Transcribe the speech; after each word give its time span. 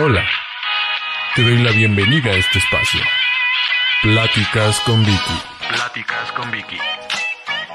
Hola, 0.00 0.24
te 1.34 1.42
doy 1.42 1.60
la 1.60 1.72
bienvenida 1.72 2.30
a 2.30 2.36
este 2.36 2.60
espacio. 2.60 3.00
Pláticas 4.00 4.78
con 4.86 5.00
Vicky. 5.00 5.18
Pláticas 5.68 6.30
con 6.30 6.52
Vicky. 6.52 6.78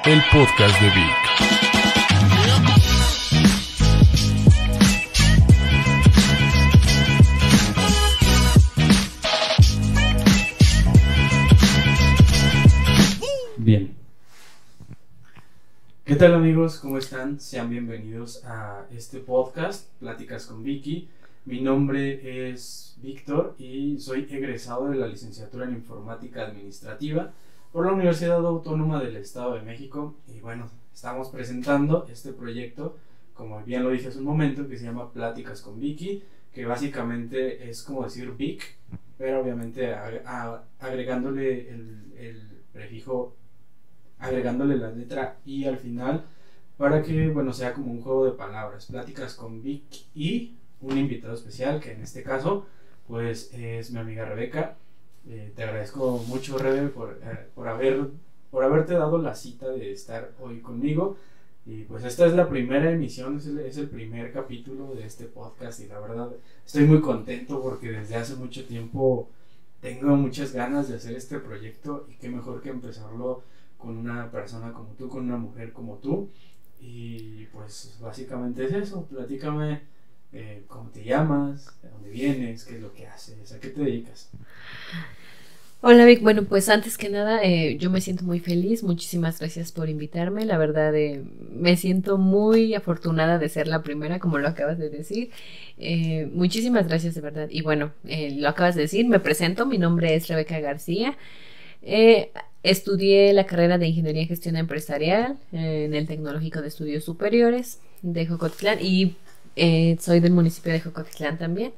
El 0.06 0.22
podcast 0.32 0.80
de 0.80 0.86
Vic. 0.88 1.16
Bien. 13.58 13.94
¿Qué 16.06 16.16
tal 16.16 16.32
amigos? 16.32 16.78
¿Cómo 16.78 16.96
están? 16.96 17.38
Sean 17.38 17.68
bienvenidos 17.68 18.42
a 18.46 18.86
este 18.96 19.18
podcast, 19.18 19.90
Pláticas 20.00 20.46
con 20.46 20.62
Vicky. 20.64 21.10
Mi 21.46 21.60
nombre 21.60 22.48
es 22.50 22.96
Víctor 23.02 23.54
y 23.58 23.98
soy 23.98 24.26
egresado 24.30 24.88
de 24.88 24.96
la 24.96 25.06
licenciatura 25.06 25.66
en 25.66 25.74
Informática 25.74 26.46
Administrativa 26.46 27.32
por 27.70 27.84
la 27.84 27.92
Universidad 27.92 28.46
Autónoma 28.46 29.02
del 29.02 29.16
Estado 29.16 29.52
de 29.52 29.60
México. 29.60 30.14
Y 30.34 30.40
bueno, 30.40 30.70
estamos 30.94 31.28
presentando 31.28 32.06
este 32.10 32.32
proyecto, 32.32 32.96
como 33.34 33.62
bien 33.62 33.82
lo 33.82 33.90
dije 33.90 34.08
hace 34.08 34.20
un 34.20 34.24
momento, 34.24 34.66
que 34.66 34.78
se 34.78 34.86
llama 34.86 35.12
Pláticas 35.12 35.60
con 35.60 35.78
Vicky, 35.78 36.22
que 36.54 36.64
básicamente 36.64 37.68
es 37.68 37.82
como 37.82 38.04
decir 38.04 38.32
Vic, 38.38 38.62
pero 39.18 39.42
obviamente 39.42 39.94
agregándole 40.78 41.68
el, 41.68 42.48
prefijo 42.72 43.36
agregándole 44.18 44.76
la 44.76 44.90
letra 44.90 45.36
I 45.44 45.66
al 45.66 45.76
final 45.76 46.24
para 46.78 47.02
que, 47.02 47.28
bueno, 47.28 47.52
sea 47.52 47.74
como 47.74 47.92
un 47.92 48.00
juego 48.00 48.24
de 48.24 48.32
palabras. 48.32 48.86
Pláticas 48.86 49.34
con 49.34 49.62
Vic 49.62 49.82
y 50.14 50.54
un 50.84 50.98
invitado 50.98 51.34
especial, 51.34 51.80
que 51.80 51.92
en 51.92 52.02
este 52.02 52.22
caso, 52.22 52.66
pues 53.06 53.52
es 53.52 53.90
mi 53.90 53.98
amiga 53.98 54.24
Rebeca. 54.24 54.76
Eh, 55.28 55.52
te 55.54 55.64
agradezco 55.64 56.22
mucho, 56.28 56.58
Rebe, 56.58 56.88
por, 56.88 57.18
eh, 57.22 57.48
por, 57.54 57.68
haber, 57.68 58.08
por 58.50 58.64
haberte 58.64 58.94
dado 58.94 59.18
la 59.18 59.34
cita 59.34 59.68
de 59.68 59.92
estar 59.92 60.32
hoy 60.40 60.60
conmigo. 60.60 61.16
Y 61.66 61.84
pues 61.84 62.04
esta 62.04 62.26
es 62.26 62.34
la 62.34 62.48
primera 62.48 62.90
emisión, 62.90 63.38
es 63.38 63.46
el, 63.46 63.58
es 63.60 63.78
el 63.78 63.88
primer 63.88 64.32
capítulo 64.32 64.94
de 64.94 65.06
este 65.06 65.24
podcast 65.24 65.80
y 65.80 65.86
la 65.86 65.98
verdad 65.98 66.30
estoy 66.66 66.84
muy 66.84 67.00
contento 67.00 67.62
porque 67.62 67.90
desde 67.90 68.16
hace 68.16 68.36
mucho 68.36 68.66
tiempo 68.66 69.30
tengo 69.80 70.14
muchas 70.14 70.52
ganas 70.52 70.90
de 70.90 70.96
hacer 70.96 71.16
este 71.16 71.38
proyecto 71.38 72.06
y 72.10 72.16
qué 72.16 72.28
mejor 72.28 72.60
que 72.60 72.68
empezarlo 72.68 73.44
con 73.78 73.96
una 73.96 74.30
persona 74.30 74.74
como 74.74 74.90
tú, 74.90 75.08
con 75.08 75.24
una 75.24 75.38
mujer 75.38 75.72
como 75.72 75.96
tú. 75.96 76.28
Y 76.80 77.46
pues 77.46 77.98
básicamente 78.02 78.66
es 78.66 78.72
eso, 78.72 79.06
platícame 79.06 79.93
eh, 80.34 80.64
cómo 80.66 80.90
te 80.90 81.04
llamas, 81.04 81.80
de 81.80 81.88
dónde 81.90 82.10
vienes, 82.10 82.64
qué 82.64 82.74
es 82.74 82.80
lo 82.80 82.92
que 82.92 83.06
haces, 83.06 83.52
a 83.52 83.60
qué 83.60 83.68
te 83.68 83.80
dedicas. 83.82 84.30
Hola 85.80 86.04
Vic, 86.06 86.22
bueno 86.22 86.42
pues 86.44 86.68
antes 86.70 86.98
que 86.98 87.08
nada 87.08 87.44
eh, 87.44 87.76
yo 87.78 87.88
me 87.88 88.00
siento 88.00 88.24
muy 88.24 88.40
feliz, 88.40 88.82
muchísimas 88.82 89.38
gracias 89.38 89.70
por 89.70 89.88
invitarme, 89.88 90.44
la 90.44 90.58
verdad 90.58 90.92
eh, 90.96 91.22
me 91.52 91.76
siento 91.76 92.18
muy 92.18 92.74
afortunada 92.74 93.38
de 93.38 93.48
ser 93.48 93.68
la 93.68 93.82
primera 93.82 94.18
como 94.18 94.38
lo 94.38 94.48
acabas 94.48 94.76
de 94.78 94.90
decir, 94.90 95.30
muchísimas 96.32 96.88
gracias 96.88 97.14
de 97.14 97.20
verdad. 97.20 97.48
Y 97.50 97.62
bueno, 97.62 97.92
lo 98.02 98.48
acabas 98.48 98.74
de 98.74 98.82
decir, 98.82 99.06
me 99.06 99.20
presento, 99.20 99.66
mi 99.66 99.78
nombre 99.78 100.16
es 100.16 100.26
Rebeca 100.26 100.58
García, 100.58 101.16
estudié 102.62 103.32
la 103.34 103.46
carrera 103.46 103.78
de 103.78 103.86
Ingeniería 103.86 104.22
en 104.22 104.28
Gestión 104.28 104.56
Empresarial 104.56 105.36
en 105.52 105.94
el 105.94 106.06
Tecnológico 106.08 106.60
de 106.60 106.68
Estudios 106.68 107.04
Superiores 107.04 107.78
de 108.02 108.26
Jocotlán 108.26 108.78
y 108.80 109.16
eh, 109.56 109.96
soy 110.00 110.20
del 110.20 110.32
municipio 110.32 110.72
de 110.72 110.80
Jocotlán 110.80 111.38
también. 111.38 111.72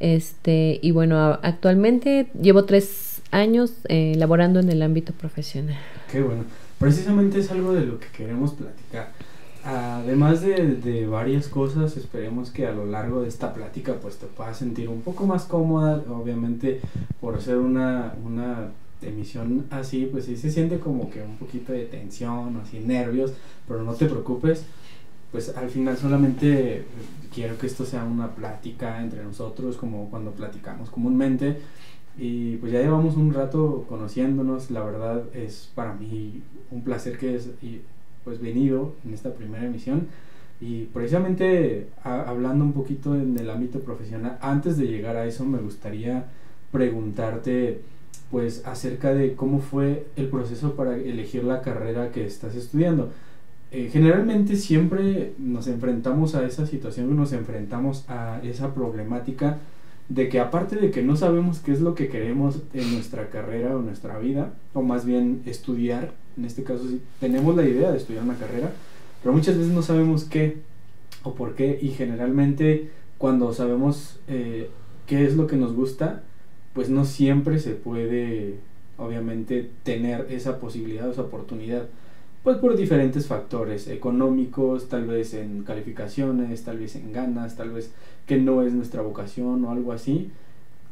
Este, 0.00 0.78
y 0.82 0.90
bueno, 0.90 1.38
actualmente 1.42 2.28
llevo 2.40 2.64
tres 2.64 3.22
años 3.30 3.72
eh, 3.88 4.14
laborando 4.16 4.60
en 4.60 4.68
el 4.70 4.82
ámbito 4.82 5.12
profesional. 5.12 5.78
Qué 6.10 6.22
bueno, 6.22 6.44
precisamente 6.78 7.38
es 7.38 7.50
algo 7.50 7.72
de 7.72 7.86
lo 7.86 8.00
que 8.00 8.08
queremos 8.08 8.52
platicar. 8.54 9.12
Además 9.64 10.40
de, 10.40 10.74
de 10.74 11.06
varias 11.06 11.46
cosas, 11.46 11.96
esperemos 11.96 12.50
que 12.50 12.66
a 12.66 12.72
lo 12.72 12.84
largo 12.84 13.22
de 13.22 13.28
esta 13.28 13.54
plática 13.54 13.94
pues 14.02 14.16
te 14.16 14.26
puedas 14.26 14.56
sentir 14.56 14.88
un 14.88 15.02
poco 15.02 15.24
más 15.24 15.44
cómoda, 15.44 16.02
obviamente 16.10 16.80
por 17.20 17.40
ser 17.40 17.58
una, 17.58 18.14
una 18.24 18.70
emisión 19.02 19.66
así, 19.70 20.08
pues 20.10 20.24
sí 20.24 20.36
se 20.36 20.50
siente 20.50 20.78
como 20.78 21.10
que 21.10 21.22
un 21.22 21.36
poquito 21.36 21.72
de 21.72 21.84
tensión, 21.84 22.60
así 22.62 22.80
nervios, 22.80 23.32
pero 23.68 23.82
no 23.82 23.94
te 23.94 24.06
preocupes, 24.06 24.64
pues 25.32 25.56
al 25.56 25.70
final 25.70 25.96
solamente 25.96 26.84
quiero 27.34 27.58
que 27.58 27.66
esto 27.66 27.84
sea 27.84 28.04
una 28.04 28.34
plática 28.34 29.02
entre 29.02 29.24
nosotros, 29.24 29.76
como 29.76 30.10
cuando 30.10 30.32
platicamos 30.32 30.90
comúnmente. 30.90 31.56
Y 32.18 32.56
pues 32.58 32.70
ya 32.70 32.80
llevamos 32.80 33.16
un 33.16 33.32
rato 33.32 33.86
conociéndonos, 33.88 34.70
la 34.70 34.84
verdad 34.84 35.24
es 35.34 35.70
para 35.74 35.94
mí 35.94 36.42
un 36.70 36.82
placer 36.82 37.16
que 37.16 37.34
es 37.36 37.48
pues 38.22 38.40
venido 38.40 38.94
en 39.04 39.14
esta 39.14 39.32
primera 39.32 39.64
emisión 39.64 40.08
y 40.60 40.84
precisamente 40.84 41.88
hablando 42.04 42.64
un 42.64 42.72
poquito 42.72 43.16
en 43.16 43.36
el 43.38 43.50
ámbito 43.50 43.80
profesional, 43.80 44.38
antes 44.42 44.76
de 44.76 44.86
llegar 44.86 45.16
a 45.16 45.24
eso 45.26 45.44
me 45.44 45.58
gustaría 45.58 46.26
preguntarte 46.70 47.80
pues 48.30 48.64
acerca 48.66 49.12
de 49.12 49.34
cómo 49.34 49.58
fue 49.60 50.06
el 50.16 50.28
proceso 50.28 50.76
para 50.76 50.96
elegir 50.96 51.44
la 51.44 51.62
carrera 51.62 52.12
que 52.12 52.24
estás 52.26 52.54
estudiando. 52.54 53.10
Eh, 53.74 53.88
generalmente 53.90 54.56
siempre 54.56 55.32
nos 55.38 55.66
enfrentamos 55.66 56.34
a 56.34 56.44
esa 56.44 56.66
situación, 56.66 57.16
nos 57.16 57.32
enfrentamos 57.32 58.04
a 58.06 58.38
esa 58.42 58.74
problemática 58.74 59.60
de 60.10 60.28
que 60.28 60.40
aparte 60.40 60.76
de 60.76 60.90
que 60.90 61.02
no 61.02 61.16
sabemos 61.16 61.60
qué 61.60 61.72
es 61.72 61.80
lo 61.80 61.94
que 61.94 62.08
queremos 62.08 62.60
en 62.74 62.92
nuestra 62.92 63.30
carrera 63.30 63.74
o 63.74 63.80
nuestra 63.80 64.18
vida, 64.18 64.52
o 64.74 64.82
más 64.82 65.06
bien 65.06 65.40
estudiar, 65.46 66.12
en 66.36 66.44
este 66.44 66.64
caso 66.64 66.86
sí, 66.86 67.00
tenemos 67.18 67.56
la 67.56 67.66
idea 67.66 67.90
de 67.90 67.96
estudiar 67.96 68.24
una 68.24 68.36
carrera, 68.36 68.72
pero 69.22 69.32
muchas 69.32 69.56
veces 69.56 69.72
no 69.72 69.80
sabemos 69.80 70.24
qué 70.24 70.58
o 71.22 71.34
por 71.34 71.54
qué, 71.54 71.78
y 71.80 71.92
generalmente 71.92 72.90
cuando 73.16 73.54
sabemos 73.54 74.20
eh, 74.28 74.68
qué 75.06 75.24
es 75.24 75.34
lo 75.34 75.46
que 75.46 75.56
nos 75.56 75.72
gusta, 75.72 76.24
pues 76.74 76.90
no 76.90 77.06
siempre 77.06 77.58
se 77.58 77.70
puede, 77.70 78.56
obviamente, 78.98 79.70
tener 79.82 80.26
esa 80.28 80.58
posibilidad 80.58 81.08
esa 81.08 81.22
oportunidad 81.22 81.86
pues 82.42 82.56
por 82.58 82.76
diferentes 82.76 83.26
factores 83.26 83.86
económicos, 83.88 84.88
tal 84.88 85.06
vez 85.06 85.34
en 85.34 85.62
calificaciones, 85.62 86.64
tal 86.64 86.78
vez 86.78 86.96
en 86.96 87.12
ganas, 87.12 87.56
tal 87.56 87.70
vez 87.70 87.90
que 88.26 88.36
no 88.38 88.62
es 88.62 88.72
nuestra 88.72 89.02
vocación 89.02 89.64
o 89.64 89.70
algo 89.70 89.92
así. 89.92 90.30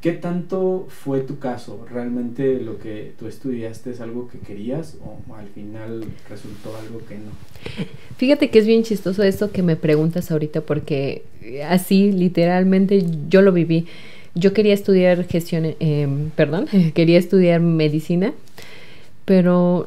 ¿Qué 0.00 0.12
tanto 0.12 0.87
fue 0.89 1.21
tu 1.21 1.39
caso? 1.39 1.84
¿Realmente 1.91 2.59
lo 2.59 2.78
que 2.78 3.12
tú 3.19 3.27
estudiaste 3.27 3.91
es 3.91 4.00
algo 4.00 4.28
que 4.28 4.39
querías 4.39 4.97
o 5.05 5.34
al 5.34 5.49
final 5.49 6.05
resultó 6.31 6.75
algo 6.77 7.00
que 7.06 7.16
no? 7.16 7.33
Fíjate 8.16 8.49
que 8.49 8.60
es 8.60 8.66
bien 8.66 8.83
chistoso 8.83 9.22
esto 9.22 9.50
que 9.50 9.62
me 9.62 9.77
preguntas 9.77 10.31
ahorita 10.31 10.62
porque 10.62 11.25
eh, 11.43 11.65
así 11.65 12.12
literalmente 12.12 13.05
yo 13.28 13.43
lo 13.43 13.53
viví. 13.53 13.89
Yo 14.34 14.55
quería 14.55 14.72
estudiar 14.72 15.25
gestión, 15.25 15.66
eh, 15.66 16.09
perdón, 16.34 16.66
quería 16.94 17.19
estudiar 17.19 17.60
medicina, 17.60 18.33
pero 19.27 19.87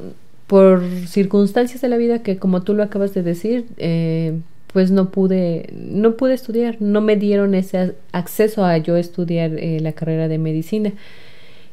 por 0.54 0.84
circunstancias 1.08 1.82
de 1.82 1.88
la 1.90 1.98
vida 1.98 2.22
que 2.22 2.38
como 2.38 2.62
tú 2.62 2.76
lo 2.76 2.84
acabas 2.84 3.12
de 3.16 3.24
decir, 3.24 3.66
eh, 3.78 4.38
pues 4.72 4.92
no 4.92 5.10
pude, 5.10 5.74
no 5.76 6.16
pude 6.16 6.36
estudiar, 6.36 6.78
no 6.80 7.02
me 7.02 7.16
dieron 7.16 7.56
ese 7.56 7.96
acceso 8.12 8.64
a 8.64 8.78
yo 8.78 8.96
estudiar 8.96 9.56
eh, 9.58 9.80
la 9.80 9.94
carrera 9.94 10.28
de 10.28 10.38
medicina. 10.38 10.92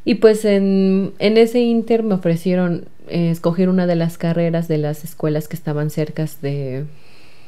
Y 0.06 0.14
pues 0.14 0.46
en, 0.46 1.12
en 1.18 1.36
ese 1.36 1.60
inter 1.60 2.02
me 2.02 2.14
ofrecieron 2.14 2.86
eh, 3.08 3.28
escoger 3.28 3.68
una 3.68 3.86
de 3.86 3.96
las 3.96 4.16
carreras 4.16 4.66
de 4.66 4.78
las 4.78 5.04
escuelas 5.04 5.46
que 5.46 5.56
estaban 5.56 5.90
cercas 5.90 6.40
de, 6.40 6.86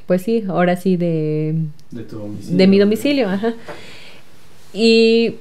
pues 0.04 0.20
sí, 0.20 0.44
ahora 0.48 0.76
sí 0.76 0.98
de, 0.98 1.54
De 1.92 2.02
tu 2.02 2.18
domicilio. 2.18 2.58
de 2.58 2.66
mi 2.66 2.78
domicilio, 2.78 3.28
ajá. 3.30 3.54
Y 4.74 5.36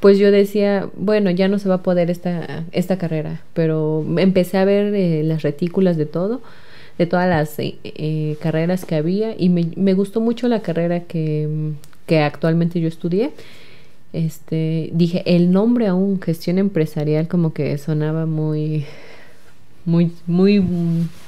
pues 0.00 0.18
yo 0.18 0.30
decía, 0.30 0.88
bueno, 0.96 1.30
ya 1.30 1.48
no 1.48 1.58
se 1.58 1.68
va 1.68 1.76
a 1.76 1.82
poder 1.82 2.10
esta, 2.10 2.64
esta 2.72 2.98
carrera, 2.98 3.40
pero 3.54 4.04
empecé 4.18 4.58
a 4.58 4.64
ver 4.64 4.94
eh, 4.94 5.22
las 5.24 5.42
retículas 5.42 5.96
de 5.96 6.06
todo, 6.06 6.42
de 6.98 7.06
todas 7.06 7.28
las 7.28 7.58
eh, 7.58 7.76
eh, 7.84 8.36
carreras 8.40 8.84
que 8.84 8.94
había 8.94 9.34
y 9.38 9.48
me, 9.48 9.70
me 9.76 9.94
gustó 9.94 10.20
mucho 10.20 10.48
la 10.48 10.60
carrera 10.60 11.00
que, 11.00 11.72
que 12.06 12.20
actualmente 12.20 12.80
yo 12.80 12.88
estudié. 12.88 13.32
Este, 14.12 14.90
dije, 14.92 15.22
el 15.26 15.50
nombre 15.50 15.88
aún, 15.88 16.20
gestión 16.20 16.58
empresarial, 16.58 17.28
como 17.28 17.52
que 17.52 17.76
sonaba 17.76 18.24
muy, 18.24 18.84
muy, 19.84 20.12
muy, 20.26 20.62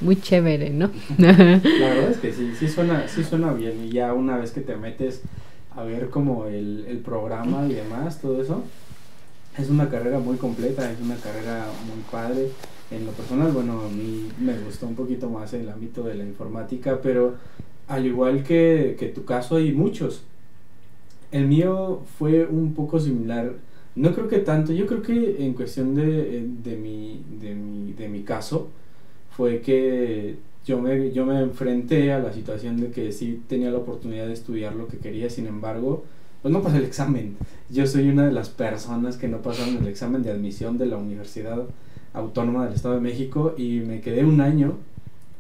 muy 0.01 0.17
chévere, 0.21 0.71
¿no? 0.71 0.91
La 1.19 1.33
verdad 1.33 2.11
es 2.11 2.19
que 2.19 2.33
sí, 2.33 2.53
sí 2.59 2.69
suena, 2.69 3.07
sí 3.09 3.25
suena 3.25 3.53
bien 3.53 3.85
y 3.87 3.91
ya 3.91 4.13
una 4.13 4.37
vez 4.37 4.53
que 4.53 4.61
te 4.61 4.77
metes 4.77 5.23
a 5.79 5.85
ver 5.85 6.11
como 6.11 6.47
el, 6.47 6.85
el 6.89 6.99
programa 6.99 7.67
y 7.69 7.75
demás, 7.75 8.21
todo 8.21 8.43
eso, 8.43 8.63
es 9.57 9.71
una 9.71 9.89
carrera 9.89 10.19
muy 10.19 10.37
completa, 10.37 10.91
es 10.91 11.01
una 11.01 11.17
carrera 11.17 11.67
muy 11.87 12.03
padre. 12.11 12.51
En 12.91 13.05
lo 13.05 13.13
personal, 13.13 13.53
bueno, 13.53 13.83
a 13.83 13.89
mí 13.89 14.29
me 14.41 14.59
gustó 14.59 14.87
un 14.87 14.95
poquito 14.95 15.29
más 15.29 15.53
el 15.53 15.69
ámbito 15.69 16.03
de 16.05 16.15
la 16.15 16.25
informática, 16.25 17.01
pero 17.03 17.35
al 17.87 18.07
igual 18.07 18.43
que, 18.43 18.97
que 18.99 19.09
tu 19.09 19.25
caso 19.25 19.57
hay 19.57 19.73
muchos 19.73 20.23
el 21.31 21.47
mío 21.47 22.03
fue 22.19 22.47
un 22.47 22.75
poco 22.75 23.01
similar. 23.01 23.55
No 23.95 24.15
creo 24.15 24.29
que 24.29 24.39
tanto, 24.39 24.73
yo 24.73 24.87
creo 24.87 25.03
que 25.03 25.45
en 25.45 25.55
cuestión 25.55 25.95
de, 25.95 26.47
de, 26.63 26.77
mi, 26.77 27.23
de, 27.41 27.55
mi, 27.55 27.93
de 27.93 28.09
mi 28.09 28.23
caso, 28.23 28.69
fue 29.37 29.61
que 29.61 30.37
yo 30.69 30.79
me, 30.79 31.13
yo 31.13 31.25
me 31.25 31.41
enfrenté 31.41 32.13
a 32.13 32.19
la 32.19 32.31
situación 32.31 32.79
de 32.79 32.91
que 32.91 33.11
sí 33.11 33.43
tenía 33.49 33.71
la 33.71 33.79
oportunidad 33.79 34.27
de 34.27 34.35
estudiar 34.35 34.75
lo 34.75 34.87
que 34.87 34.99
quería, 34.99 35.31
sin 35.31 35.47
embargo, 35.47 36.05
pues 36.43 36.53
no 36.53 36.63
pasé 36.63 36.77
el 36.77 36.85
examen. 36.85 37.37
Yo 37.71 37.87
soy 37.87 38.11
una 38.11 38.27
de 38.27 38.33
las 38.33 38.51
personas 38.51 39.17
que 39.17 39.29
no 39.29 39.39
pasaron 39.39 39.79
el 39.79 39.87
examen 39.89 40.23
de 40.23 40.31
admisión 40.31 40.77
de 40.77 40.85
la 40.85 40.99
Universidad 40.99 41.65
Autónoma 42.13 42.67
del 42.67 42.75
Estado 42.75 42.97
de 42.97 43.01
México 43.01 43.55
y 43.57 43.81
me 43.81 44.03
quedé 44.03 44.27
un 44.27 44.43
año, 44.43 44.77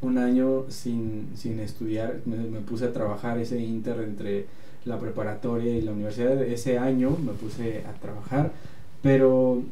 un 0.00 0.16
año 0.16 0.64
sin, 0.70 1.28
sin 1.34 1.60
estudiar, 1.60 2.20
me, 2.24 2.38
me 2.38 2.60
puse 2.60 2.86
a 2.86 2.92
trabajar 2.94 3.38
ese 3.38 3.60
inter 3.60 4.00
entre 4.00 4.46
la 4.86 4.98
preparatoria 4.98 5.76
y 5.76 5.82
la 5.82 5.92
universidad, 5.92 6.42
ese 6.42 6.78
año 6.78 7.14
me 7.22 7.32
puse 7.32 7.84
a 7.86 7.92
trabajar, 8.00 8.52
pero 9.02 9.62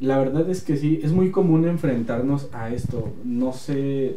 la 0.00 0.18
verdad 0.18 0.48
es 0.48 0.62
que 0.62 0.78
sí, 0.78 1.00
es 1.02 1.12
muy 1.12 1.30
común 1.30 1.68
enfrentarnos 1.68 2.48
a 2.52 2.70
esto. 2.70 3.12
No 3.24 3.52
sé 3.52 4.16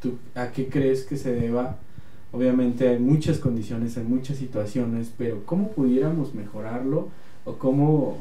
tú 0.00 0.18
a 0.34 0.52
qué 0.52 0.68
crees 0.68 1.04
que 1.04 1.16
se 1.16 1.32
deba. 1.32 1.78
Obviamente 2.32 2.88
hay 2.88 2.98
muchas 2.98 3.38
condiciones, 3.38 3.96
hay 3.96 4.04
muchas 4.04 4.38
situaciones, 4.38 5.12
pero 5.16 5.44
¿cómo 5.44 5.72
pudiéramos 5.72 6.34
mejorarlo? 6.34 7.08
¿O 7.44 7.54
cómo, 7.54 8.18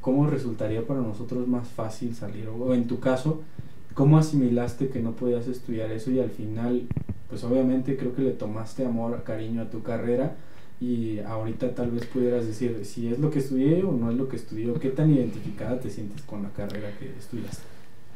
cómo 0.00 0.28
resultaría 0.28 0.86
para 0.86 1.00
nosotros 1.00 1.46
más 1.46 1.68
fácil 1.68 2.14
salir? 2.14 2.48
O 2.48 2.74
en 2.74 2.86
tu 2.86 2.98
caso, 2.98 3.42
¿cómo 3.94 4.18
asimilaste 4.18 4.88
que 4.88 5.00
no 5.00 5.12
podías 5.12 5.46
estudiar 5.46 5.92
eso 5.92 6.10
y 6.10 6.20
al 6.20 6.30
final, 6.30 6.82
pues 7.28 7.44
obviamente 7.44 7.96
creo 7.96 8.14
que 8.14 8.22
le 8.22 8.32
tomaste 8.32 8.84
amor, 8.84 9.22
cariño 9.24 9.62
a 9.62 9.70
tu 9.70 9.82
carrera? 9.82 10.36
y 10.82 11.20
ahorita 11.20 11.74
tal 11.76 11.92
vez 11.92 12.06
pudieras 12.06 12.44
decir 12.44 12.80
si 12.82 13.06
es 13.06 13.18
lo 13.20 13.30
que 13.30 13.38
estudié 13.38 13.84
o 13.84 13.92
no 13.92 14.10
es 14.10 14.16
lo 14.16 14.28
que 14.28 14.34
estudié, 14.34 14.72
qué 14.80 14.88
tan 14.88 15.12
identificada 15.12 15.78
te 15.78 15.90
sientes 15.90 16.22
con 16.22 16.42
la 16.42 16.50
carrera 16.50 16.90
que 16.98 17.10
estudiaste. 17.16 17.62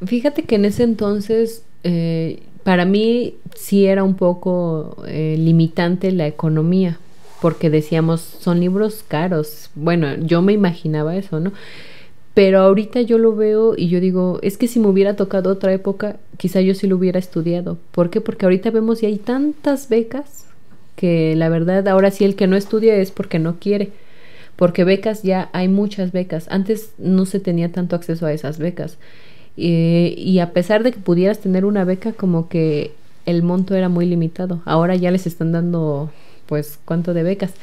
Fíjate 0.05 0.43
que 0.43 0.55
en 0.55 0.65
ese 0.65 0.83
entonces 0.83 1.63
eh, 1.83 2.43
para 2.67 2.83
mí 2.83 3.35
sí 3.55 3.85
era 3.85 4.03
un 4.03 4.15
poco 4.15 4.97
eh, 5.07 5.37
limitante 5.39 6.11
la 6.11 6.27
economía, 6.27 6.99
porque 7.41 7.69
decíamos, 7.69 8.19
son 8.19 8.59
libros 8.59 9.05
caros. 9.07 9.69
Bueno, 9.73 10.17
yo 10.17 10.41
me 10.41 10.51
imaginaba 10.51 11.15
eso, 11.15 11.39
¿no? 11.39 11.53
Pero 12.33 12.59
ahorita 12.59 12.99
yo 13.03 13.19
lo 13.19 13.37
veo 13.37 13.75
y 13.77 13.87
yo 13.87 14.01
digo, 14.01 14.39
es 14.41 14.57
que 14.57 14.67
si 14.67 14.81
me 14.81 14.87
hubiera 14.87 15.15
tocado 15.15 15.49
otra 15.49 15.71
época, 15.71 16.17
quizá 16.35 16.59
yo 16.59 16.75
sí 16.75 16.87
lo 16.87 16.97
hubiera 16.97 17.19
estudiado. 17.19 17.77
¿Por 17.91 18.09
qué? 18.09 18.19
Porque 18.19 18.45
ahorita 18.45 18.69
vemos 18.69 19.01
y 19.01 19.05
hay 19.05 19.17
tantas 19.17 19.87
becas 19.87 20.47
que 20.97 21.37
la 21.37 21.47
verdad 21.47 21.87
ahora 21.87 22.11
sí 22.11 22.25
el 22.25 22.35
que 22.35 22.47
no 22.47 22.57
estudia 22.57 22.97
es 22.97 23.11
porque 23.11 23.39
no 23.39 23.59
quiere, 23.61 23.91
porque 24.57 24.83
becas 24.83 25.23
ya 25.23 25.49
hay 25.53 25.69
muchas 25.69 26.11
becas, 26.11 26.47
antes 26.49 26.91
no 26.97 27.25
se 27.25 27.39
tenía 27.39 27.71
tanto 27.71 27.95
acceso 27.95 28.25
a 28.25 28.33
esas 28.33 28.59
becas 28.59 28.97
y 29.57 30.39
a 30.39 30.53
pesar 30.53 30.83
de 30.83 30.91
que 30.91 30.99
pudieras 30.99 31.39
tener 31.39 31.65
una 31.65 31.83
beca 31.83 32.13
como 32.13 32.47
que 32.47 32.93
el 33.25 33.43
monto 33.43 33.75
era 33.75 33.89
muy 33.89 34.05
limitado, 34.05 34.61
ahora 34.65 34.95
ya 34.95 35.11
les 35.11 35.27
están 35.27 35.51
dando 35.51 36.11
pues 36.45 36.79
cuánto 36.85 37.13
de 37.13 37.23
becas. 37.23 37.53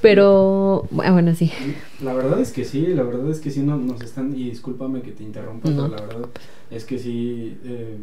Pero, 0.00 0.88
ah, 1.04 1.12
bueno, 1.12 1.34
sí. 1.34 1.52
La 2.02 2.14
verdad 2.14 2.40
es 2.40 2.52
que 2.52 2.64
sí, 2.64 2.86
la 2.86 3.02
verdad 3.02 3.30
es 3.30 3.38
que 3.38 3.50
sí 3.50 3.60
no, 3.60 3.76
nos 3.76 4.00
están, 4.00 4.34
y 4.34 4.48
discúlpame 4.48 5.02
que 5.02 5.12
te 5.12 5.22
interrumpa, 5.22 5.68
pero 5.68 5.88
la 5.88 6.00
verdad 6.00 6.28
es 6.70 6.84
que 6.84 6.98
sí, 6.98 7.58
eh, 7.64 7.98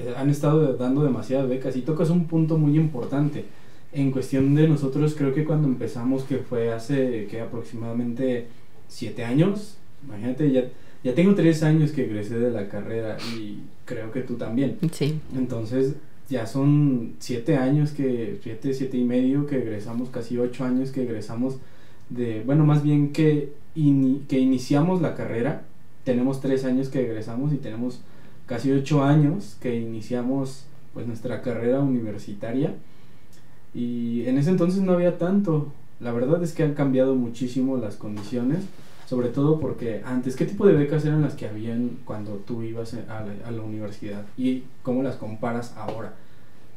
eh, 0.00 0.14
han 0.16 0.28
estado 0.28 0.74
dando 0.74 1.04
demasiadas 1.04 1.48
becas 1.48 1.76
y 1.76 1.82
tocas 1.82 2.10
un 2.10 2.26
punto 2.26 2.58
muy 2.58 2.76
importante 2.76 3.44
en 3.92 4.10
cuestión 4.10 4.54
de 4.54 4.68
nosotros, 4.68 5.14
creo 5.16 5.32
que 5.34 5.44
cuando 5.44 5.68
empezamos, 5.68 6.24
que 6.24 6.38
fue 6.38 6.72
hace 6.72 7.26
que 7.30 7.40
aproximadamente 7.40 8.46
siete 8.88 9.24
años, 9.24 9.76
imagínate, 10.04 10.50
ya, 10.50 10.64
ya 11.02 11.14
tengo 11.14 11.34
tres 11.34 11.62
años 11.62 11.92
que 11.92 12.04
egresé 12.04 12.38
de 12.38 12.50
la 12.50 12.68
carrera 12.68 13.16
y 13.36 13.60
creo 13.84 14.10
que 14.10 14.20
tú 14.20 14.34
también. 14.34 14.78
Sí. 14.92 15.18
Entonces, 15.36 15.94
ya 16.28 16.46
son 16.46 17.14
siete 17.18 17.56
años 17.56 17.92
que, 17.92 18.38
siete, 18.42 18.72
siete 18.74 18.96
y 18.96 19.04
medio 19.04 19.46
que 19.46 19.58
egresamos, 19.58 20.10
casi 20.10 20.38
ocho 20.38 20.64
años 20.64 20.90
que 20.90 21.02
egresamos 21.02 21.56
de, 22.08 22.42
bueno, 22.44 22.64
más 22.64 22.82
bien 22.82 23.12
que, 23.12 23.52
que 23.74 24.38
iniciamos 24.38 25.00
la 25.00 25.14
carrera, 25.14 25.62
tenemos 26.04 26.40
tres 26.40 26.64
años 26.64 26.88
que 26.88 27.02
egresamos 27.02 27.52
y 27.52 27.56
tenemos 27.56 28.00
casi 28.46 28.70
ocho 28.72 29.02
años 29.04 29.56
que 29.60 29.76
iniciamos 29.76 30.64
pues 30.92 31.06
nuestra 31.06 31.40
carrera 31.40 31.80
universitaria 31.80 32.74
y 33.74 34.24
en 34.26 34.38
ese 34.38 34.50
entonces 34.50 34.82
no 34.82 34.92
había 34.92 35.18
tanto. 35.18 35.72
La 36.00 36.12
verdad 36.12 36.42
es 36.42 36.52
que 36.52 36.62
han 36.62 36.74
cambiado 36.74 37.14
muchísimo 37.14 37.76
las 37.76 37.96
condiciones, 37.96 38.64
sobre 39.10 39.30
todo 39.30 39.58
porque 39.58 40.02
antes, 40.04 40.36
¿qué 40.36 40.46
tipo 40.46 40.64
de 40.68 40.72
becas 40.72 41.04
eran 41.04 41.22
las 41.22 41.34
que 41.34 41.48
habían 41.48 41.98
cuando 42.04 42.34
tú 42.36 42.62
ibas 42.62 42.94
a 42.94 43.24
la, 43.50 43.60
universidad? 43.60 44.24
¿Y 44.38 44.62
cómo 44.84 45.02
las 45.02 45.16
comparas 45.16 45.74
ahora? 45.76 46.14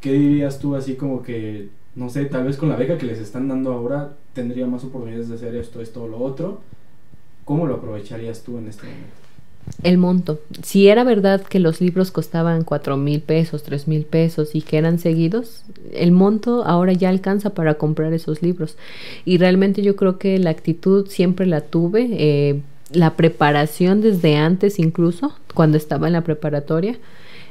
¿Qué 0.02 0.14
dirías 0.14 0.58
tú 0.58 0.76
así 0.76 0.96
como 0.96 1.22
que, 1.22 1.70
no 1.94 2.10
sé, 2.10 2.26
tal 2.26 2.46
vez 2.46 2.58
con 2.58 2.70
la 2.70 2.76
beca 2.76 2.98
que 2.98 3.06
les 3.06 3.20
están 3.20 3.48
dando 3.48 3.72
ahora 3.72 4.16
tendría 4.34 4.66
más 4.66 4.84
oportunidades 4.84 5.30
de 5.30 5.36
hacer 5.36 5.54
esto, 5.54 5.80
esto 5.80 6.06
o 6.06 6.08
lo 6.08 6.18
otro? 6.18 6.62
¿Cómo 7.46 7.68
lo 7.68 7.76
aprovecharías 7.76 8.42
tú 8.42 8.58
en 8.58 8.68
este 8.68 8.88
momento? 8.88 9.23
El 9.84 9.98
monto. 9.98 10.40
Si 10.62 10.88
era 10.88 11.04
verdad 11.04 11.42
que 11.42 11.60
los 11.60 11.82
libros 11.82 12.12
costaban 12.12 12.64
cuatro 12.64 12.98
mil 12.98 13.22
pesos, 13.22 13.64
tres 13.64 13.88
mil 13.88 14.06
pesos 14.06 14.56
y 14.56 14.62
que 14.62 14.78
eran 14.78 15.00
seguidos, 15.00 15.64
el 15.94 16.12
monto 16.12 16.64
ahora 16.66 16.94
ya 16.94 17.10
alcanza 17.10 17.52
para 17.52 17.76
comprar 17.76 18.14
esos 18.14 18.42
libros. 18.42 18.78
Y 19.26 19.38
realmente 19.38 19.82
yo 19.82 19.96
creo 19.96 20.18
que 20.18 20.38
la 20.40 20.50
actitud 20.50 21.08
siempre 21.08 21.46
la 21.46 21.62
tuve, 21.62 22.08
eh, 22.12 22.62
la 22.92 23.16
preparación 23.16 24.02
desde 24.02 24.36
antes 24.36 24.80
incluso, 24.80 25.36
cuando 25.54 25.78
estaba 25.78 26.08
en 26.08 26.14
la 26.14 26.22
preparatoria. 26.22 26.98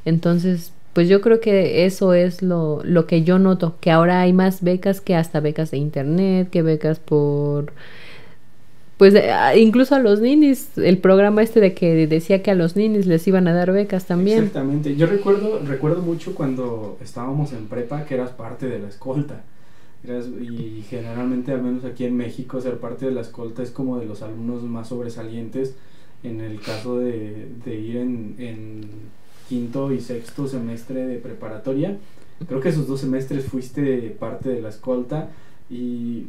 Entonces, 0.04 0.72
pues 0.92 1.08
yo 1.08 1.20
creo 1.20 1.40
que 1.40 1.86
eso 1.86 2.12
es 2.12 2.42
lo, 2.42 2.82
lo 2.84 3.06
que 3.06 3.22
yo 3.22 3.38
noto, 3.38 3.76
que 3.80 3.90
ahora 3.90 4.20
hay 4.20 4.32
más 4.32 4.62
becas 4.62 5.00
que 5.00 5.16
hasta 5.16 5.40
becas 5.40 5.70
de 5.70 5.78
internet, 5.78 6.50
que 6.50 6.62
becas 6.62 6.98
por 6.98 7.72
pues 8.98 9.14
eh, 9.14 9.32
incluso 9.56 9.94
a 9.94 9.98
los 9.98 10.20
ninis, 10.20 10.70
el 10.76 10.98
programa 10.98 11.42
este 11.42 11.60
de 11.60 11.74
que 11.74 12.06
decía 12.06 12.42
que 12.42 12.50
a 12.50 12.54
los 12.54 12.76
ninis 12.76 13.06
les 13.06 13.26
iban 13.26 13.48
a 13.48 13.52
dar 13.52 13.72
becas 13.72 14.06
también. 14.06 14.38
Exactamente, 14.38 14.96
yo 14.96 15.06
recuerdo, 15.06 15.60
recuerdo 15.64 16.02
mucho 16.02 16.34
cuando 16.34 16.98
estábamos 17.02 17.52
en 17.52 17.66
prepa 17.66 18.04
que 18.04 18.14
eras 18.14 18.30
parte 18.30 18.66
de 18.66 18.78
la 18.78 18.88
escolta. 18.88 19.42
y 20.04 20.82
generalmente, 20.88 21.52
al 21.52 21.62
menos 21.62 21.84
aquí 21.84 22.04
en 22.04 22.16
México, 22.16 22.60
ser 22.60 22.78
parte 22.78 23.06
de 23.06 23.12
la 23.12 23.22
escolta 23.22 23.62
es 23.62 23.70
como 23.70 23.98
de 23.98 24.06
los 24.06 24.22
alumnos 24.22 24.62
más 24.62 24.88
sobresalientes 24.88 25.74
en 26.22 26.40
el 26.40 26.60
caso 26.60 26.98
de, 26.98 27.48
ir 27.66 27.96
en, 27.96 28.34
en 28.38 28.80
quinto 29.48 29.92
y 29.92 30.00
sexto 30.00 30.46
semestre 30.46 31.06
de 31.06 31.16
preparatoria. 31.18 31.98
Creo 32.46 32.60
que 32.60 32.68
esos 32.68 32.86
dos 32.86 33.00
semestres 33.00 33.44
fuiste 33.44 34.16
parte 34.18 34.50
de 34.50 34.62
la 34.62 34.68
escolta 34.68 35.30
y 35.70 36.26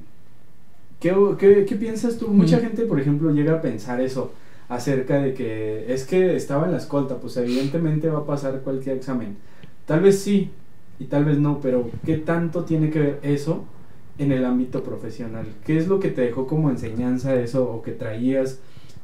¿Qué, 1.03 1.65
qué, 1.67 1.75
piensas 1.75 2.17
tú? 2.17 2.29
Mucha 2.29 2.60
gente, 2.60 2.86
por 2.86 2.98
ejemplo, 2.98 3.29
llega 3.31 3.55
a 3.55 3.62
pensar 3.62 4.00
eso 4.00 4.31
acerca 4.69 5.22
de 5.22 5.33
que 5.33 5.93
es 5.93 6.05
que 6.05 6.38
estaba 6.38 6.65
en 6.65 6.72
la 6.72 6.77
escolta, 6.77 7.17
pues 7.17 7.36
evidentemente 7.36 8.07
va 8.07 8.19
a 8.19 8.25
pasar 8.25 8.62
cualquier 8.62 8.95
examen. 8.95 9.36
Tal 9.86 10.00
vez 10.00 10.19
sí 10.19 10.51
y 11.00 11.05
tal 11.05 11.25
vez 11.25 11.39
no, 11.39 11.60
pero 11.60 11.89
¿qué 12.05 12.19
tanto 12.19 12.63
tiene 12.63 12.89
que 12.89 13.00
ver 13.00 13.19
eso 13.22 13.65
en 14.17 14.31
el 14.31 14.45
ámbito 14.45 14.81
profesional? 14.81 15.45
¿Qué 15.65 15.75
es 15.75 15.89
lo 15.89 16.00
que 16.00 16.07
te 16.07 16.22
dejó 16.22 16.48
como 16.48 16.69
enseñanza 16.69 17.36
eso 17.36 17.69
o 17.69 17.81
que 17.81 17.91
traías? 17.91 18.62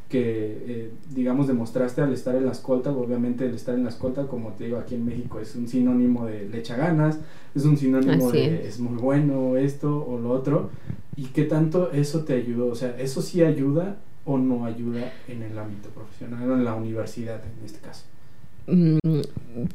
Que, 0.09 0.63
eh, 0.67 0.91
digamos, 1.13 1.47
demostraste 1.47 2.01
al 2.01 2.11
estar 2.11 2.35
en 2.35 2.45
la 2.45 2.51
escolta, 2.51 2.91
obviamente 2.91 3.45
el 3.45 3.53
estar 3.53 3.75
en 3.75 3.83
la 3.83 3.89
escolta, 3.89 4.27
como 4.27 4.49
te 4.53 4.65
digo, 4.65 4.77
aquí 4.77 4.95
en 4.95 5.05
México 5.05 5.39
es 5.39 5.55
un 5.55 5.67
sinónimo 5.67 6.25
de 6.25 6.49
le 6.49 6.59
echa 6.59 6.75
ganas, 6.75 7.19
es 7.53 7.63
un 7.63 7.77
sinónimo 7.77 8.31
de 8.31 8.67
es 8.67 8.79
muy 8.79 8.97
bueno 8.99 9.55
esto 9.55 10.03
o 10.05 10.19
lo 10.19 10.31
otro, 10.31 10.71
y 11.15 11.25
qué 11.25 11.43
tanto 11.43 11.91
eso 11.91 12.23
te 12.25 12.33
ayudó, 12.33 12.67
o 12.67 12.75
sea, 12.75 12.99
eso 12.99 13.21
sí 13.21 13.43
ayuda 13.43 13.97
o 14.25 14.39
no 14.39 14.65
ayuda 14.65 15.13
en 15.27 15.43
el 15.43 15.57
ámbito 15.57 15.89
profesional 15.89 16.43
en 16.43 16.65
la 16.65 16.73
universidad 16.73 17.41
en 17.43 17.65
este 17.65 17.79
caso. 17.79 18.05
Mm, 18.67 19.21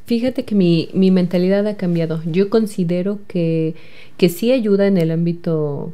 fíjate 0.04 0.44
que 0.44 0.54
mi, 0.54 0.88
mi 0.94 1.10
mentalidad 1.10 1.66
ha 1.66 1.76
cambiado. 1.76 2.22
Yo 2.24 2.50
considero 2.50 3.18
que, 3.26 3.74
que 4.16 4.28
sí 4.28 4.52
ayuda 4.52 4.86
en 4.86 4.96
el 4.96 5.10
ámbito 5.10 5.92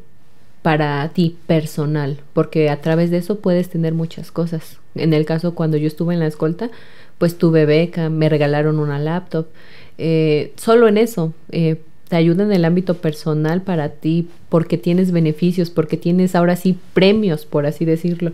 para 0.62 1.08
ti 1.08 1.36
personal, 1.46 2.18
porque 2.32 2.68
a 2.68 2.80
través 2.80 3.10
de 3.10 3.18
eso 3.18 3.40
puedes 3.40 3.70
tener 3.70 3.94
muchas 3.94 4.30
cosas. 4.30 4.78
En 4.94 5.12
el 5.12 5.24
caso 5.24 5.54
cuando 5.54 5.76
yo 5.76 5.86
estuve 5.86 6.14
en 6.14 6.20
la 6.20 6.26
escolta, 6.26 6.70
pues 7.18 7.38
tuve 7.38 7.66
beca, 7.66 8.08
me 8.10 8.28
regalaron 8.28 8.78
una 8.78 8.98
laptop. 8.98 9.46
Eh, 9.98 10.52
solo 10.56 10.88
en 10.88 10.98
eso, 10.98 11.32
eh, 11.50 11.80
te 12.08 12.16
ayuda 12.16 12.42
en 12.42 12.52
el 12.52 12.64
ámbito 12.64 12.94
personal 12.94 13.62
para 13.62 13.90
ti, 13.90 14.28
porque 14.48 14.76
tienes 14.76 15.12
beneficios, 15.12 15.70
porque 15.70 15.96
tienes 15.96 16.34
ahora 16.34 16.56
sí 16.56 16.76
premios, 16.92 17.46
por 17.46 17.66
así 17.66 17.84
decirlo. 17.84 18.32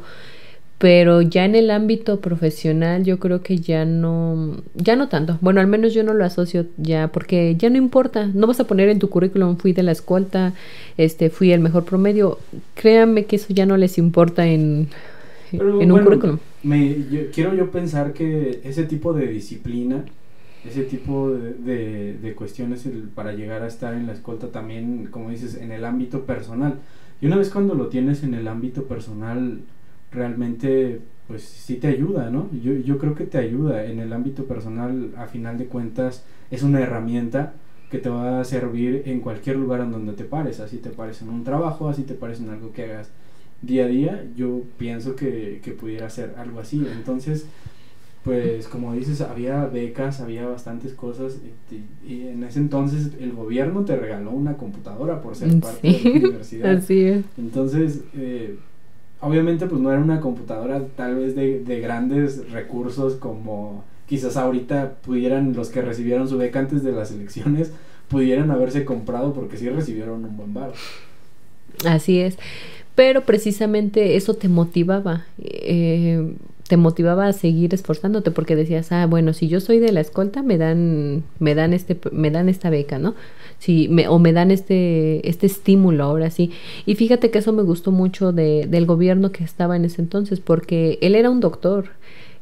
Pero 0.78 1.22
ya 1.22 1.46
en 1.46 1.54
el 1.54 1.70
ámbito 1.70 2.20
profesional 2.20 3.02
yo 3.02 3.18
creo 3.18 3.42
que 3.42 3.58
ya 3.58 3.86
no, 3.86 4.56
ya 4.74 4.94
no 4.94 5.08
tanto. 5.08 5.38
Bueno, 5.40 5.60
al 5.60 5.66
menos 5.66 5.94
yo 5.94 6.02
no 6.02 6.12
lo 6.12 6.24
asocio 6.24 6.66
ya, 6.76 7.08
porque 7.08 7.56
ya 7.56 7.70
no 7.70 7.78
importa. 7.78 8.26
No 8.26 8.46
vas 8.46 8.60
a 8.60 8.66
poner 8.66 8.90
en 8.90 8.98
tu 8.98 9.08
currículum 9.08 9.56
fui 9.56 9.72
de 9.72 9.82
la 9.82 9.92
escolta, 9.92 10.52
este, 10.98 11.30
fui 11.30 11.52
el 11.52 11.60
mejor 11.60 11.84
promedio. 11.86 12.38
Créanme 12.74 13.24
que 13.24 13.36
eso 13.36 13.46
ya 13.54 13.64
no 13.64 13.78
les 13.78 13.96
importa 13.96 14.46
en, 14.46 14.88
en 15.52 15.92
un 15.92 16.04
currículum. 16.04 16.38
Me, 16.62 16.94
quiero 17.32 17.54
yo 17.54 17.70
pensar 17.70 18.12
que 18.12 18.60
ese 18.64 18.84
tipo 18.84 19.14
de 19.14 19.28
disciplina, 19.28 20.04
ese 20.68 20.82
tipo 20.82 21.30
de, 21.30 22.18
de, 22.20 22.34
cuestiones 22.34 22.86
para 23.14 23.32
llegar 23.32 23.62
a 23.62 23.68
estar 23.68 23.94
en 23.94 24.06
la 24.06 24.12
escolta 24.12 24.48
también, 24.48 25.08
como 25.10 25.30
dices, 25.30 25.54
en 25.54 25.72
el 25.72 25.86
ámbito 25.86 26.26
personal. 26.26 26.80
Y 27.22 27.26
una 27.26 27.36
vez 27.36 27.48
cuando 27.48 27.74
lo 27.74 27.86
tienes 27.86 28.22
en 28.24 28.34
el 28.34 28.46
ámbito 28.46 28.84
personal, 28.84 29.60
realmente 30.16 31.00
pues 31.28 31.42
sí 31.42 31.76
te 31.76 31.88
ayuda, 31.88 32.30
¿no? 32.30 32.48
Yo, 32.62 32.72
yo 32.74 32.98
creo 32.98 33.14
que 33.14 33.24
te 33.24 33.38
ayuda 33.38 33.84
en 33.84 33.98
el 33.98 34.12
ámbito 34.12 34.44
personal, 34.44 35.10
a 35.16 35.26
final 35.26 35.58
de 35.58 35.66
cuentas, 35.66 36.24
es 36.50 36.62
una 36.62 36.80
herramienta 36.80 37.54
que 37.90 37.98
te 37.98 38.08
va 38.08 38.40
a 38.40 38.44
servir 38.44 39.02
en 39.06 39.20
cualquier 39.20 39.56
lugar 39.56 39.80
en 39.80 39.92
donde 39.92 40.12
te 40.12 40.24
pares, 40.24 40.60
así 40.60 40.78
te 40.78 40.90
pares 40.90 41.22
en 41.22 41.28
un 41.28 41.44
trabajo, 41.44 41.88
así 41.88 42.02
te 42.02 42.14
pares 42.14 42.40
en 42.40 42.50
algo 42.50 42.72
que 42.72 42.84
hagas 42.84 43.10
día 43.62 43.84
a 43.84 43.88
día, 43.88 44.24
yo 44.36 44.62
pienso 44.76 45.16
que, 45.16 45.60
que 45.62 45.72
pudiera 45.72 46.08
ser 46.10 46.34
algo 46.36 46.60
así. 46.60 46.86
Entonces, 46.92 47.46
pues 48.26 48.66
como 48.66 48.92
dices, 48.92 49.20
había 49.20 49.66
becas, 49.66 50.20
había 50.20 50.46
bastantes 50.46 50.92
cosas 50.94 51.38
y, 52.04 52.22
en 52.22 52.42
ese 52.42 52.58
entonces 52.58 53.12
el 53.20 53.32
gobierno 53.32 53.84
te 53.84 53.96
regaló 53.96 54.32
una 54.32 54.56
computadora 54.56 55.22
por 55.22 55.36
ser 55.36 55.60
parte 55.60 55.86
de 55.86 56.00
la 56.02 56.10
universidad. 56.26 56.76
Así 56.76 57.02
es. 57.02 57.24
Entonces, 57.38 58.02
eh, 58.14 58.58
obviamente 59.20 59.66
pues 59.66 59.80
no 59.80 59.90
era 59.90 60.00
una 60.00 60.20
computadora 60.20 60.82
tal 60.96 61.16
vez 61.16 61.34
de, 61.34 61.60
de, 61.60 61.80
grandes 61.80 62.50
recursos 62.50 63.14
como 63.14 63.84
quizás 64.06 64.36
ahorita 64.36 64.94
pudieran 65.04 65.54
los 65.54 65.70
que 65.70 65.82
recibieron 65.82 66.28
su 66.28 66.38
beca 66.38 66.58
antes 66.58 66.82
de 66.82 66.92
las 66.92 67.10
elecciones 67.10 67.72
pudieran 68.08 68.50
haberse 68.50 68.84
comprado 68.84 69.32
porque 69.32 69.56
sí 69.56 69.68
recibieron 69.68 70.24
un 70.24 70.36
buen 70.36 70.54
bar. 70.54 70.72
Así 71.84 72.20
es, 72.20 72.38
pero 72.94 73.22
precisamente 73.22 74.16
eso 74.16 74.34
te 74.34 74.48
motivaba. 74.48 75.26
Eh, 75.38 76.34
te 76.68 76.76
motivaba 76.76 77.28
a 77.28 77.32
seguir 77.32 77.74
esforzándote 77.74 78.32
porque 78.32 78.56
decías, 78.56 78.90
ah, 78.90 79.06
bueno, 79.06 79.32
si 79.32 79.46
yo 79.46 79.60
soy 79.60 79.78
de 79.78 79.92
la 79.92 80.00
escolta, 80.00 80.42
me 80.42 80.58
dan, 80.58 81.22
me 81.38 81.54
dan 81.54 81.72
este, 81.72 81.96
me 82.10 82.30
dan 82.30 82.48
esta 82.48 82.70
beca, 82.70 82.98
¿no? 82.98 83.14
Si 83.58 83.88
me, 83.88 84.08
o 84.08 84.18
me 84.18 84.32
dan 84.32 84.50
este, 84.50 85.28
este 85.28 85.46
estímulo 85.46 86.04
ahora 86.04 86.30
sí. 86.30 86.50
Y 86.84 86.94
fíjate 86.94 87.30
que 87.30 87.38
eso 87.38 87.52
me 87.52 87.62
gustó 87.62 87.90
mucho 87.90 88.32
de, 88.32 88.66
del 88.66 88.86
gobierno 88.86 89.32
que 89.32 89.44
estaba 89.44 89.76
en 89.76 89.84
ese 89.84 90.02
entonces, 90.02 90.40
porque 90.40 90.98
él 91.00 91.14
era 91.14 91.30
un 91.30 91.40
doctor. 91.40 91.90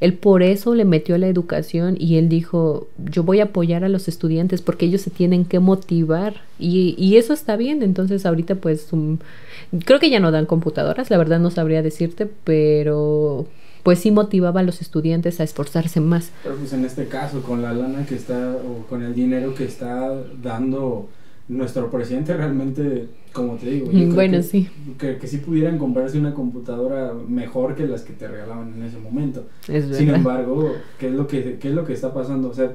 Él 0.01 0.15
por 0.15 0.43
eso 0.43 0.75
le 0.75 0.85
metió 0.85 1.15
a 1.15 1.19
la 1.19 1.29
educación 1.29 1.97
y 1.99 2.17
él 2.17 2.29
dijo, 2.29 2.89
yo 2.99 3.23
voy 3.23 3.41
a 3.41 3.45
apoyar 3.45 3.85
a 3.85 3.89
los 3.89 4.09
estudiantes 4.09 4.61
porque 4.61 4.87
ellos 4.87 5.01
se 5.01 5.11
tienen 5.11 5.45
que 5.45 5.61
motivar 5.61 6.43
y, 6.59 6.95
y 6.99 7.17
eso 7.17 7.33
está 7.33 7.57
bien. 7.57 7.83
Entonces 7.83 8.27
ahorita 8.27 8.57
pues 8.57 8.89
creo 9.85 10.01
que 10.01 10.11
ya 10.11 10.21
no 10.21 10.33
dan 10.33 10.47
computadoras, 10.47 11.11
la 11.11 11.17
verdad 11.17 11.39
no 11.39 11.51
sabría 11.51 11.81
decirte, 11.83 12.29
pero 12.45 13.47
pues 13.85 14.01
sí 14.01 14.11
motivaba 14.11 14.61
a 14.61 14.63
los 14.65 14.81
estudiantes 14.81 15.39
a 15.39 15.45
esforzarse 15.45 16.01
más. 16.01 16.33
Pero 16.43 16.57
pues 16.57 16.73
en 16.73 16.85
este 16.87 17.07
caso, 17.07 17.43
con 17.43 17.63
la 17.63 17.73
lana 17.73 18.05
que 18.07 18.17
está, 18.17 18.57
o 18.57 18.87
con 18.89 19.03
el 19.03 19.15
dinero 19.15 19.55
que 19.55 19.65
está 19.65 20.11
dando 20.43 21.09
nuestro 21.49 21.91
presidente, 21.91 22.35
realmente, 22.35 23.09
como 23.35 23.57
te 23.57 23.71
digo, 23.71 23.91
bueno, 24.15 24.39
que, 24.39 24.43
sí. 24.43 24.71
Que, 24.99 25.19
que, 25.19 25.27
sí 25.27 25.37
pudieran 25.37 25.77
comprarse 25.77 26.19
una 26.19 26.33
computadora 26.33 27.13
mejor 27.13 27.75
que 27.75 27.87
las 27.87 28.01
que 28.01 28.15
te 28.15 28.27
regalaban 28.27 28.73
en 28.73 28.85
ese 28.85 28.99
momento. 28.99 29.45
Es 29.69 29.95
Sin 29.95 30.09
embargo, 30.09 30.73
¿qué 30.99 31.09
es, 31.09 31.13
lo 31.13 31.27
que, 31.27 31.59
¿qué 31.61 31.69
es 31.69 31.75
lo 31.75 31.85
que 31.85 31.93
está 31.93 32.15
pasando? 32.15 32.49
O 32.49 32.55
sea, 32.55 32.73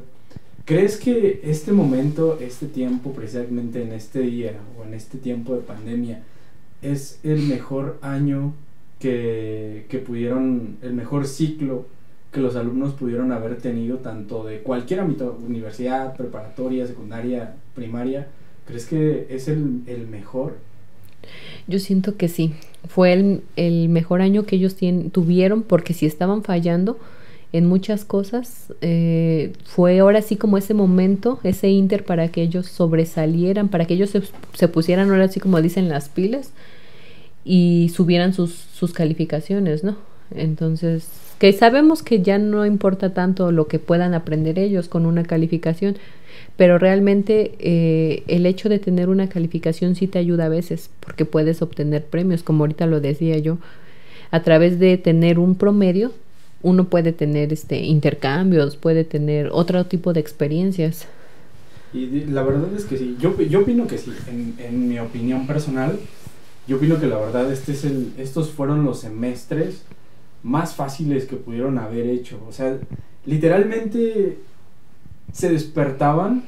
¿crees 0.64 0.98
que 0.98 1.42
este 1.44 1.72
momento, 1.72 2.38
este 2.40 2.68
tiempo, 2.68 3.14
precisamente 3.14 3.82
en 3.82 3.94
este 3.94 4.20
día 4.20 4.54
o 4.80 4.86
en 4.86 4.94
este 4.94 5.18
tiempo 5.18 5.56
de 5.56 5.62
pandemia, 5.62 6.22
es 6.84 7.20
el 7.24 7.42
mejor 7.48 7.98
año 8.04 8.54
que, 9.00 9.86
que 9.90 10.00
pudieron, 10.00 10.78
el 10.82 10.94
mejor 10.94 11.26
ciclo 11.26 11.86
que 12.32 12.42
los 12.42 12.56
alumnos 12.56 12.94
pudieron 12.94 13.32
haber 13.32 13.58
tenido, 13.58 13.98
tanto 13.98 14.44
de 14.44 14.60
cualquier 14.60 15.00
ámbito, 15.00 15.40
universidad, 15.46 16.16
preparatoria, 16.16 16.86
secundaria, 16.86 17.56
primaria, 17.74 18.28
¿crees 18.68 18.86
que 18.86 19.28
es 19.30 19.48
el, 19.48 19.82
el 19.88 20.08
mejor? 20.08 20.58
Yo 21.68 21.80
siento 21.80 22.18
que 22.18 22.28
sí, 22.28 22.54
fue 22.88 23.14
el, 23.14 23.42
el 23.56 23.90
mejor 23.90 24.22
año 24.22 24.46
que 24.46 24.58
ellos 24.58 24.76
tuvieron 25.12 25.64
porque 25.64 25.94
si 25.94 26.06
estaban 26.06 26.44
fallando 26.44 27.00
en 27.52 27.66
muchas 27.66 28.06
cosas, 28.06 28.74
eh, 28.82 29.54
fue 29.66 30.00
ahora 30.00 30.22
sí 30.22 30.36
como 30.36 30.58
ese 30.58 30.76
momento, 30.76 31.40
ese 31.44 31.70
inter 31.70 32.06
para 32.06 32.28
que 32.28 32.44
ellos 32.44 32.68
sobresalieran, 32.68 33.70
para 33.70 33.86
que 33.86 33.96
ellos 33.96 34.12
se, 34.12 34.22
se 34.54 34.68
pusieran 34.68 35.10
ahora 35.10 35.28
sí 35.30 35.40
como 35.40 35.60
dicen 35.62 35.90
las 35.90 36.10
pilas 36.10 36.52
y 37.46 37.92
subieran 37.94 38.34
sus, 38.34 38.54
sus 38.54 38.94
calificaciones, 38.94 39.84
¿no? 39.84 39.96
Entonces, 40.32 41.08
que 41.40 41.54
sabemos 41.54 42.04
que 42.04 42.22
ya 42.22 42.38
no 42.38 42.66
importa 42.66 43.14
tanto 43.14 43.52
lo 43.52 43.68
que 43.68 43.80
puedan 43.80 44.14
aprender 44.14 44.60
ellos 44.60 44.88
con 44.88 45.06
una 45.06 45.24
calificación, 45.24 45.98
pero 46.58 46.78
realmente 46.78 47.54
eh, 47.60 48.24
el 48.28 48.46
hecho 48.46 48.70
de 48.70 48.80
tener 48.80 49.10
una 49.10 49.30
calificación 49.30 49.96
sí 49.96 50.08
te 50.08 50.20
ayuda 50.20 50.46
a 50.46 50.50
veces, 50.50 50.90
porque 51.00 51.26
puedes 51.26 51.62
obtener 51.62 52.06
premios, 52.06 52.44
como 52.44 52.64
ahorita 52.64 52.86
lo 52.86 53.00
decía 53.00 53.38
yo, 53.38 53.58
a 54.32 54.44
través 54.44 54.80
de 54.80 54.98
tener 54.98 55.40
un 55.40 55.56
promedio, 55.56 56.12
uno 56.62 56.90
puede 56.90 57.14
tener 57.14 57.54
este 57.54 57.80
intercambios, 57.80 58.76
puede 58.76 59.06
tener 59.06 59.50
otro 59.52 59.86
tipo 59.86 60.12
de 60.14 60.20
experiencias. 60.20 61.08
Y 61.94 62.26
la 62.26 62.44
verdad 62.44 62.68
es 62.76 62.84
que 62.84 62.98
sí, 62.98 63.18
yo, 63.20 63.40
yo 63.42 63.62
opino 63.62 63.88
que 63.88 63.98
sí, 63.98 64.12
en, 64.28 64.56
en 64.60 64.90
mi 64.90 65.00
opinión 65.00 65.48
personal, 65.48 65.98
yo 66.70 66.78
opino 66.78 67.00
que 67.00 67.08
la 67.08 67.18
verdad 67.18 67.52
este 67.52 67.72
es 67.72 67.84
el, 67.84 68.14
estos 68.20 68.52
fueron 68.52 68.86
los 68.86 69.00
semestres 69.00 69.82
más 70.44 70.76
fáciles 70.76 71.26
que 71.26 71.36
pudieron 71.36 71.80
haber 71.80 72.06
hecho. 72.06 72.40
O 72.48 72.52
sea, 72.52 72.78
literalmente 73.26 74.38
se 75.34 75.50
despertaban 75.50 76.44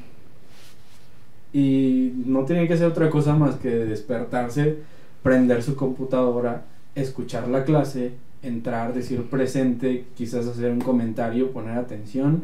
y 1.52 2.14
no 2.24 2.46
tenían 2.46 2.68
que 2.68 2.76
hacer 2.76 2.86
otra 2.86 3.10
cosa 3.10 3.36
más 3.36 3.56
que 3.56 3.70
despertarse, 3.70 4.78
prender 5.24 5.64
su 5.64 5.76
computadora, 5.76 6.66
escuchar 6.94 7.48
la 7.48 7.66
clase, 7.66 8.12
entrar, 8.44 8.94
decir 8.94 9.24
presente, 9.24 10.06
quizás 10.16 10.46
hacer 10.46 10.70
un 10.70 10.82
comentario, 10.82 11.52
poner 11.52 11.80
atención 11.80 12.44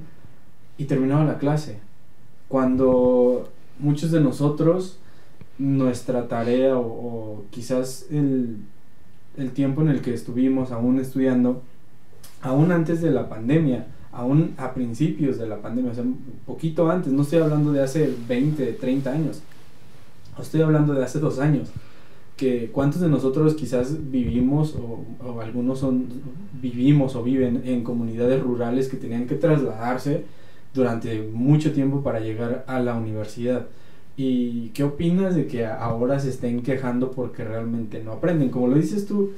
y 0.79 0.85
terminaba 0.85 1.25
la 1.25 1.37
clase. 1.37 1.77
Cuando 2.47 3.51
muchos 3.77 4.09
de 4.09 4.19
nosotros 4.19 4.97
nuestra 5.59 6.27
tarea 6.27 6.77
o, 6.77 7.45
quizás 7.49 8.05
el, 8.11 8.57
el, 9.37 9.51
tiempo 9.51 9.81
en 9.81 9.89
el 9.89 10.01
que 10.01 10.13
estuvimos 10.13 10.71
aún 10.71 10.99
estudiando, 10.99 11.61
aún 12.41 12.71
antes 12.71 13.01
de 13.01 13.11
la 13.11 13.29
pandemia, 13.29 13.87
aún 14.11 14.53
a 14.57 14.73
principios 14.73 15.37
de 15.37 15.47
la 15.47 15.61
pandemia, 15.61 15.91
o 15.91 15.95
sea, 15.95 16.03
un 16.03 16.19
poquito 16.45 16.89
antes, 16.89 17.11
no 17.11 17.23
estoy 17.23 17.39
hablando 17.39 17.71
de 17.71 17.83
hace 17.83 18.13
20, 18.27 18.73
30 18.73 19.11
años, 19.11 19.41
estoy 20.39 20.61
hablando 20.61 20.93
de 20.93 21.03
hace 21.03 21.19
dos 21.19 21.39
años, 21.39 21.69
que 22.35 22.69
cuántos 22.71 23.01
de 23.01 23.09
nosotros 23.09 23.55
quizás 23.55 24.11
vivimos 24.11 24.75
o, 24.75 25.03
o 25.25 25.41
algunos 25.41 25.79
son, 25.79 26.05
vivimos 26.61 27.15
o 27.15 27.23
viven 27.23 27.63
en 27.65 27.83
comunidades 27.83 28.41
rurales 28.41 28.89
que 28.89 28.97
tenían 28.97 29.25
que 29.25 29.35
trasladarse 29.35 30.25
durante 30.73 31.21
mucho 31.23 31.73
tiempo 31.73 32.03
para 32.03 32.19
llegar 32.19 32.63
a 32.67 32.79
la 32.79 32.95
universidad. 32.95 33.67
¿Y 34.17 34.69
qué 34.69 34.83
opinas 34.83 35.35
de 35.35 35.45
que 35.45 35.67
ahora 35.67 36.19
se 36.19 36.29
estén 36.29 36.63
quejando 36.63 37.11
porque 37.11 37.43
realmente 37.43 38.03
no 38.03 38.13
aprenden? 38.13 38.49
Como 38.49 38.67
lo 38.67 38.75
dices 38.75 39.05
tú, 39.05 39.33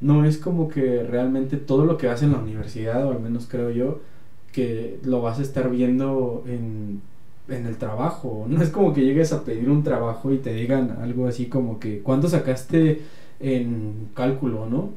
no 0.00 0.24
es 0.24 0.38
como 0.38 0.68
que 0.68 1.04
realmente 1.04 1.56
todo 1.56 1.84
lo 1.84 1.96
que 1.96 2.08
haces 2.08 2.24
en 2.24 2.32
la 2.32 2.38
universidad, 2.38 3.06
o 3.06 3.12
al 3.12 3.20
menos 3.20 3.46
creo 3.48 3.70
yo, 3.70 4.00
que 4.52 4.98
lo 5.04 5.22
vas 5.22 5.38
a 5.38 5.42
estar 5.42 5.70
viendo 5.70 6.42
en, 6.48 7.00
en 7.48 7.66
el 7.66 7.76
trabajo. 7.76 8.46
No 8.48 8.60
es 8.60 8.70
como 8.70 8.92
que 8.92 9.04
llegues 9.04 9.32
a 9.32 9.44
pedir 9.44 9.70
un 9.70 9.84
trabajo 9.84 10.32
y 10.32 10.38
te 10.38 10.52
digan 10.52 10.98
algo 11.00 11.28
así 11.28 11.46
como 11.46 11.78
que, 11.78 12.00
¿cuánto 12.00 12.28
sacaste 12.28 13.02
en 13.38 14.08
cálculo, 14.14 14.66
no? 14.66 14.90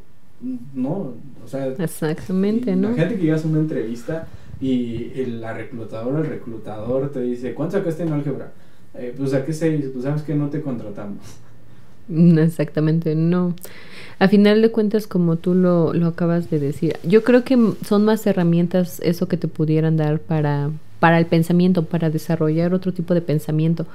No, 0.74 1.14
o 1.44 1.48
sea... 1.48 1.68
Exactamente, 1.68 2.76
¿no? 2.76 2.88
Imagínate 2.88 3.18
que 3.18 3.24
llegas 3.24 3.46
a 3.46 3.48
una 3.50 3.60
entrevista 3.60 4.28
y 4.60 5.12
el, 5.16 5.42
la 5.42 5.54
reclutadora, 5.54 6.20
el 6.20 6.26
reclutador 6.26 7.12
te 7.12 7.22
dice, 7.22 7.54
¿cuánto 7.54 7.78
sacaste 7.78 8.02
en 8.04 8.14
álgebra? 8.14 8.52
Eh, 9.00 9.14
pues 9.16 9.34
a 9.34 9.46
qué 9.46 9.54
se 9.54 9.72
pues 9.72 10.04
sabes 10.04 10.22
que 10.24 10.36
no 10.36 10.50
te 10.50 10.62
contratamos. 10.62 11.18
Mm, 12.08 12.40
exactamente, 12.40 13.16
no. 13.16 13.56
A 14.20 14.28
final 14.28 14.62
de 14.62 14.72
cuentas, 14.72 15.06
como 15.06 15.36
tú 15.36 15.54
lo, 15.54 15.94
lo 15.94 16.08
acabas 16.08 16.50
de 16.50 16.60
decir, 16.60 16.98
yo 17.04 17.24
creo 17.24 17.44
que 17.44 17.58
son 17.86 18.06
más 18.06 18.26
herramientas 18.26 19.00
eso 19.04 19.28
que 19.28 19.38
te 19.38 19.48
pudieran 19.48 19.98
dar 19.98 20.20
para, 20.20 20.72
para 21.00 21.20
el 21.20 21.28
pensamiento, 21.28 21.84
para 21.84 22.10
desarrollar 22.10 22.74
otro 22.74 22.94
tipo 22.94 23.14
de 23.14 23.22
pensamiento, 23.22 23.86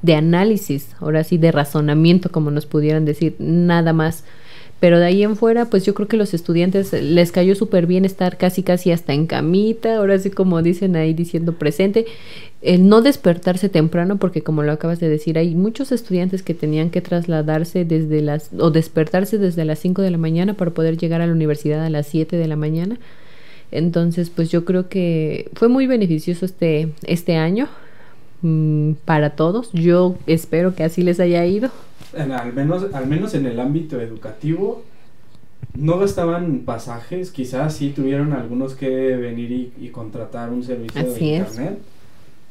de 0.00 0.14
análisis, 0.14 0.94
ahora 1.00 1.24
sí, 1.24 1.36
de 1.36 1.52
razonamiento, 1.52 2.30
como 2.30 2.50
nos 2.50 2.66
pudieran 2.66 3.04
decir, 3.04 3.34
nada 3.38 3.92
más. 3.92 4.24
Pero 4.80 5.00
de 5.00 5.06
ahí 5.06 5.24
en 5.24 5.34
fuera, 5.36 5.64
pues 5.64 5.84
yo 5.84 5.94
creo 5.94 6.06
que 6.06 6.16
los 6.16 6.34
estudiantes 6.34 6.92
les 6.92 7.32
cayó 7.32 7.56
súper 7.56 7.86
bien 7.86 8.04
estar 8.04 8.36
casi 8.36 8.62
casi 8.62 8.92
hasta 8.92 9.12
en 9.12 9.26
camita, 9.26 9.96
ahora 9.96 10.18
sí 10.18 10.30
como 10.30 10.62
dicen 10.62 10.94
ahí 10.94 11.14
diciendo 11.14 11.54
presente, 11.54 12.06
el 12.62 12.88
no 12.88 13.02
despertarse 13.02 13.68
temprano, 13.68 14.18
porque 14.18 14.42
como 14.42 14.62
lo 14.62 14.70
acabas 14.70 15.00
de 15.00 15.08
decir, 15.08 15.36
hay 15.36 15.54
muchos 15.54 15.90
estudiantes 15.90 16.42
que 16.42 16.54
tenían 16.54 16.90
que 16.90 17.00
trasladarse 17.00 17.84
desde 17.84 18.22
las, 18.22 18.50
o 18.56 18.70
despertarse 18.70 19.38
desde 19.38 19.64
las 19.64 19.80
5 19.80 20.02
de 20.02 20.10
la 20.12 20.18
mañana 20.18 20.54
para 20.54 20.70
poder 20.70 20.96
llegar 20.96 21.20
a 21.22 21.26
la 21.26 21.32
universidad 21.32 21.84
a 21.84 21.90
las 21.90 22.06
7 22.06 22.36
de 22.36 22.48
la 22.48 22.56
mañana. 22.56 22.98
Entonces, 23.70 24.30
pues 24.30 24.50
yo 24.50 24.64
creo 24.64 24.88
que 24.88 25.50
fue 25.54 25.68
muy 25.68 25.86
beneficioso 25.86 26.46
este, 26.46 26.92
este 27.02 27.36
año 27.36 27.68
mm, 28.42 28.92
para 29.04 29.30
todos. 29.30 29.72
Yo 29.72 30.16
espero 30.26 30.74
que 30.74 30.84
así 30.84 31.02
les 31.02 31.20
haya 31.20 31.44
ido 31.46 31.70
al, 32.16 32.52
menos, 32.52 32.92
al 32.92 33.06
menos 33.06 33.34
en 33.34 33.46
el 33.46 33.60
ámbito 33.60 34.00
educativo, 34.00 34.84
no 35.74 35.98
gastaban 35.98 36.60
pasajes, 36.60 37.30
quizás 37.30 37.74
sí 37.74 37.90
tuvieron 37.90 38.32
algunos 38.32 38.74
que 38.74 38.88
venir 39.16 39.72
y, 39.78 39.88
contratar 39.88 40.50
un 40.50 40.62
servicio 40.62 41.04
de 41.04 41.36
internet, 41.36 41.78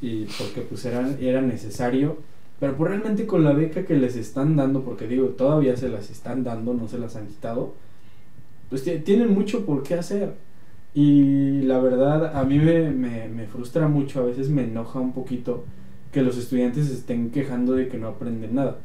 y 0.01 0.25
porque 0.25 0.61
pues 0.61 0.85
era, 0.85 1.09
era 1.19 1.41
necesario, 1.41 2.17
pero 2.59 2.75
pues 2.75 2.91
realmente 2.91 3.25
con 3.25 3.43
la 3.43 3.53
beca 3.53 3.85
que 3.85 3.95
les 3.95 4.15
están 4.15 4.55
dando, 4.55 4.83
porque 4.83 5.07
digo, 5.07 5.27
todavía 5.27 5.75
se 5.77 5.89
las 5.89 6.09
están 6.09 6.43
dando, 6.43 6.73
no 6.73 6.87
se 6.87 6.99
las 6.99 7.15
han 7.15 7.27
quitado, 7.27 7.73
pues 8.69 8.83
tienen 9.03 9.33
mucho 9.33 9.65
por 9.65 9.83
qué 9.83 9.95
hacer. 9.95 10.33
Y 10.93 11.61
la 11.61 11.79
verdad, 11.79 12.35
a 12.35 12.43
mí 12.43 12.57
me, 12.57 12.89
me, 12.89 13.27
me 13.27 13.45
frustra 13.45 13.87
mucho, 13.87 14.21
a 14.21 14.25
veces 14.25 14.49
me 14.49 14.63
enoja 14.63 14.99
un 14.99 15.13
poquito 15.13 15.63
que 16.11 16.23
los 16.23 16.37
estudiantes 16.37 16.89
estén 16.89 17.29
quejando 17.29 17.73
de 17.73 17.87
que 17.87 17.97
no 17.97 18.07
aprenden 18.07 18.55
nada. 18.55 18.77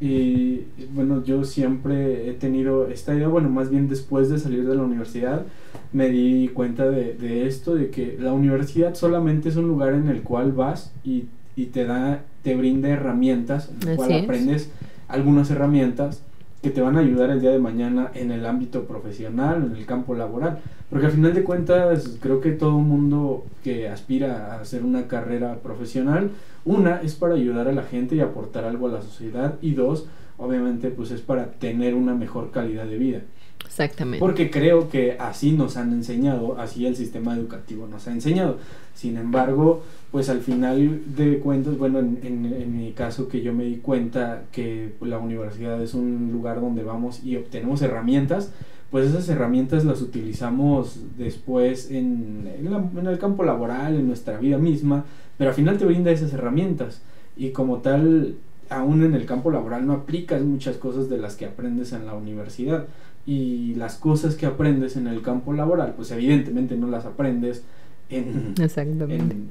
Y 0.00 0.62
bueno, 0.94 1.22
yo 1.22 1.44
siempre 1.44 2.30
he 2.30 2.32
tenido 2.32 2.88
esta 2.88 3.14
idea, 3.14 3.28
bueno, 3.28 3.50
más 3.50 3.68
bien 3.68 3.86
después 3.88 4.30
de 4.30 4.38
salir 4.38 4.66
de 4.66 4.74
la 4.74 4.82
universidad, 4.82 5.44
me 5.92 6.08
di 6.08 6.48
cuenta 6.48 6.88
de, 6.88 7.14
de 7.14 7.46
esto, 7.46 7.74
de 7.74 7.90
que 7.90 8.16
la 8.18 8.32
universidad 8.32 8.94
solamente 8.94 9.50
es 9.50 9.56
un 9.56 9.68
lugar 9.68 9.92
en 9.92 10.08
el 10.08 10.22
cual 10.22 10.52
vas 10.52 10.90
y, 11.04 11.24
y 11.54 11.66
te 11.66 11.84
da, 11.84 12.22
te 12.42 12.56
brinda 12.56 12.88
herramientas, 12.88 13.70
en 13.82 13.88
el 13.90 13.96
cual 13.96 14.12
aprendes 14.24 14.70
algunas 15.08 15.50
herramientas 15.50 16.22
que 16.62 16.70
te 16.70 16.82
van 16.82 16.96
a 16.96 17.00
ayudar 17.00 17.30
el 17.30 17.40
día 17.40 17.50
de 17.50 17.58
mañana 17.58 18.10
en 18.14 18.30
el 18.30 18.44
ámbito 18.44 18.84
profesional, 18.84 19.64
en 19.64 19.76
el 19.76 19.86
campo 19.86 20.14
laboral. 20.14 20.58
Porque 20.90 21.06
al 21.06 21.12
final 21.12 21.32
de 21.32 21.42
cuentas, 21.42 22.18
creo 22.20 22.40
que 22.40 22.52
todo 22.52 22.78
mundo 22.78 23.44
que 23.64 23.88
aspira 23.88 24.52
a 24.52 24.60
hacer 24.60 24.84
una 24.84 25.06
carrera 25.08 25.56
profesional, 25.62 26.30
una 26.64 27.00
es 27.00 27.14
para 27.14 27.34
ayudar 27.34 27.68
a 27.68 27.72
la 27.72 27.84
gente 27.84 28.16
y 28.16 28.20
aportar 28.20 28.64
algo 28.64 28.88
a 28.88 28.92
la 28.92 29.02
sociedad 29.02 29.54
y 29.62 29.72
dos, 29.72 30.06
obviamente 30.36 30.90
pues 30.90 31.10
es 31.10 31.22
para 31.22 31.52
tener 31.52 31.94
una 31.94 32.14
mejor 32.14 32.50
calidad 32.50 32.86
de 32.86 32.98
vida. 32.98 33.22
Exactamente. 33.64 34.20
Porque 34.20 34.50
creo 34.50 34.88
que 34.88 35.16
así 35.18 35.52
nos 35.52 35.76
han 35.76 35.92
enseñado, 35.92 36.58
así 36.58 36.86
el 36.86 36.96
sistema 36.96 37.34
educativo 37.34 37.86
nos 37.86 38.06
ha 38.08 38.12
enseñado. 38.12 38.58
Sin 38.94 39.16
embargo, 39.16 39.82
pues 40.10 40.28
al 40.28 40.40
final 40.40 41.02
de 41.16 41.38
cuentas, 41.38 41.78
bueno, 41.78 42.00
en, 42.00 42.20
en, 42.22 42.76
mi 42.76 42.92
caso 42.92 43.28
que 43.28 43.42
yo 43.42 43.52
me 43.52 43.64
di 43.64 43.76
cuenta 43.76 44.42
que 44.52 44.92
la 45.00 45.18
universidad 45.18 45.80
es 45.82 45.94
un 45.94 46.30
lugar 46.32 46.60
donde 46.60 46.82
vamos 46.82 47.24
y 47.24 47.36
obtenemos 47.36 47.80
herramientas, 47.80 48.52
pues 48.90 49.08
esas 49.08 49.28
herramientas 49.28 49.84
las 49.84 50.02
utilizamos 50.02 51.00
después 51.16 51.90
en, 51.90 52.50
en, 52.58 53.06
el 53.06 53.18
campo 53.18 53.44
laboral, 53.44 53.94
en 53.94 54.08
nuestra 54.08 54.38
vida 54.38 54.58
misma, 54.58 55.04
pero 55.38 55.50
al 55.50 55.56
final 55.56 55.78
te 55.78 55.86
brinda 55.86 56.10
esas 56.10 56.32
herramientas 56.32 57.02
y 57.36 57.50
como 57.50 57.78
tal, 57.78 58.34
aún 58.68 59.04
en 59.04 59.14
el 59.14 59.26
campo 59.26 59.50
laboral 59.50 59.86
no 59.86 59.92
aplicas 59.92 60.42
muchas 60.42 60.76
cosas 60.76 61.08
de 61.08 61.18
las 61.18 61.36
que 61.36 61.46
aprendes 61.46 61.92
en 61.92 62.04
la 62.04 62.14
universidad 62.14 62.86
y 63.26 63.74
las 63.74 63.96
cosas 63.96 64.34
que 64.34 64.46
aprendes 64.46 64.96
en 64.96 65.06
el 65.06 65.22
campo 65.22 65.52
laboral, 65.52 65.94
pues 65.96 66.10
evidentemente 66.10 66.76
no 66.76 66.88
las 66.88 67.04
aprendes 67.04 67.62
en, 68.08 68.54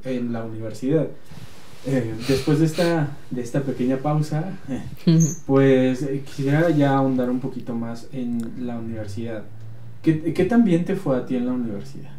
en, 0.04 0.34
la 0.34 0.44
universidad. 0.44 1.08
Eh, 1.86 2.14
después 2.28 2.60
de 2.60 2.66
esta, 2.66 3.18
de 3.32 3.42
esta 3.42 3.62
pequeña 3.62 3.98
pausa, 3.98 4.58
pues 5.46 6.04
eh, 6.04 6.24
quisiera 6.26 6.70
ya 6.72 6.98
ahondar 6.98 7.30
un 7.30 7.40
poquito 7.40 7.74
más 7.74 8.08
en 8.12 8.66
la 8.66 8.78
universidad. 8.78 9.44
¿Qué, 10.04 10.34
¿Qué 10.34 10.46
tan 10.46 10.64
bien 10.64 10.86
te 10.86 10.96
fue 10.96 11.18
a 11.18 11.26
ti 11.26 11.36
en 11.36 11.46
la 11.46 11.54
universidad? 11.54 12.12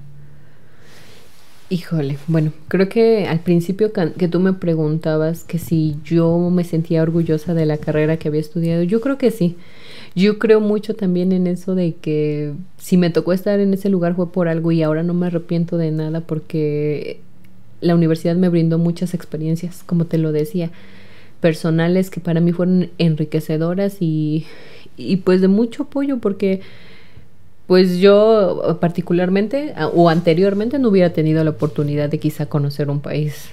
Híjole, 1.73 2.19
bueno, 2.27 2.53
creo 2.67 2.89
que 2.89 3.29
al 3.29 3.41
principio 3.41 3.93
que 3.93 4.27
tú 4.27 4.41
me 4.41 4.55
preguntabas 4.55 5.45
que 5.45 5.61
si 5.61 5.99
yo 6.03 6.51
me 6.51 6.65
sentía 6.65 7.01
orgullosa 7.01 7.55
de 7.55 7.65
la 7.65 7.77
carrera 7.77 8.17
que 8.17 8.27
había 8.27 8.41
estudiado, 8.41 8.83
yo 8.83 9.01
creo 9.01 9.19
que 9.19 9.31
sí. 9.31 9.57
Yo 10.15 10.39
creo 10.39 10.61
mucho 10.61 10.95
también 10.95 11.33
en 11.33 11.47
eso 11.47 11.75
de 11.75 11.95
que 11.95 12.53
si 12.79 12.97
me 12.97 13.11
tocó 13.11 13.33
estar 13.33 13.61
en 13.61 13.73
ese 13.75 13.89
lugar 13.89 14.17
fue 14.17 14.33
por 14.33 14.49
algo 14.49 14.73
y 14.73 14.83
ahora 14.83 15.03
no 15.03 15.15
me 15.15 15.27
arrepiento 15.27 15.77
de 15.77 15.93
nada 15.93 16.21
porque 16.21 17.21
la 17.81 17.95
universidad 17.95 18.35
me 18.37 18.49
brindó 18.49 18.79
muchas 18.79 19.15
experiencias, 19.15 19.83
como 19.85 20.07
te 20.07 20.19
lo 20.19 20.33
decía, 20.33 20.71
personales 21.41 22.11
que 22.11 22.21
para 22.21 22.41
mí 22.41 22.53
fueron 22.53 22.91
enriquecedoras 22.99 23.99
y, 24.01 24.47
y 24.97 25.19
pues 25.19 25.41
de 25.41 25.49
mucho 25.49 25.85
apoyo 25.85 26.19
porque 26.19 26.61
pues 27.67 27.99
yo 27.99 28.79
particularmente 28.81 29.75
o 29.95 30.09
anteriormente 30.09 30.81
no 30.81 30.89
hubiera 30.89 31.13
tenido 31.13 31.45
la 31.45 31.51
oportunidad 31.51 32.09
de 32.09 32.19
quizá 32.19 32.47
conocer 32.47 32.91
un 32.91 33.01
país 33.01 33.51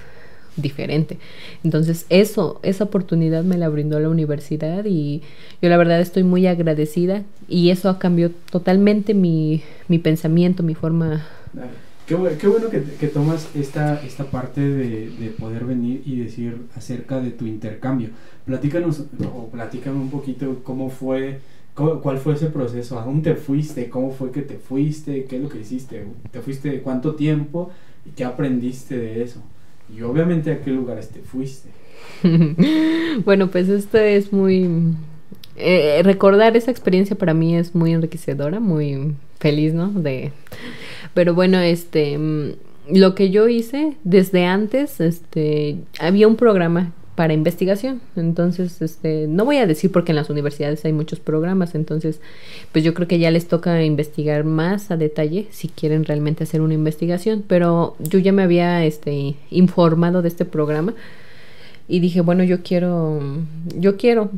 diferente. 0.60 1.18
Entonces, 1.64 2.06
eso, 2.10 2.60
esa 2.62 2.84
oportunidad 2.84 3.44
me 3.44 3.56
la 3.56 3.68
brindó 3.68 3.98
la 4.00 4.08
universidad 4.08 4.84
y 4.84 5.22
yo 5.62 5.68
la 5.68 5.76
verdad 5.76 6.00
estoy 6.00 6.24
muy 6.24 6.46
agradecida 6.46 7.22
y 7.48 7.70
eso 7.70 7.88
ha 7.88 7.98
cambiado 7.98 8.32
totalmente 8.50 9.14
mi, 9.14 9.62
mi 9.88 9.98
pensamiento, 9.98 10.62
mi 10.62 10.74
forma. 10.74 11.26
Qué, 12.06 12.14
bueno 12.14 12.70
que, 12.70 13.08
tomas 13.08 13.48
esta, 13.54 14.02
esta 14.02 14.24
parte 14.24 14.62
de, 14.62 15.10
de, 15.10 15.28
poder 15.38 15.66
venir 15.66 16.02
y 16.06 16.16
decir 16.16 16.62
acerca 16.74 17.20
de 17.20 17.30
tu 17.30 17.44
intercambio. 17.44 18.08
Platícanos 18.46 19.04
o 19.34 19.48
platícame 19.48 19.98
un 19.98 20.08
poquito 20.08 20.60
cómo 20.64 20.88
fue, 20.88 21.40
cuál 21.74 22.16
fue 22.16 22.32
ese 22.32 22.46
proceso, 22.46 22.98
a 22.98 23.04
dónde 23.04 23.34
te 23.34 23.36
fuiste, 23.36 23.90
cómo 23.90 24.10
fue 24.10 24.30
que 24.30 24.40
te 24.40 24.56
fuiste, 24.56 25.24
qué 25.24 25.36
es 25.36 25.42
lo 25.42 25.50
que 25.50 25.60
hiciste, 25.60 26.06
te 26.30 26.40
fuiste 26.40 26.80
cuánto 26.80 27.14
tiempo 27.14 27.70
y 28.06 28.10
qué 28.10 28.24
aprendiste 28.24 28.96
de 28.96 29.22
eso. 29.22 29.42
Y 29.96 30.02
obviamente 30.02 30.52
a 30.52 30.60
qué 30.60 30.70
lugares 30.70 31.08
te 31.08 31.20
fuiste. 31.20 31.70
bueno, 33.24 33.48
pues 33.50 33.68
esto 33.68 33.98
es 33.98 34.32
muy... 34.32 34.68
Eh, 35.56 36.02
recordar 36.04 36.56
esa 36.56 36.70
experiencia 36.70 37.16
para 37.16 37.34
mí 37.34 37.56
es 37.56 37.74
muy 37.74 37.92
enriquecedora, 37.92 38.60
muy 38.60 39.14
feliz, 39.40 39.74
¿no? 39.74 39.88
De... 39.88 40.32
Pero 41.14 41.34
bueno, 41.34 41.58
este... 41.58 42.16
Mm, 42.18 42.52
lo 42.90 43.14
que 43.14 43.30
yo 43.30 43.48
hice 43.48 43.96
desde 44.02 44.46
antes, 44.46 45.00
este, 45.00 45.76
había 45.98 46.26
un 46.26 46.36
programa 46.36 46.92
para 47.18 47.32
investigación. 47.32 48.00
Entonces, 48.14 48.80
este, 48.80 49.26
no 49.26 49.44
voy 49.44 49.56
a 49.56 49.66
decir 49.66 49.90
porque 49.90 50.12
en 50.12 50.16
las 50.16 50.30
universidades 50.30 50.84
hay 50.84 50.92
muchos 50.92 51.18
programas, 51.18 51.74
entonces, 51.74 52.20
pues 52.70 52.84
yo 52.84 52.94
creo 52.94 53.08
que 53.08 53.18
ya 53.18 53.32
les 53.32 53.48
toca 53.48 53.82
investigar 53.82 54.44
más 54.44 54.92
a 54.92 54.96
detalle 54.96 55.48
si 55.50 55.66
quieren 55.66 56.04
realmente 56.04 56.44
hacer 56.44 56.60
una 56.60 56.74
investigación, 56.74 57.42
pero 57.44 57.96
yo 57.98 58.20
ya 58.20 58.30
me 58.30 58.44
había 58.44 58.84
este 58.84 59.34
informado 59.50 60.22
de 60.22 60.28
este 60.28 60.44
programa 60.44 60.94
y 61.88 61.98
dije, 61.98 62.20
bueno, 62.20 62.44
yo 62.44 62.62
quiero 62.62 63.18
yo 63.76 63.96
quiero 63.96 64.30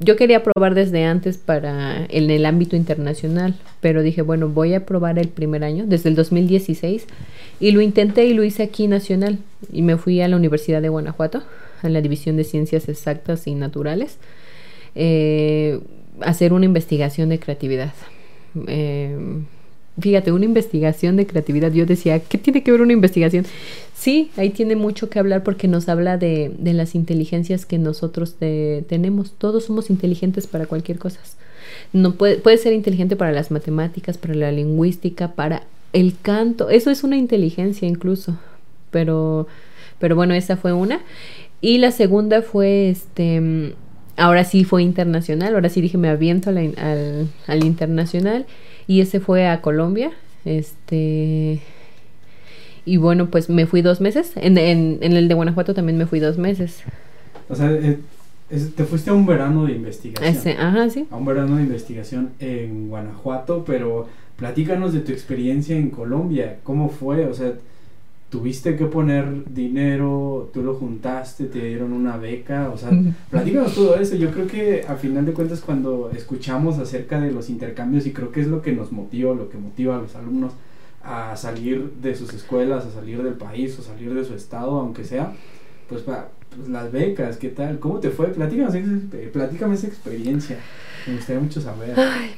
yo 0.00 0.16
quería 0.16 0.42
probar 0.42 0.74
desde 0.74 1.04
antes 1.04 1.38
para 1.38 2.04
en 2.06 2.30
el 2.30 2.46
ámbito 2.46 2.74
internacional, 2.74 3.54
pero 3.80 4.02
dije, 4.02 4.22
bueno, 4.22 4.48
voy 4.48 4.74
a 4.74 4.84
probar 4.86 5.20
el 5.20 5.28
primer 5.28 5.62
año, 5.62 5.84
desde 5.86 6.08
el 6.08 6.16
2016, 6.16 7.06
y 7.60 7.70
lo 7.70 7.80
intenté 7.80 8.26
y 8.26 8.34
lo 8.34 8.42
hice 8.42 8.64
aquí 8.64 8.88
nacional, 8.88 9.38
y 9.72 9.82
me 9.82 9.96
fui 9.96 10.20
a 10.20 10.26
la 10.26 10.34
Universidad 10.34 10.82
de 10.82 10.88
Guanajuato 10.88 11.44
en 11.86 11.92
la 11.92 12.00
División 12.00 12.36
de 12.36 12.44
Ciencias 12.44 12.88
Exactas 12.88 13.46
y 13.46 13.54
Naturales, 13.54 14.18
eh, 14.94 15.80
hacer 16.20 16.52
una 16.52 16.64
investigación 16.64 17.28
de 17.28 17.38
creatividad. 17.38 17.92
Eh, 18.66 19.16
fíjate, 20.00 20.32
una 20.32 20.44
investigación 20.44 21.16
de 21.16 21.26
creatividad. 21.26 21.72
Yo 21.72 21.86
decía, 21.86 22.20
¿qué 22.20 22.38
tiene 22.38 22.62
que 22.62 22.72
ver 22.72 22.80
una 22.80 22.92
investigación? 22.92 23.46
Sí, 23.94 24.30
ahí 24.36 24.50
tiene 24.50 24.76
mucho 24.76 25.10
que 25.10 25.18
hablar 25.18 25.42
porque 25.42 25.68
nos 25.68 25.88
habla 25.88 26.18
de, 26.18 26.52
de 26.58 26.72
las 26.72 26.94
inteligencias 26.94 27.66
que 27.66 27.78
nosotros 27.78 28.36
tenemos. 28.38 29.32
Todos 29.32 29.64
somos 29.64 29.90
inteligentes 29.90 30.46
para 30.46 30.66
cualquier 30.66 30.98
cosa. 30.98 31.20
No 31.92 32.14
puede, 32.14 32.36
puede 32.36 32.58
ser 32.58 32.72
inteligente 32.72 33.16
para 33.16 33.32
las 33.32 33.50
matemáticas, 33.50 34.18
para 34.18 34.34
la 34.34 34.52
lingüística, 34.52 35.32
para 35.32 35.64
el 35.92 36.14
canto. 36.20 36.70
Eso 36.70 36.90
es 36.90 37.02
una 37.02 37.16
inteligencia 37.16 37.88
incluso. 37.88 38.38
Pero, 38.90 39.46
pero 39.98 40.16
bueno, 40.16 40.34
esa 40.34 40.56
fue 40.56 40.72
una. 40.72 41.00
Y 41.60 41.78
la 41.78 41.90
segunda 41.90 42.42
fue, 42.42 42.88
este, 42.90 43.74
ahora 44.16 44.44
sí 44.44 44.64
fue 44.64 44.82
internacional, 44.82 45.54
ahora 45.54 45.68
sí 45.68 45.80
dije 45.80 45.98
me 45.98 46.08
aviento 46.08 46.50
al, 46.50 46.74
al, 47.46 47.64
internacional 47.64 48.46
y 48.86 49.00
ese 49.00 49.20
fue 49.20 49.48
a 49.48 49.60
Colombia, 49.60 50.12
este, 50.44 51.60
y 52.84 52.96
bueno, 52.96 53.28
pues 53.30 53.50
me 53.50 53.66
fui 53.66 53.82
dos 53.82 54.00
meses, 54.00 54.32
en, 54.36 54.56
en, 54.56 54.98
en, 55.00 55.12
el 55.14 55.28
de 55.28 55.34
Guanajuato 55.34 55.74
también 55.74 55.98
me 55.98 56.06
fui 56.06 56.20
dos 56.20 56.38
meses. 56.38 56.82
O 57.48 57.56
sea, 57.56 57.72
eh, 57.72 57.98
te 58.48 58.84
fuiste 58.84 59.10
a 59.10 59.14
un 59.14 59.26
verano 59.26 59.66
de 59.66 59.72
investigación. 59.72 60.34
Ese, 60.34 60.52
ajá, 60.52 60.88
sí. 60.88 61.06
A 61.10 61.16
un 61.16 61.24
verano 61.24 61.56
de 61.56 61.62
investigación 61.64 62.30
en 62.38 62.88
Guanajuato, 62.88 63.64
pero 63.66 64.08
platícanos 64.36 64.92
de 64.92 65.00
tu 65.00 65.12
experiencia 65.12 65.76
en 65.76 65.90
Colombia. 65.90 66.58
¿Cómo 66.62 66.88
fue? 66.88 67.26
O 67.26 67.34
sea, 67.34 67.54
tuviste 68.30 68.76
que 68.76 68.84
poner 68.84 69.52
dinero, 69.52 70.50
tú 70.52 70.62
lo 70.62 70.74
juntaste, 70.74 71.44
te 71.44 71.64
dieron 71.64 71.92
una 71.92 72.16
beca, 72.16 72.70
o 72.72 72.76
sea, 72.76 72.90
platícanos 73.30 73.74
todo 73.74 73.96
eso. 73.96 74.16
Yo 74.16 74.30
creo 74.30 74.46
que 74.46 74.84
a 74.86 74.96
final 74.96 75.24
de 75.24 75.32
cuentas 75.32 75.60
cuando 75.60 76.10
escuchamos 76.14 76.78
acerca 76.78 77.20
de 77.20 77.32
los 77.32 77.48
intercambios 77.48 78.06
y 78.06 78.12
creo 78.12 78.30
que 78.30 78.40
es 78.40 78.46
lo 78.46 78.60
que 78.60 78.72
nos 78.72 78.92
motiva, 78.92 79.34
lo 79.34 79.48
que 79.48 79.56
motiva 79.56 79.96
a 79.96 80.00
los 80.00 80.14
alumnos 80.14 80.52
a 81.02 81.36
salir 81.36 81.92
de 82.02 82.14
sus 82.14 82.34
escuelas, 82.34 82.84
a 82.84 82.90
salir 82.90 83.22
del 83.22 83.34
país 83.34 83.78
o 83.78 83.82
salir 83.82 84.12
de 84.12 84.24
su 84.24 84.34
estado, 84.34 84.78
aunque 84.78 85.04
sea, 85.04 85.32
pues, 85.88 86.02
para, 86.02 86.28
pues 86.54 86.68
las 86.68 86.92
becas, 86.92 87.38
¿qué 87.38 87.48
tal? 87.48 87.78
¿Cómo 87.78 87.98
te 87.98 88.10
fue? 88.10 88.26
Platícame, 88.26 88.82
platícame 89.32 89.74
esa 89.74 89.86
experiencia. 89.86 90.58
Me 91.06 91.14
gustaría 91.14 91.40
mucho 91.40 91.62
saber. 91.62 91.94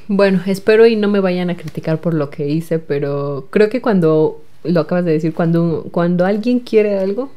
bueno, 0.09 0.40
espero 0.46 0.87
y 0.87 0.94
no 0.94 1.09
me 1.09 1.18
vayan 1.18 1.50
a 1.50 1.57
criticar 1.57 2.00
por 2.00 2.14
lo 2.14 2.31
que 2.31 2.48
hice, 2.48 2.79
pero 2.79 3.48
creo 3.50 3.68
que 3.70 3.81
cuando 3.81 4.40
lo 4.64 4.81
acabas 4.81 5.05
de 5.05 5.12
decir, 5.12 5.35
cuando, 5.35 5.87
cuando 5.90 6.27
alguien 6.27 6.61
quiere 6.61 6.99
algo, 6.99 7.31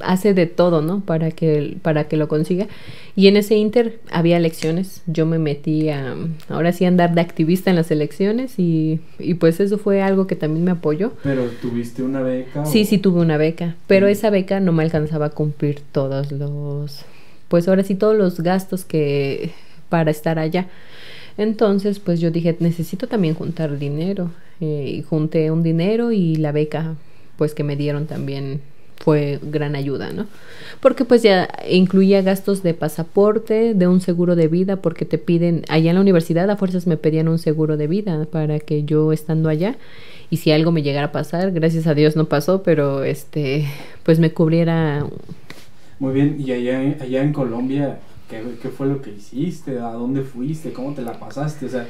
hace 0.00 0.34
de 0.34 0.46
todo, 0.46 0.82
¿no? 0.82 1.00
Para 1.00 1.30
que, 1.30 1.76
para 1.82 2.04
que 2.04 2.16
lo 2.16 2.28
consiga. 2.28 2.66
Y 3.14 3.28
en 3.28 3.36
ese 3.36 3.56
inter 3.56 3.98
había 4.10 4.36
elecciones. 4.36 5.02
Yo 5.06 5.26
me 5.26 5.38
metí 5.38 5.88
a, 5.88 6.14
ahora 6.48 6.72
sí, 6.72 6.84
a 6.84 6.88
andar 6.88 7.14
de 7.14 7.20
activista 7.20 7.70
en 7.70 7.76
las 7.76 7.90
elecciones 7.90 8.58
y, 8.58 9.00
y 9.18 9.34
pues 9.34 9.58
eso 9.60 9.78
fue 9.78 10.02
algo 10.02 10.26
que 10.26 10.36
también 10.36 10.64
me 10.64 10.72
apoyó. 10.72 11.12
¿Pero 11.22 11.44
tuviste 11.62 12.02
una 12.02 12.20
beca? 12.20 12.66
Sí, 12.66 12.84
sí 12.84 12.98
tuve 12.98 13.20
una 13.20 13.38
beca, 13.38 13.76
pero 13.86 14.06
esa 14.06 14.30
beca 14.30 14.60
no 14.60 14.72
me 14.72 14.82
alcanzaba 14.82 15.26
a 15.26 15.30
cumplir 15.30 15.80
todos 15.92 16.30
los, 16.32 17.04
pues 17.48 17.68
ahora 17.68 17.82
sí, 17.82 17.94
todos 17.94 18.16
los 18.16 18.40
gastos 18.40 18.84
que 18.84 19.52
para 19.88 20.10
estar 20.10 20.38
allá. 20.38 20.66
Entonces, 21.38 22.00
pues 22.00 22.20
yo 22.20 22.30
dije, 22.30 22.56
necesito 22.60 23.06
también 23.06 23.34
juntar 23.34 23.78
dinero. 23.78 24.30
Eh, 24.60 24.94
y 24.98 25.02
junté 25.02 25.50
un 25.50 25.62
dinero 25.62 26.12
y 26.12 26.36
la 26.36 26.52
beca, 26.52 26.94
pues 27.36 27.54
que 27.54 27.64
me 27.64 27.76
dieron 27.76 28.06
también 28.06 28.62
fue 28.96 29.38
gran 29.42 29.76
ayuda, 29.76 30.10
¿no? 30.12 30.26
Porque 30.80 31.04
pues 31.04 31.22
ya 31.22 31.48
incluía 31.68 32.22
gastos 32.22 32.62
de 32.62 32.74
pasaporte, 32.74 33.74
de 33.74 33.86
un 33.86 34.00
seguro 34.00 34.36
de 34.36 34.48
vida, 34.48 34.76
porque 34.76 35.04
te 35.04 35.18
piden, 35.18 35.64
allá 35.68 35.90
en 35.90 35.96
la 35.96 36.00
universidad 36.00 36.48
a 36.50 36.56
fuerzas 36.56 36.86
me 36.86 36.96
pedían 36.96 37.28
un 37.28 37.38
seguro 37.38 37.76
de 37.76 37.86
vida 37.86 38.24
para 38.24 38.58
que 38.58 38.84
yo 38.84 39.12
estando 39.12 39.48
allá 39.48 39.76
y 40.30 40.38
si 40.38 40.50
algo 40.50 40.72
me 40.72 40.82
llegara 40.82 41.08
a 41.08 41.12
pasar, 41.12 41.52
gracias 41.52 41.86
a 41.86 41.94
Dios 41.94 42.16
no 42.16 42.24
pasó, 42.24 42.62
pero 42.62 43.04
este, 43.04 43.66
pues 44.02 44.18
me 44.18 44.32
cubriera. 44.32 45.06
Muy 45.98 46.14
bien, 46.14 46.36
y 46.38 46.50
allá, 46.52 46.96
allá 47.00 47.22
en 47.22 47.32
Colombia, 47.32 48.00
¿qué, 48.28 48.42
¿qué, 48.60 48.68
fue 48.70 48.86
lo 48.86 49.02
que 49.02 49.10
hiciste? 49.10 49.78
¿A 49.78 49.92
dónde 49.92 50.22
fuiste? 50.22 50.72
¿Cómo 50.72 50.94
te 50.94 51.02
la 51.02 51.18
pasaste? 51.18 51.66
O 51.66 51.68
sea, 51.68 51.86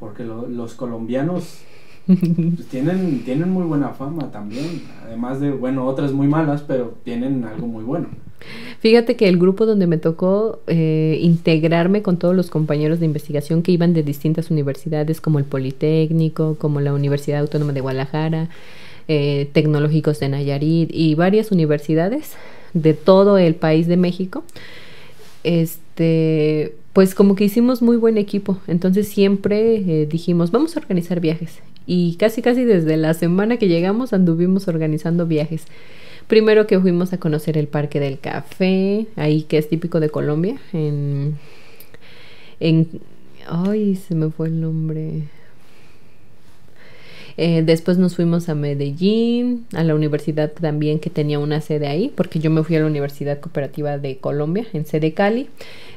porque 0.00 0.24
los 0.24 0.74
colombianos 0.74 1.60
pues 2.06 2.66
tienen, 2.68 3.22
tienen 3.24 3.50
muy 3.50 3.64
buena 3.64 3.90
fama 3.90 4.30
también, 4.30 4.82
además 5.04 5.40
de, 5.40 5.50
bueno, 5.50 5.86
otras 5.86 6.12
muy 6.12 6.26
malas, 6.26 6.62
pero 6.62 6.94
tienen 7.04 7.44
algo 7.44 7.66
muy 7.66 7.84
bueno. 7.84 8.08
Fíjate 8.80 9.16
que 9.16 9.28
el 9.28 9.38
grupo 9.38 9.66
donde 9.66 9.86
me 9.86 9.98
tocó 9.98 10.60
eh, 10.66 11.18
integrarme 11.20 12.02
con 12.02 12.18
todos 12.18 12.34
los 12.34 12.50
compañeros 12.50 12.98
de 12.98 13.06
investigación 13.06 13.62
que 13.62 13.72
iban 13.72 13.94
de 13.94 14.02
distintas 14.02 14.50
universidades 14.50 15.20
como 15.20 15.38
el 15.38 15.44
Politécnico, 15.44 16.56
como 16.58 16.80
la 16.80 16.92
Universidad 16.92 17.40
Autónoma 17.40 17.72
de 17.72 17.80
Guadalajara, 17.80 18.48
eh, 19.08 19.48
Tecnológicos 19.52 20.18
de 20.20 20.28
Nayarit 20.28 20.90
y 20.92 21.14
varias 21.14 21.52
universidades 21.52 22.32
de 22.74 22.94
todo 22.94 23.38
el 23.38 23.54
país 23.54 23.86
de 23.86 23.96
México, 23.96 24.44
este, 25.44 26.74
pues 26.92 27.14
como 27.14 27.34
que 27.34 27.44
hicimos 27.44 27.82
muy 27.82 27.96
buen 27.96 28.18
equipo. 28.18 28.58
Entonces 28.66 29.08
siempre 29.08 29.76
eh, 29.76 30.06
dijimos, 30.06 30.50
vamos 30.50 30.76
a 30.76 30.80
organizar 30.80 31.20
viajes. 31.20 31.60
Y 31.86 32.16
casi 32.16 32.42
casi 32.42 32.64
desde 32.64 32.96
la 32.96 33.14
semana 33.14 33.56
que 33.56 33.68
llegamos 33.68 34.12
anduvimos 34.12 34.68
organizando 34.68 35.26
viajes. 35.26 35.66
Primero 36.26 36.66
que 36.66 36.80
fuimos 36.80 37.12
a 37.12 37.18
conocer 37.18 37.58
el 37.58 37.66
Parque 37.68 38.00
del 38.00 38.18
Café, 38.18 39.06
ahí 39.16 39.42
que 39.42 39.58
es 39.58 39.68
típico 39.68 40.00
de 40.00 40.10
Colombia, 40.10 40.56
en... 40.72 41.38
en 42.60 42.88
ay, 43.48 43.96
se 43.96 44.14
me 44.14 44.30
fue 44.30 44.48
el 44.48 44.60
nombre. 44.60 45.24
Eh, 47.36 47.62
después 47.64 47.98
nos 47.98 48.16
fuimos 48.16 48.48
a 48.48 48.54
Medellín, 48.54 49.66
a 49.74 49.84
la 49.84 49.94
universidad 49.94 50.52
también 50.52 50.98
que 50.98 51.10
tenía 51.10 51.38
una 51.38 51.60
sede 51.60 51.86
ahí, 51.86 52.12
porque 52.14 52.38
yo 52.38 52.50
me 52.50 52.62
fui 52.62 52.76
a 52.76 52.80
la 52.80 52.86
Universidad 52.86 53.40
Cooperativa 53.40 53.98
de 53.98 54.18
Colombia, 54.18 54.66
en 54.72 54.86
sede 54.86 55.12
Cali. 55.12 55.48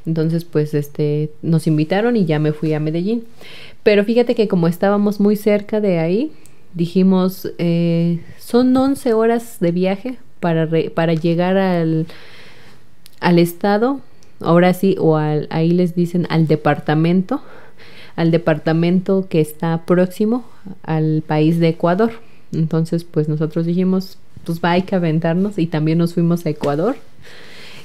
Entonces, 0.05 0.45
pues, 0.45 0.73
este, 0.73 1.31
nos 1.41 1.67
invitaron 1.67 2.15
y 2.15 2.25
ya 2.25 2.39
me 2.39 2.53
fui 2.53 2.73
a 2.73 2.79
Medellín. 2.79 3.23
Pero 3.83 4.03
fíjate 4.03 4.35
que 4.35 4.47
como 4.47 4.67
estábamos 4.67 5.19
muy 5.19 5.35
cerca 5.35 5.81
de 5.81 5.99
ahí, 5.99 6.31
dijimos, 6.73 7.51
eh, 7.57 8.19
son 8.39 8.75
11 8.75 9.13
horas 9.13 9.57
de 9.59 9.71
viaje 9.71 10.17
para, 10.39 10.69
para 10.93 11.13
llegar 11.13 11.57
al, 11.57 12.05
al 13.19 13.39
estado, 13.39 14.01
ahora 14.39 14.73
sí, 14.73 14.95
o 14.99 15.17
al, 15.17 15.47
ahí 15.49 15.71
les 15.71 15.95
dicen 15.95 16.27
al 16.29 16.47
departamento, 16.47 17.41
al 18.15 18.31
departamento 18.31 19.27
que 19.29 19.41
está 19.41 19.85
próximo 19.85 20.45
al 20.83 21.23
país 21.25 21.59
de 21.59 21.69
Ecuador. 21.69 22.11
Entonces, 22.51 23.03
pues 23.03 23.27
nosotros 23.27 23.65
dijimos, 23.65 24.17
pues 24.45 24.61
va, 24.63 24.71
hay 24.71 24.83
que 24.83 24.95
aventarnos 24.95 25.57
y 25.57 25.67
también 25.67 25.97
nos 25.97 26.13
fuimos 26.13 26.45
a 26.45 26.49
Ecuador. 26.49 26.95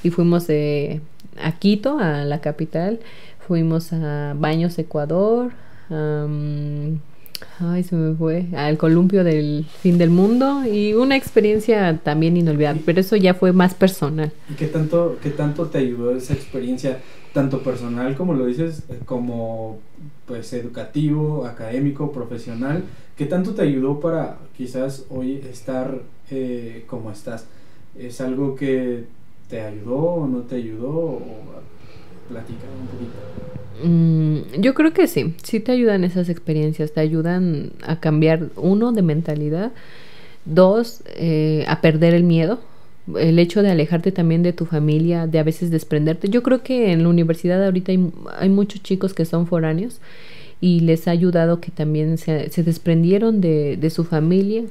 Y 0.03 0.09
fuimos 0.09 0.49
eh, 0.49 1.01
a 1.41 1.51
Quito, 1.53 1.99
a 1.99 2.23
la 2.23 2.41
capital, 2.41 2.99
fuimos 3.47 3.93
a 3.93 4.33
Baños, 4.37 4.79
Ecuador, 4.79 5.51
ay, 7.59 7.83
se 7.83 7.95
me 7.95 8.15
fue, 8.15 8.45
al 8.55 8.77
columpio 8.77 9.23
del 9.23 9.65
fin 9.81 9.97
del 9.97 10.09
mundo. 10.09 10.65
Y 10.65 10.93
una 10.93 11.15
experiencia 11.15 11.99
también 12.03 12.37
inolvidable, 12.37 12.81
pero 12.85 13.01
eso 13.01 13.15
ya 13.15 13.33
fue 13.33 13.51
más 13.51 13.73
personal. 13.73 14.31
¿Y 14.49 14.53
qué 14.53 14.67
tanto, 14.67 15.17
qué 15.21 15.29
tanto 15.29 15.67
te 15.67 15.79
ayudó 15.79 16.15
esa 16.15 16.33
experiencia, 16.33 16.99
tanto 17.33 17.61
personal 17.61 18.15
como 18.15 18.33
lo 18.33 18.45
dices, 18.45 18.83
eh, 18.89 18.99
como 19.05 19.79
pues 20.25 20.53
educativo, 20.53 21.45
académico, 21.45 22.11
profesional? 22.11 22.83
¿Qué 23.17 23.25
tanto 23.25 23.53
te 23.53 23.63
ayudó 23.63 23.99
para 23.99 24.37
quizás 24.57 25.05
hoy 25.09 25.43
estar 25.49 26.01
eh, 26.29 26.85
como 26.87 27.11
estás? 27.11 27.45
¿Es 27.97 28.21
algo 28.21 28.55
que 28.55 29.05
te 29.49 29.61
ayudó 29.61 29.97
o 29.97 30.27
no 30.27 30.39
te 30.41 30.55
ayudó? 30.55 31.19
Platica 32.29 32.65
un 32.79 32.87
poquito. 32.87 33.41
Mm, 33.83 34.61
yo 34.61 34.73
creo 34.73 34.93
que 34.93 35.07
sí, 35.07 35.35
sí 35.43 35.59
te 35.59 35.71
ayudan 35.71 36.03
esas 36.03 36.29
experiencias, 36.29 36.93
te 36.93 37.01
ayudan 37.01 37.73
a 37.83 37.99
cambiar, 37.99 38.49
uno, 38.55 38.91
de 38.91 39.01
mentalidad, 39.01 39.71
dos, 40.45 41.01
eh, 41.15 41.65
a 41.67 41.81
perder 41.81 42.13
el 42.13 42.23
miedo, 42.23 42.59
el 43.15 43.39
hecho 43.39 43.63
de 43.63 43.71
alejarte 43.71 44.11
también 44.11 44.43
de 44.43 44.53
tu 44.53 44.65
familia, 44.65 45.27
de 45.27 45.39
a 45.39 45.43
veces 45.43 45.71
desprenderte. 45.71 46.29
Yo 46.29 46.43
creo 46.43 46.63
que 46.63 46.91
en 46.91 47.03
la 47.03 47.09
universidad 47.09 47.63
ahorita 47.63 47.91
hay, 47.91 48.11
hay 48.37 48.49
muchos 48.49 48.81
chicos 48.83 49.13
que 49.13 49.25
son 49.25 49.47
foráneos 49.47 49.99
y 50.59 50.81
les 50.81 51.07
ha 51.07 51.11
ayudado 51.11 51.59
que 51.59 51.71
también 51.71 52.17
se, 52.17 52.49
desprendieron 52.57 53.41
de, 53.41 53.77
de, 53.77 53.89
su 53.89 54.03
familia 54.03 54.63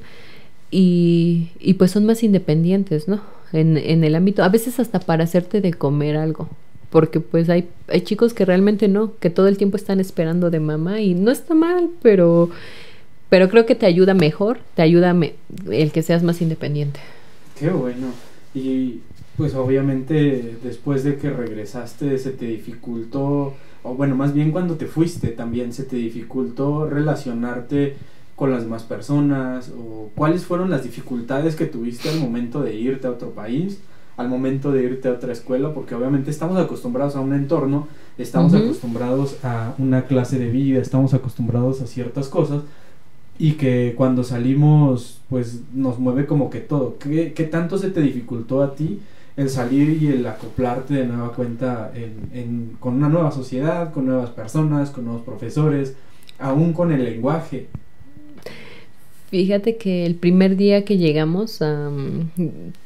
y, 0.71 1.49
y, 1.59 1.73
pues 1.73 1.91
son 1.91 2.05
más 2.05 2.23
independientes, 2.23 3.07
¿no? 3.07 3.21
En, 3.51 3.77
en 3.77 4.03
el 4.05 4.15
ámbito, 4.15 4.43
a 4.43 4.49
veces 4.49 4.79
hasta 4.79 4.99
para 4.99 5.25
hacerte 5.25 5.59
de 5.59 5.73
comer 5.73 6.15
algo 6.15 6.47
porque 6.91 7.21
pues 7.21 7.49
hay, 7.49 7.69
hay 7.87 8.01
chicos 8.01 8.33
que 8.33 8.45
realmente 8.45 8.87
no, 8.87 9.13
que 9.19 9.29
todo 9.29 9.47
el 9.47 9.57
tiempo 9.57 9.77
están 9.77 9.99
esperando 9.99 10.51
de 10.51 10.59
mamá 10.59 10.99
y 10.99 11.15
no 11.15 11.31
está 11.31 11.55
mal, 11.55 11.89
pero, 12.01 12.49
pero 13.29 13.49
creo 13.49 13.65
que 13.65 13.75
te 13.75 13.85
ayuda 13.85 14.13
mejor, 14.13 14.59
te 14.75 14.81
ayuda 14.81 15.15
el 15.71 15.91
que 15.93 16.03
seas 16.03 16.21
más 16.21 16.41
independiente. 16.41 16.99
Qué 17.61 17.69
bueno. 17.69 18.07
Y 18.55 19.01
pues 19.37 19.53
obviamente 19.53 20.57
después 20.63 21.03
de 21.03 21.17
que 21.17 21.29
regresaste 21.29 22.17
se 22.17 22.31
te 22.31 22.45
dificultó, 22.45 23.53
o 23.83 23.93
bueno, 23.95 24.15
más 24.15 24.33
bien 24.33 24.51
cuando 24.51 24.75
te 24.75 24.87
fuiste 24.87 25.29
también 25.29 25.71
se 25.71 25.83
te 25.83 25.95
dificultó 25.95 26.89
relacionarte 26.89 27.95
con 28.35 28.51
las 28.51 28.63
demás 28.63 28.83
personas 28.83 29.71
o 29.77 30.09
cuáles 30.15 30.43
fueron 30.43 30.71
las 30.71 30.83
dificultades 30.83 31.55
que 31.55 31.67
tuviste 31.67 32.09
al 32.09 32.19
momento 32.19 32.61
de 32.61 32.75
irte 32.75 33.05
a 33.05 33.11
otro 33.11 33.29
país 33.29 33.79
al 34.17 34.29
momento 34.29 34.71
de 34.71 34.83
irte 34.83 35.07
a 35.07 35.13
otra 35.13 35.31
escuela, 35.31 35.73
porque 35.73 35.95
obviamente 35.95 36.31
estamos 36.31 36.57
acostumbrados 36.57 37.15
a 37.15 37.21
un 37.21 37.33
entorno, 37.33 37.87
estamos 38.17 38.53
acostumbrados 38.53 39.37
a 39.43 39.73
una 39.77 40.03
clase 40.03 40.37
de 40.37 40.49
vida, 40.49 40.81
estamos 40.81 41.13
acostumbrados 41.13 41.81
a 41.81 41.87
ciertas 41.87 42.27
cosas 42.27 42.61
y 43.41 43.53
que 43.53 43.95
cuando 43.97 44.23
salimos 44.23 45.19
pues 45.27 45.61
nos 45.73 45.97
mueve 45.97 46.27
como 46.27 46.51
que 46.51 46.59
todo. 46.59 46.99
¿Qué, 46.99 47.33
qué 47.33 47.45
tanto 47.45 47.79
se 47.79 47.89
te 47.89 47.99
dificultó 47.99 48.61
a 48.61 48.75
ti 48.75 48.99
el 49.35 49.49
salir 49.49 49.97
y 49.99 50.09
el 50.09 50.27
acoplarte 50.27 50.93
de 50.93 51.07
nueva 51.07 51.33
cuenta 51.33 51.91
en, 51.95 52.77
con 52.79 52.93
una 52.93 53.09
nueva 53.09 53.31
sociedad, 53.31 53.91
con 53.93 54.05
nuevas 54.05 54.29
personas, 54.29 54.91
con 54.91 55.05
nuevos 55.05 55.23
profesores, 55.23 55.95
aún 56.37 56.71
con 56.73 56.91
el 56.91 57.03
lenguaje? 57.03 57.65
Fíjate 59.31 59.75
que 59.77 60.05
el 60.05 60.13
primer 60.13 60.55
día 60.55 60.85
que 60.85 60.99
llegamos, 60.99 61.63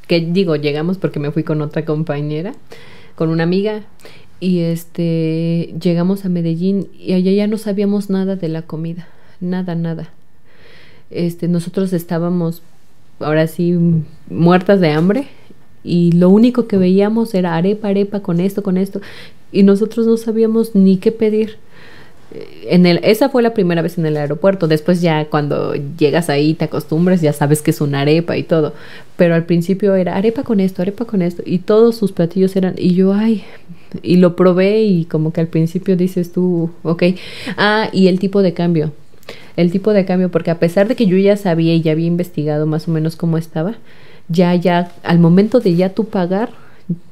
que 0.06 0.20
digo 0.20 0.56
llegamos 0.56 0.96
porque 0.96 1.20
me 1.20 1.32
fui 1.32 1.42
con 1.42 1.60
otra 1.60 1.84
compañera 1.84 2.54
con 3.14 3.28
una 3.28 3.42
amiga 3.42 3.82
y 4.40 4.60
este 4.60 5.74
llegamos 5.78 6.24
a 6.24 6.30
Medellín 6.30 6.88
y 6.98 7.12
allá 7.12 7.32
ya 7.32 7.46
no 7.46 7.58
sabíamos 7.58 8.08
nada 8.08 8.36
de 8.36 8.48
la 8.48 8.62
comida, 8.62 9.06
nada, 9.38 9.74
nada. 9.74 10.15
Este, 11.10 11.48
nosotros 11.48 11.92
estábamos 11.92 12.62
ahora 13.20 13.46
sí 13.46 13.76
muertas 14.28 14.80
de 14.80 14.90
hambre 14.90 15.28
y 15.84 16.12
lo 16.12 16.28
único 16.30 16.66
que 16.66 16.76
veíamos 16.76 17.34
era 17.34 17.56
arepa, 17.56 17.88
arepa 17.88 18.20
con 18.20 18.40
esto, 18.40 18.62
con 18.62 18.76
esto 18.76 19.00
y 19.52 19.62
nosotros 19.62 20.06
no 20.06 20.16
sabíamos 20.16 20.74
ni 20.74 20.98
qué 20.98 21.12
pedir. 21.12 21.56
En 22.68 22.86
el, 22.86 22.98
esa 23.04 23.28
fue 23.28 23.42
la 23.42 23.54
primera 23.54 23.82
vez 23.82 23.98
en 23.98 24.04
el 24.04 24.16
aeropuerto. 24.16 24.66
Después 24.66 25.00
ya 25.00 25.26
cuando 25.26 25.74
llegas 25.74 26.28
ahí 26.28 26.54
te 26.54 26.64
acostumbras, 26.64 27.20
ya 27.20 27.32
sabes 27.32 27.62
que 27.62 27.70
es 27.70 27.80
una 27.80 28.00
arepa 28.00 28.36
y 28.36 28.42
todo. 28.42 28.74
Pero 29.16 29.34
al 29.34 29.44
principio 29.44 29.94
era 29.94 30.16
arepa 30.16 30.42
con 30.42 30.58
esto, 30.60 30.82
arepa 30.82 31.04
con 31.04 31.22
esto. 31.22 31.42
Y 31.46 31.60
todos 31.60 31.96
sus 31.96 32.12
platillos 32.12 32.56
eran... 32.56 32.74
Y 32.76 32.94
yo, 32.94 33.14
ay, 33.14 33.44
y 34.02 34.16
lo 34.16 34.34
probé 34.36 34.82
y 34.82 35.04
como 35.04 35.32
que 35.32 35.40
al 35.40 35.46
principio 35.46 35.96
dices 35.96 36.32
tú, 36.32 36.70
ok. 36.82 37.04
Ah, 37.56 37.88
y 37.92 38.08
el 38.08 38.18
tipo 38.18 38.42
de 38.42 38.52
cambio. 38.52 38.92
El 39.56 39.70
tipo 39.70 39.92
de 39.92 40.04
cambio, 40.04 40.30
porque 40.30 40.50
a 40.50 40.58
pesar 40.58 40.88
de 40.88 40.96
que 40.96 41.06
yo 41.06 41.16
ya 41.16 41.36
sabía 41.36 41.74
y 41.74 41.82
ya 41.82 41.92
había 41.92 42.06
investigado 42.06 42.66
más 42.66 42.88
o 42.88 42.90
menos 42.90 43.16
cómo 43.16 43.38
estaba, 43.38 43.76
ya, 44.28 44.54
ya, 44.54 44.92
al 45.02 45.18
momento 45.18 45.60
de 45.60 45.74
ya 45.74 45.94
tú 45.94 46.06
pagar, 46.06 46.50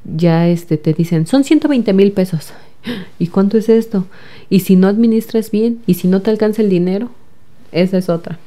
ya 0.04 0.48
este, 0.48 0.76
te 0.76 0.92
dicen, 0.92 1.26
son 1.26 1.44
120 1.44 1.92
mil 1.92 2.12
pesos. 2.12 2.52
¿Y 3.18 3.28
cuánto 3.28 3.56
es 3.56 3.68
esto? 3.68 4.06
Y 4.50 4.60
si 4.60 4.76
no 4.76 4.88
administras 4.88 5.50
bien, 5.50 5.80
y 5.86 5.94
si 5.94 6.08
no 6.08 6.20
te 6.20 6.30
alcanza 6.30 6.62
el 6.62 6.70
dinero, 6.70 7.10
esa 7.72 7.98
es 7.98 8.08
otra. 8.08 8.38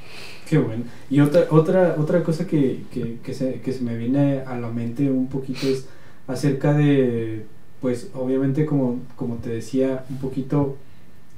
Qué 0.48 0.58
bueno. 0.58 0.84
Y 1.10 1.20
otra, 1.20 1.48
otra, 1.50 1.96
otra 1.98 2.24
cosa 2.24 2.48
que, 2.48 2.82
que, 2.94 3.18
que, 3.24 3.34
se, 3.34 3.62
que 3.62 3.74
se 3.74 3.84
me 3.84 3.98
viene 3.98 4.42
a 4.46 4.58
la 4.58 4.70
mente 4.70 5.10
un 5.10 5.28
poquito 5.28 5.68
es 5.68 5.88
acerca 6.28 6.74
de 6.74 7.46
pues 7.82 8.10
obviamente 8.14 8.66
como, 8.66 9.00
como 9.16 9.36
te 9.36 9.50
decía, 9.50 10.04
un 10.10 10.18
poquito 10.18 10.78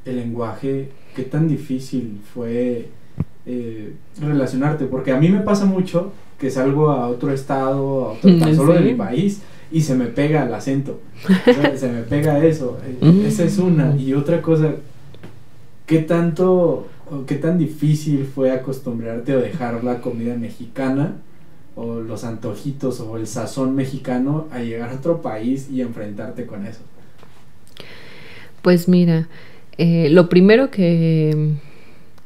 el 0.05 0.17
lenguaje, 0.17 0.89
qué 1.15 1.23
tan 1.23 1.47
difícil 1.47 2.19
fue 2.33 2.89
eh, 3.45 3.93
relacionarte, 4.19 4.85
porque 4.85 5.11
a 5.11 5.19
mí 5.19 5.29
me 5.29 5.41
pasa 5.41 5.65
mucho 5.65 6.13
que 6.37 6.49
salgo 6.49 6.89
a 6.89 7.07
otro 7.07 7.31
estado, 7.31 8.05
a 8.05 8.11
otro, 8.13 8.37
tan 8.39 8.55
solo 8.55 8.73
de 8.73 8.81
mi 8.81 8.93
país, 8.93 9.41
y 9.71 9.81
se 9.81 9.95
me 9.95 10.05
pega 10.05 10.45
el 10.45 10.53
acento, 10.53 10.99
se 11.75 11.89
me 11.89 12.01
pega 12.01 12.43
eso, 12.43 12.77
eh, 12.85 13.05
mm. 13.05 13.25
esa 13.25 13.43
es 13.43 13.57
una, 13.57 13.95
y 13.95 14.13
otra 14.13 14.41
cosa, 14.41 14.75
qué 15.85 15.99
tanto, 15.99 16.87
qué 17.27 17.35
tan 17.35 17.57
difícil 17.57 18.25
fue 18.25 18.51
acostumbrarte 18.51 19.35
o 19.35 19.41
dejar 19.41 19.83
la 19.83 19.99
comida 19.99 20.35
mexicana, 20.35 21.15
o 21.79 22.01
los 22.01 22.25
antojitos 22.25 22.99
o 22.99 23.15
el 23.15 23.25
sazón 23.25 23.73
mexicano 23.73 24.47
a 24.51 24.59
llegar 24.59 24.89
a 24.89 24.95
otro 24.95 25.21
país 25.21 25.69
y 25.71 25.81
enfrentarte 25.81 26.45
con 26.45 26.65
eso? 26.65 26.81
Pues 28.61 28.89
mira, 28.89 29.29
eh, 29.79 30.09
lo 30.09 30.29
primero 30.29 30.69
que 30.69 31.55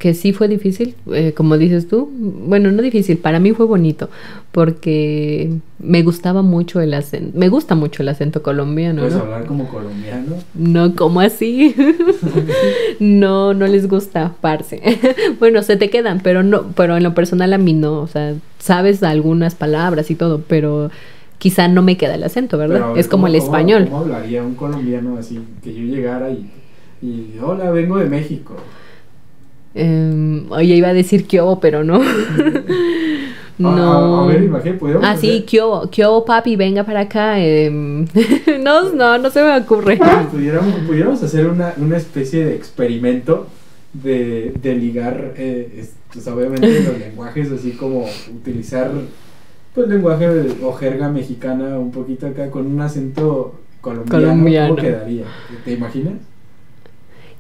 que 0.03 0.13
sí 0.13 0.33
fue 0.33 0.49
difícil, 0.49 0.95
eh, 1.13 1.31
como 1.31 1.57
dices 1.57 1.87
tú, 1.87 2.11
bueno, 2.13 2.73
no 2.73 2.81
difícil, 2.81 3.19
para 3.19 3.39
mí 3.39 3.53
fue 3.53 3.65
bonito, 3.65 4.09
porque 4.51 5.49
me 5.79 6.03
gustaba 6.03 6.41
mucho 6.41 6.81
el 6.81 6.93
acento, 6.93 7.39
me 7.39 7.47
gusta 7.47 7.73
mucho 7.73 8.03
el 8.03 8.09
acento 8.09 8.43
colombiano. 8.43 9.01
¿Puedes 9.01 9.15
hablar 9.15 9.45
como 9.45 9.69
colombiano? 9.69 10.35
No, 10.55 10.93
como 10.93 11.21
así? 11.21 11.73
no, 12.99 13.53
no 13.53 13.65
les 13.65 13.87
gusta, 13.87 14.35
parce. 14.41 14.81
bueno, 15.39 15.63
se 15.63 15.77
te 15.77 15.89
quedan, 15.89 16.19
pero 16.21 16.43
no, 16.43 16.63
pero 16.75 16.97
en 16.97 17.03
lo 17.03 17.13
personal 17.13 17.53
a 17.53 17.57
mí 17.57 17.71
no, 17.71 18.01
o 18.01 18.07
sea, 18.07 18.33
sabes 18.59 19.03
algunas 19.03 19.55
palabras 19.55 20.11
y 20.11 20.15
todo, 20.15 20.41
pero 20.45 20.91
quizá 21.37 21.69
no 21.69 21.81
me 21.81 21.95
queda 21.95 22.15
el 22.15 22.23
acento, 22.23 22.57
¿verdad? 22.57 22.97
es 22.97 23.07
como 23.07 23.27
el 23.27 23.35
español. 23.35 23.85
¿Cómo 23.85 23.99
hablaría 23.99 24.43
un 24.43 24.55
colombiano 24.55 25.17
así, 25.17 25.39
que 25.63 25.73
yo 25.73 25.83
llegara 25.83 26.29
y, 26.29 26.45
y 27.03 27.37
hola, 27.41 27.69
vengo 27.71 27.97
de 27.97 28.05
México? 28.05 28.55
Eh, 29.75 30.45
oye, 30.49 30.75
iba 30.75 30.87
a 30.87 30.93
decir 30.93 31.27
Kyo, 31.27 31.59
pero 31.59 31.83
no. 31.83 32.01
no. 33.57 34.21
A, 34.21 34.27
ver, 34.27 34.43
imagínate, 34.43 34.85
Ah, 35.01 35.17
sí, 35.17 35.43
Kyo, 35.45 35.89
Kyo, 35.91 36.23
papi, 36.23 36.55
venga 36.55 36.85
para 36.85 37.01
acá. 37.01 37.39
Em, 37.39 38.05
no, 38.63 38.93
no, 38.93 39.17
no 39.17 39.29
se 39.29 39.43
me 39.43 39.57
ocurre. 39.57 39.99
Pudiéramos, 40.31 40.75
pudiéramos 40.87 41.21
hacer 41.21 41.47
una, 41.47 41.73
una 41.77 41.97
especie 41.97 42.45
de 42.45 42.55
experimento 42.55 43.47
de, 43.91 44.53
de 44.61 44.75
ligar, 44.75 45.33
eh, 45.35 45.85
pues, 46.13 46.25
obviamente, 46.27 46.83
los 46.83 46.99
lenguajes, 47.05 47.51
así 47.51 47.71
como 47.71 48.05
utilizar, 48.33 48.91
pues, 49.75 49.89
lenguaje 49.89 50.29
o 50.63 50.71
jerga 50.73 51.09
mexicana 51.09 51.77
un 51.79 51.91
poquito 51.91 52.27
acá 52.27 52.49
con 52.49 52.65
un 52.65 52.79
acento 52.79 53.55
colombiano. 53.81 54.25
colombiano. 54.27 54.69
¿Cómo 54.69 54.81
quedaría? 54.81 55.25
¿Te 55.65 55.73
imaginas? 55.73 56.32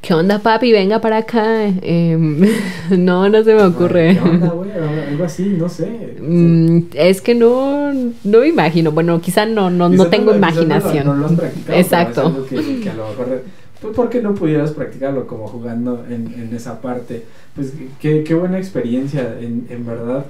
¿Qué 0.03 0.13
onda 0.13 0.39
papi? 0.39 0.71
Venga 0.71 0.99
para 1.01 1.17
acá. 1.17 1.65
Em, 1.81 2.45
no, 2.91 3.27
no 3.29 3.43
se 3.43 3.55
me 3.55 3.63
ocurre. 3.63 4.13
¿Qué 4.13 4.29
onda, 4.29 4.49
güey? 4.49 4.69
Algo 5.09 5.23
así, 5.23 5.55
no 5.57 5.69
sé. 5.69 6.15
Mm, 6.21 6.89
es 6.93 7.21
que 7.21 7.33
no, 7.33 7.91
no 7.93 8.39
me 8.39 8.47
imagino. 8.47 8.91
Bueno, 8.91 9.19
quizá 9.21 9.45
no, 9.45 9.71
no, 9.71 9.89
no 9.89 10.07
tengo 10.07 10.35
imaginación. 10.35 11.07
No, 11.07 11.15
lo 11.15 11.25
has 11.25 11.33
practicado. 11.33 11.79
Exacto. 11.79 12.45
Que, 12.47 12.81
que, 12.81 12.89
a 12.89 12.93
lo 12.93 13.07
mejor, 13.07 13.43
pues, 13.81 13.95
¿por 13.95 14.09
qué 14.09 14.21
no 14.21 14.35
pudieras 14.35 14.71
practicarlo 14.71 15.25
como 15.25 15.47
jugando 15.47 16.05
en, 16.09 16.33
en 16.33 16.53
esa 16.53 16.81
parte? 16.81 17.23
Pues 17.55 17.73
qué, 17.99 18.23
qué 18.23 18.33
buena 18.35 18.57
experiencia, 18.57 19.37
en, 19.39 19.65
en 19.69 19.85
verdad. 19.85 20.25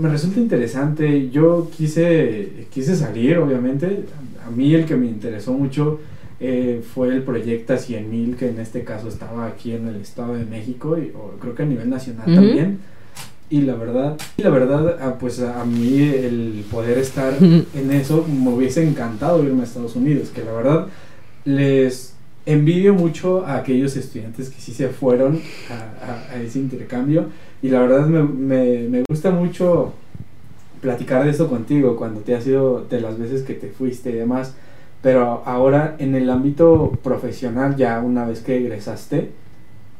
Me 0.00 0.08
resulta 0.08 0.40
interesante. 0.40 1.28
Yo 1.30 1.68
quise, 1.76 2.66
quise 2.70 2.96
salir, 2.96 3.38
obviamente. 3.38 4.04
A 4.46 4.50
mí 4.50 4.72
el 4.72 4.86
que 4.86 4.96
me 4.96 5.06
interesó 5.06 5.52
mucho 5.52 6.00
eh, 6.40 6.82
fue 6.94 7.08
el 7.08 7.22
Proyecta 7.22 7.76
100.000, 7.76 8.36
que 8.36 8.48
en 8.48 8.60
este 8.60 8.84
caso 8.84 9.08
estaba 9.08 9.46
aquí 9.46 9.72
en 9.72 9.88
el 9.88 9.96
Estado 9.96 10.34
de 10.34 10.44
México, 10.44 10.96
y, 10.96 11.12
o 11.16 11.36
creo 11.40 11.54
que 11.54 11.64
a 11.64 11.66
nivel 11.66 11.90
nacional 11.90 12.26
también. 12.26 12.78
Y 13.50 13.62
la 13.62 13.74
verdad, 13.74 14.16
y 14.36 14.42
la 14.42 14.50
verdad, 14.50 14.98
ah, 15.00 15.16
pues 15.18 15.40
a, 15.40 15.64
mí 15.64 16.02
el 16.02 16.64
poder 16.70 16.98
estar 16.98 17.32
en 17.40 17.92
eso 17.92 18.26
me 18.28 18.50
hubiese 18.50 18.86
encantado 18.86 19.42
irme 19.42 19.62
a 19.62 19.64
Estados 19.64 19.96
Unidos, 19.96 20.28
que 20.28 20.44
la 20.44 20.52
verdad 20.52 20.86
les 21.44 22.14
envidio 22.44 22.94
mucho 22.94 23.44
a 23.46 23.56
aquellos 23.56 23.96
estudiantes 23.96 24.50
que 24.50 24.60
sí 24.60 24.72
se 24.72 24.88
fueron 24.88 25.40
a, 25.70 26.34
a, 26.34 26.42
ese 26.42 26.58
intercambio. 26.58 27.26
Y 27.62 27.70
la 27.70 27.80
verdad 27.80 28.06
me, 28.06 28.22
me, 28.22 28.88
me, 28.88 29.02
gusta 29.08 29.30
mucho 29.30 29.94
platicar 30.80 31.24
de 31.24 31.30
eso 31.30 31.48
contigo 31.48 31.96
cuando 31.96 32.20
te 32.20 32.34
ha 32.34 32.40
sido 32.40 32.84
de 32.84 33.00
las 33.00 33.18
veces 33.18 33.42
que 33.42 33.54
te 33.54 33.68
fuiste 33.68 34.10
y 34.10 34.14
demás 34.14 34.54
pero 35.02 35.42
ahora 35.46 35.96
en 35.98 36.14
el 36.14 36.28
ámbito 36.30 36.92
profesional, 37.02 37.76
ya 37.76 38.00
una 38.00 38.26
vez 38.26 38.40
que 38.40 38.58
egresaste, 38.58 39.30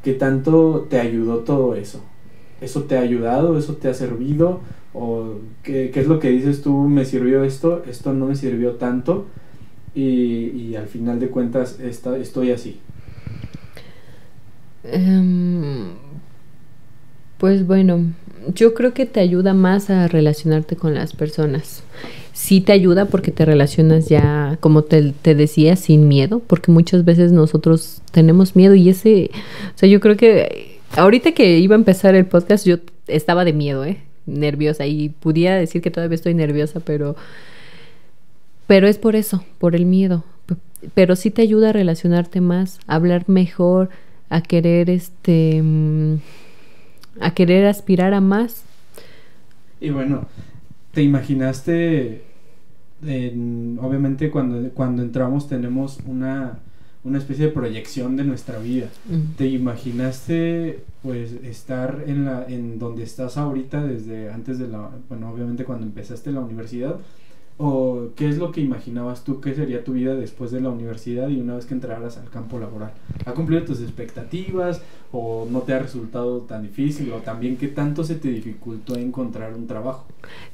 ¿qué 0.03 0.15
tanto 0.15 0.87
te 0.91 0.99
ayudó 0.99 1.39
todo 1.39 1.75
eso? 1.75 2.03
¿Eso 2.61 2.85
te 2.85 2.99
ha 2.99 3.01
ayudado? 3.01 3.57
¿Eso 3.57 3.77
te 3.77 3.89
ha 3.89 3.95
servido? 3.95 4.61
¿O 4.93 5.35
qué, 5.63 5.93
es 5.95 6.07
lo 6.09 6.19
que 6.19 6.31
dices 6.31 6.63
tú? 6.63 6.89
¿Me 6.89 7.05
sirvió 7.05 7.45
esto? 7.45 7.85
¿Esto 7.89 8.13
no 8.13 8.27
me 8.27 8.35
sirvió 8.35 8.73
tanto? 8.73 9.27
Y, 9.95 10.75
al 10.77 10.87
final 10.87 11.19
de 11.19 11.29
cuentas 11.29 11.79
estoy 11.81 12.53
así. 12.53 12.81
Em, 14.85 15.91
pues 17.37 17.67
bueno, 17.67 18.05
yo 18.55 18.75
creo 18.75 18.95
que 18.95 19.07
te 19.07 19.21
ayuda 19.21 19.55
más 19.55 19.91
a 19.91 20.07
relacionarte 20.09 20.77
con 20.77 20.95
las 20.95 21.15
personas 21.15 21.83
sí 22.39 22.61
te 22.61 22.71
ayuda 22.71 23.07
porque 23.07 23.33
te 23.33 23.45
relacionas 23.45 24.09
ya, 24.09 24.59
como 24.61 24.83
te, 24.83 25.13
decía, 25.35 25.75
sin 25.75 26.07
miedo, 26.07 26.39
porque 26.39 26.71
muchas 26.71 27.05
veces 27.05 27.33
nosotros 27.33 28.01
tenemos 28.13 28.55
miedo 28.55 28.77
y 28.77 28.89
ese, 28.89 29.31
o 29.75 29.77
sea, 29.77 29.89
yo 29.89 29.99
creo 29.99 30.17
que 30.17 30.79
ahorita 30.97 31.33
que 31.33 31.59
iba 31.59 31.75
a 31.75 31.79
empezar 31.79 32.15
el 32.15 32.27
podcast 32.27 32.65
yo 32.65 32.77
estaba 33.09 33.45
de 33.45 33.53
miedo, 33.53 33.85
¿eh? 33.85 33.99
Nerviosa 34.27 34.87
y 34.87 35.09
pudiera 35.09 35.57
decir 35.57 35.83
que 35.83 35.91
todavía 35.91 36.15
estoy 36.15 36.33
nerviosa, 36.35 36.79
pero, 36.79 37.17
pero 38.69 38.87
es 38.87 38.99
por 38.99 39.17
eso, 39.17 39.45
por 39.59 39.75
el 39.75 39.85
miedo. 39.85 40.23
Pero 40.95 41.17
sí 41.17 41.33
te 41.33 41.43
ayuda 41.43 41.71
a 41.71 41.73
relacionarte 41.73 42.41
más, 42.41 42.79
a 42.87 42.95
hablar 42.95 43.25
mejor, 43.27 43.91
a 44.31 44.43
querer 44.43 44.91
este, 44.91 45.61
a 47.21 47.33
querer 47.33 47.67
aspirar 47.67 48.15
a 48.15 48.21
más. 48.21 48.63
Y 49.81 49.91
bueno, 49.91 50.29
¿te 50.93 51.03
imaginaste 51.03 52.28
obviamente 53.03 54.31
cuando, 54.31 54.71
cuando 54.71 55.03
entramos 55.03 55.49
tenemos 55.49 55.99
una, 56.07 56.59
una 57.05 57.19
especie 57.19 57.47
de 57.47 57.53
proyección 57.53 58.17
de 58.17 58.25
nuestra 58.25 58.59
vida. 58.59 58.89
¿Te 59.37 59.47
imaginaste 59.47 60.85
pues 61.03 61.33
estar 61.45 62.05
en 62.07 62.25
la 62.25 62.45
en 62.49 62.79
donde 62.79 63.05
estás 63.05 63.37
ahorita 63.37 63.85
desde 63.85 64.31
antes 64.31 64.59
de 64.59 64.69
la 64.69 64.91
bueno, 65.09 65.31
obviamente 65.31 65.65
cuando 65.65 65.87
empezaste 65.87 66.33
la 66.33 66.41
universidad 66.41 66.97
o 67.59 68.11
qué 68.15 68.29
es 68.29 68.39
lo 68.39 68.53
que 68.53 68.61
imaginabas 68.61 69.25
tú 69.25 69.41
que 69.41 69.53
sería 69.55 69.83
tu 69.83 69.93
vida 69.93 70.15
después 70.15 70.53
de 70.53 70.61
la 70.61 70.71
universidad 70.71 71.29
y 71.29 71.41
una 71.41 71.57
vez 71.57 71.67
que 71.67 71.75
entraras 71.75 72.17
al 72.17 72.31
campo 72.31 72.59
laboral? 72.59 72.93
¿Ha 73.27 73.33
cumplido 73.33 73.65
tus 73.65 73.83
expectativas 73.83 74.81
o 75.13 75.47
no 75.51 75.61
te 75.63 75.75
ha 75.75 75.81
resultado 75.81 76.39
tan 76.43 76.63
difícil 76.63 77.13
o 77.13 77.17
también 77.17 77.57
qué 77.57 77.67
tanto 77.69 78.05
se 78.05 78.15
te 78.15 78.29
dificultó 78.29 78.97
encontrar 78.97 79.55
un 79.55 79.67
trabajo? 79.67 80.07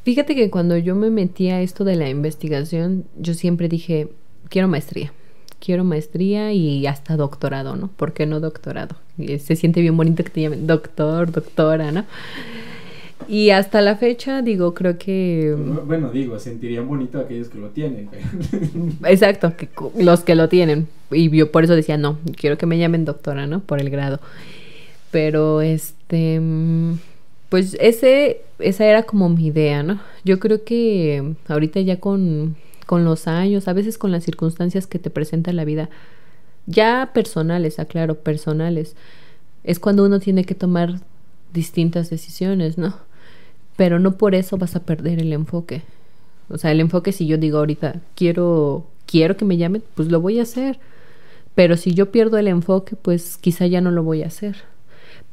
Fíjate 0.02 0.34
que 0.34 0.50
cuando 0.50 0.78
yo 0.78 0.94
me 0.94 1.10
metí 1.10 1.50
a 1.50 1.60
esto 1.60 1.84
de 1.84 1.96
la 1.96 2.08
investigación, 2.08 3.04
yo 3.18 3.34
siempre 3.34 3.68
dije, 3.68 4.08
quiero 4.48 4.66
maestría. 4.66 5.12
Quiero 5.60 5.84
maestría 5.84 6.52
y 6.52 6.86
hasta 6.86 7.16
doctorado, 7.16 7.76
¿no? 7.76 7.88
¿Por 7.88 8.12
qué 8.12 8.26
no 8.26 8.40
doctorado? 8.40 8.96
se 9.16 9.56
siente 9.56 9.80
bien 9.80 9.96
bonito 9.96 10.24
que 10.24 10.30
te 10.30 10.40
llamen 10.42 10.66
doctor, 10.66 11.30
doctora, 11.30 11.92
¿no? 11.92 12.04
Y 13.28 13.50
hasta 13.50 13.80
la 13.80 13.96
fecha, 13.96 14.42
digo, 14.42 14.74
creo 14.74 14.98
que... 14.98 15.54
Bueno, 15.86 16.10
digo, 16.10 16.38
sentirían 16.38 16.86
bonito 16.88 17.18
aquellos 17.18 17.48
que 17.48 17.58
lo 17.58 17.68
tienen. 17.68 18.10
Exacto, 19.04 19.54
que, 19.56 19.68
los 20.02 20.20
que 20.20 20.34
lo 20.34 20.48
tienen. 20.48 20.88
Y 21.10 21.30
yo 21.30 21.50
por 21.52 21.64
eso 21.64 21.74
decía, 21.74 21.96
no, 21.96 22.18
quiero 22.36 22.58
que 22.58 22.66
me 22.66 22.78
llamen 22.78 23.04
doctora, 23.04 23.46
¿no? 23.46 23.60
Por 23.60 23.80
el 23.80 23.90
grado. 23.90 24.20
Pero, 25.10 25.60
este, 25.60 26.40
pues 27.48 27.76
ese, 27.80 28.42
esa 28.58 28.84
era 28.84 29.04
como 29.04 29.28
mi 29.28 29.46
idea, 29.46 29.82
¿no? 29.82 30.00
Yo 30.24 30.40
creo 30.40 30.64
que 30.64 31.34
ahorita 31.46 31.80
ya 31.80 32.00
con, 32.00 32.56
con 32.86 33.04
los 33.04 33.28
años, 33.28 33.68
a 33.68 33.72
veces 33.72 33.98
con 33.98 34.12
las 34.12 34.24
circunstancias 34.24 34.86
que 34.86 34.98
te 34.98 35.10
presenta 35.10 35.52
la 35.52 35.64
vida, 35.64 35.88
ya 36.66 37.10
personales, 37.14 37.78
aclaro, 37.78 38.16
personales, 38.16 38.96
es 39.64 39.78
cuando 39.78 40.04
uno 40.04 40.20
tiene 40.20 40.44
que 40.44 40.54
tomar 40.54 41.00
distintas 41.52 42.10
decisiones, 42.10 42.78
¿no? 42.78 42.94
Pero 43.76 43.98
no 43.98 44.16
por 44.16 44.34
eso 44.34 44.56
vas 44.56 44.76
a 44.76 44.84
perder 44.84 45.20
el 45.20 45.32
enfoque. 45.32 45.82
O 46.48 46.58
sea, 46.58 46.70
el 46.70 46.80
enfoque 46.80 47.12
si 47.12 47.26
yo 47.26 47.38
digo 47.38 47.58
ahorita, 47.58 48.00
quiero, 48.14 48.86
quiero 49.06 49.36
que 49.36 49.44
me 49.44 49.56
llamen, 49.56 49.82
pues 49.94 50.08
lo 50.08 50.20
voy 50.20 50.38
a 50.38 50.42
hacer. 50.42 50.78
Pero 51.54 51.76
si 51.76 51.94
yo 51.94 52.10
pierdo 52.10 52.38
el 52.38 52.48
enfoque, 52.48 52.96
pues 52.96 53.36
quizá 53.36 53.66
ya 53.66 53.80
no 53.80 53.90
lo 53.90 54.02
voy 54.02 54.22
a 54.22 54.26
hacer. 54.26 54.56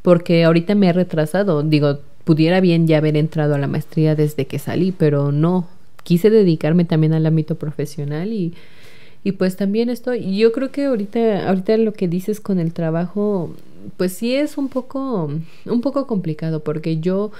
Porque 0.01 0.43
ahorita 0.43 0.75
me 0.75 0.89
he 0.89 0.93
retrasado. 0.93 1.63
Digo, 1.63 1.99
pudiera 2.23 2.61
bien 2.61 2.87
ya 2.87 2.97
haber 2.97 3.17
entrado 3.17 3.55
a 3.55 3.57
la 3.57 3.67
maestría 3.67 4.15
desde 4.15 4.45
que 4.45 4.59
salí, 4.59 4.91
pero 4.91 5.31
no. 5.31 5.67
Quise 6.03 6.29
dedicarme 6.29 6.85
también 6.85 7.13
al 7.13 7.25
ámbito 7.25 7.55
profesional 7.55 8.33
y, 8.33 8.53
y 9.23 9.33
pues 9.33 9.55
también 9.55 9.89
estoy. 9.89 10.37
Yo 10.37 10.51
creo 10.51 10.71
que 10.71 10.85
ahorita, 10.85 11.47
ahorita 11.47 11.77
lo 11.77 11.93
que 11.93 12.07
dices 12.07 12.39
con 12.39 12.59
el 12.59 12.73
trabajo, 12.73 13.53
pues 13.97 14.13
sí 14.13 14.35
es 14.35 14.57
un 14.57 14.69
poco, 14.69 15.29
un 15.65 15.81
poco 15.81 16.07
complicado, 16.07 16.63
porque 16.63 16.99
yo, 16.99 17.31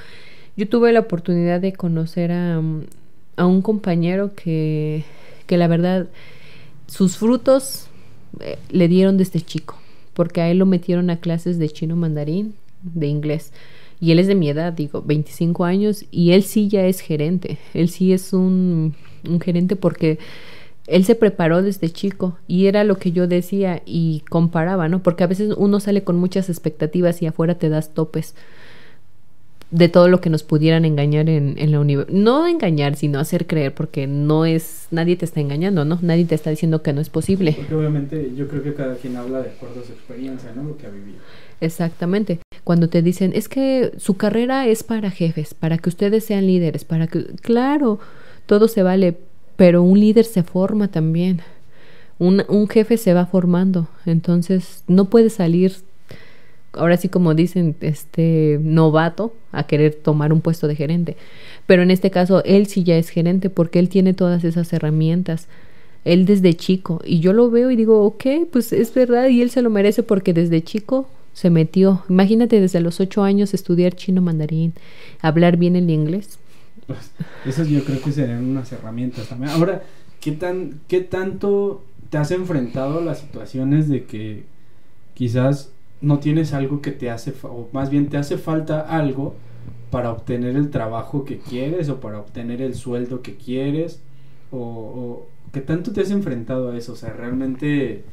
yo 0.58 0.68
tuve 0.68 0.92
la 0.92 1.02
oportunidad 1.02 1.62
de 1.62 1.74
conocer 1.74 2.32
a, 2.32 2.62
a 3.36 3.46
un 3.46 3.62
compañero 3.62 4.34
que, 4.36 5.04
que 5.48 5.58
la 5.58 5.68
verdad, 5.68 6.08
sus 6.88 7.18
frutos 7.18 7.88
eh, 8.40 8.58
le 8.70 8.88
dieron 8.88 9.18
desde 9.18 9.42
chico, 9.42 9.78
porque 10.14 10.42
a 10.42 10.50
él 10.50 10.58
lo 10.58 10.66
metieron 10.66 11.10
a 11.10 11.20
clases 11.20 11.58
de 11.58 11.70
chino 11.70 11.96
mandarín, 11.96 12.56
de 12.84 13.08
inglés. 13.08 13.52
Y 14.00 14.12
él 14.12 14.20
es 14.20 14.28
de 14.28 14.36
mi 14.36 14.50
edad, 14.50 14.74
digo, 14.74 15.04
25 15.04 15.64
años, 15.64 16.06
y 16.10 16.32
él 16.32 16.44
sí 16.44 16.68
ya 16.68 16.86
es 16.86 17.02
gerente. 17.02 17.60
Él 17.74 17.90
sí 17.90 18.14
es 18.14 18.34
un, 18.34 18.96
un 19.28 19.40
gerente 19.40 19.76
porque 19.76 20.18
él 20.88 21.06
se 21.06 21.16
preparó 21.16 21.62
desde 21.62 21.90
chico 21.90 22.38
y 22.48 22.66
era 22.66 22.84
lo 22.84 22.98
que 22.98 23.12
yo 23.12 23.28
decía 23.28 23.82
y 23.86 24.24
comparaba, 24.30 24.90
¿no? 24.90 25.04
Porque 25.04 25.24
a 25.24 25.28
veces 25.28 25.54
uno 25.56 25.80
sale 25.80 26.04
con 26.04 26.18
muchas 26.18 26.50
expectativas 26.50 27.22
y 27.22 27.28
afuera 27.28 27.56
te 27.56 27.70
das 27.70 27.94
topes 27.94 28.36
de 29.72 29.88
todo 29.88 30.10
lo 30.10 30.20
que 30.20 30.30
nos 30.30 30.44
pudieran 30.44 30.84
engañar 30.84 31.30
en, 31.30 31.56
en 31.58 31.72
la 31.72 31.80
universidad. 31.80 32.14
No 32.20 32.46
engañar, 32.46 32.98
sino 32.98 33.20
hacer 33.20 33.48
creer, 33.48 33.74
porque 33.74 34.06
no 34.06 34.46
es, 34.46 34.88
nadie 34.92 35.16
te 35.16 35.24
está 35.24 35.40
engañando, 35.40 35.86
¿no? 35.86 35.98
Nadie 36.02 36.26
te 36.26 36.36
está 36.36 36.50
diciendo 36.50 36.84
que 36.84 36.92
no 36.92 37.00
es 37.00 37.10
posible. 37.10 37.54
Porque 37.58 37.74
obviamente 37.74 38.34
yo 38.36 38.48
creo 38.50 38.64
que 38.64 38.74
cada 38.74 38.96
quien 38.96 39.16
habla 39.16 39.42
de 39.42 39.50
acuerdo 39.50 39.82
a 39.82 39.86
su 39.86 39.94
experiencia, 39.94 40.52
¿no? 40.54 40.64
Lo 40.64 40.78
que 40.78 40.88
ha 40.88 40.90
vivido. 40.90 41.20
Exactamente. 41.62 42.40
Cuando 42.66 42.90
te 42.90 43.02
dicen, 43.02 43.32
es 43.34 43.48
que 43.48 43.94
su 43.98 44.18
carrera 44.18 44.68
es 44.68 44.84
para 44.84 45.10
jefes, 45.10 45.54
para 45.54 45.78
que 45.78 45.90
ustedes 45.90 46.26
sean 46.26 46.48
líderes, 46.48 46.84
para 46.84 47.08
que, 47.08 47.24
claro, 47.42 48.00
todo 48.46 48.68
se 48.68 48.84
vale, 48.84 49.18
pero 49.56 49.82
un 49.84 50.00
líder 50.00 50.26
se 50.26 50.44
forma 50.44 50.90
también. 50.90 51.42
Un, 52.20 52.44
un 52.50 52.68
jefe 52.68 52.98
se 52.98 53.14
va 53.14 53.26
formando, 53.26 53.88
entonces 54.06 54.84
no 54.88 55.06
puede 55.10 55.30
salir 55.30 55.74
ahora 56.74 56.98
sí 56.98 57.10
como 57.10 57.34
dicen, 57.34 57.76
este 57.82 58.60
novato 58.62 59.34
a 59.52 59.64
querer 59.64 59.96
tomar 59.96 60.34
un 60.34 60.42
puesto 60.42 60.68
de 60.68 60.76
gerente. 60.76 61.18
Pero 61.68 61.84
en 61.84 61.92
este 61.92 62.12
caso 62.12 62.44
él 62.44 62.68
sí 62.68 62.84
ya 62.84 62.98
es 62.98 63.10
gerente 63.10 63.50
porque 63.50 63.80
él 63.80 63.90
tiene 63.90 64.14
todas 64.14 64.44
esas 64.44 64.72
herramientas. 64.74 65.48
Él 66.04 66.26
desde 66.26 66.54
chico. 66.56 67.02
Y 67.06 67.20
yo 67.20 67.34
lo 67.34 67.50
veo 67.52 67.70
y 67.72 67.76
digo, 67.76 68.04
ok, 68.06 68.26
pues 68.52 68.74
es 68.74 68.94
verdad 68.94 69.28
y 69.28 69.42
él 69.42 69.50
se 69.52 69.62
lo 69.62 69.70
merece 69.70 70.04
porque 70.04 70.34
desde 70.34 70.64
chico 70.64 71.08
se 71.34 71.50
metió. 71.50 72.04
Imagínate 72.10 72.60
desde 72.60 72.82
los 72.82 73.00
ocho 73.00 73.24
años 73.24 73.54
estudiar 73.54 73.94
chino 73.96 74.22
mandarín, 74.22 74.74
hablar 75.22 75.58
bien 75.58 75.76
el 75.76 75.90
inglés. 75.90 76.40
Pues, 76.88 77.12
esas 77.46 77.68
yo 77.68 77.84
creo 77.84 78.02
que 78.02 78.12
serían 78.12 78.44
unas 78.44 78.72
herramientas 78.72 79.28
también. 79.28 79.52
Ahora, 79.52 79.84
¿qué, 80.20 80.32
tan, 80.32 80.82
¿qué 80.88 81.02
tanto 81.02 81.84
te 82.10 82.18
has 82.18 82.32
enfrentado 82.32 83.00
a 83.00 83.02
las 83.02 83.20
situaciones 83.20 83.88
de 83.88 84.04
que 84.06 84.44
quizás 85.14 85.70
no 86.02 86.20
tienes 86.20 86.54
algo 86.54 86.82
que 86.82 86.92
te 86.92 87.10
hace, 87.10 87.34
o 87.44 87.70
más 87.72 87.90
bien 87.90 88.10
te 88.10 88.18
hace 88.18 88.38
falta 88.38 88.82
algo 88.82 89.36
para 89.92 90.12
obtener 90.12 90.56
el 90.56 90.70
trabajo 90.70 91.26
que 91.26 91.38
quieres 91.38 91.90
o 91.90 92.00
para 92.00 92.20
obtener 92.20 92.62
el 92.62 92.76
sueldo 92.76 93.22
que 93.22 93.36
quieres 93.36 94.02
o, 94.52 95.28
que 95.52 95.62
tanto 95.62 95.92
te 95.92 96.02
has 96.02 96.12
enfrentado 96.12 96.72
a 96.72 96.78
eso, 96.78 96.94
o 96.94 96.96
sea, 96.96 97.12
realmente 97.14 98.04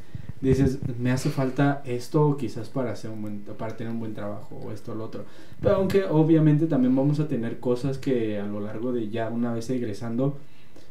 dices, 0.41 0.79
me 0.99 1.13
hace 1.13 1.31
falta 1.31 1.83
esto 1.85 2.37
quizás 2.37 2.69
para 2.69 2.93
hacer 2.93 3.11
un 3.11 3.23
buen, 3.23 3.41
para 3.41 3.77
tener 3.77 3.93
un 3.93 4.01
buen 4.01 4.15
trabajo 4.15 4.57
o 4.57 4.73
esto 4.73 4.93
o 4.93 4.95
lo 4.95 5.05
otro. 5.05 5.25
Pero 5.61 5.77
aunque 5.77 6.05
obviamente 6.05 6.67
también 6.67 6.95
vamos 6.95 7.21
a 7.21 7.29
tener 7.29 7.61
cosas 7.61 7.99
que 7.99 8.39
a 8.39 8.47
lo 8.47 8.61
largo 8.61 8.93
de 8.93 9.09
ya 9.09 9.31
una 9.31 9.53
vez 9.53 9.71
egresando, 9.71 10.37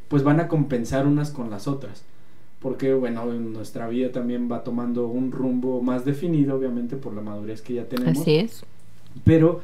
pues 0.08 0.24
van 0.24 0.40
a 0.40 0.48
compensar 0.48 1.06
unas 1.06 1.32
con 1.32 1.50
las 1.50 1.68
otras 1.68 2.04
porque 2.60 2.94
bueno, 2.94 3.26
nuestra 3.26 3.88
vida 3.88 4.12
también 4.12 4.52
va 4.52 4.64
tomando 4.64 5.08
un 5.08 5.32
rumbo 5.32 5.82
más 5.82 6.06
definido, 6.06 6.56
obviamente 6.56 6.96
por 6.96 7.14
la 7.14 7.22
madurez 7.22 7.62
que 7.62 7.76
ya 7.76 7.86
tenemos. 7.86 8.20
Así 8.20 8.36
es. 8.36 8.64
Pero, 9.24 9.62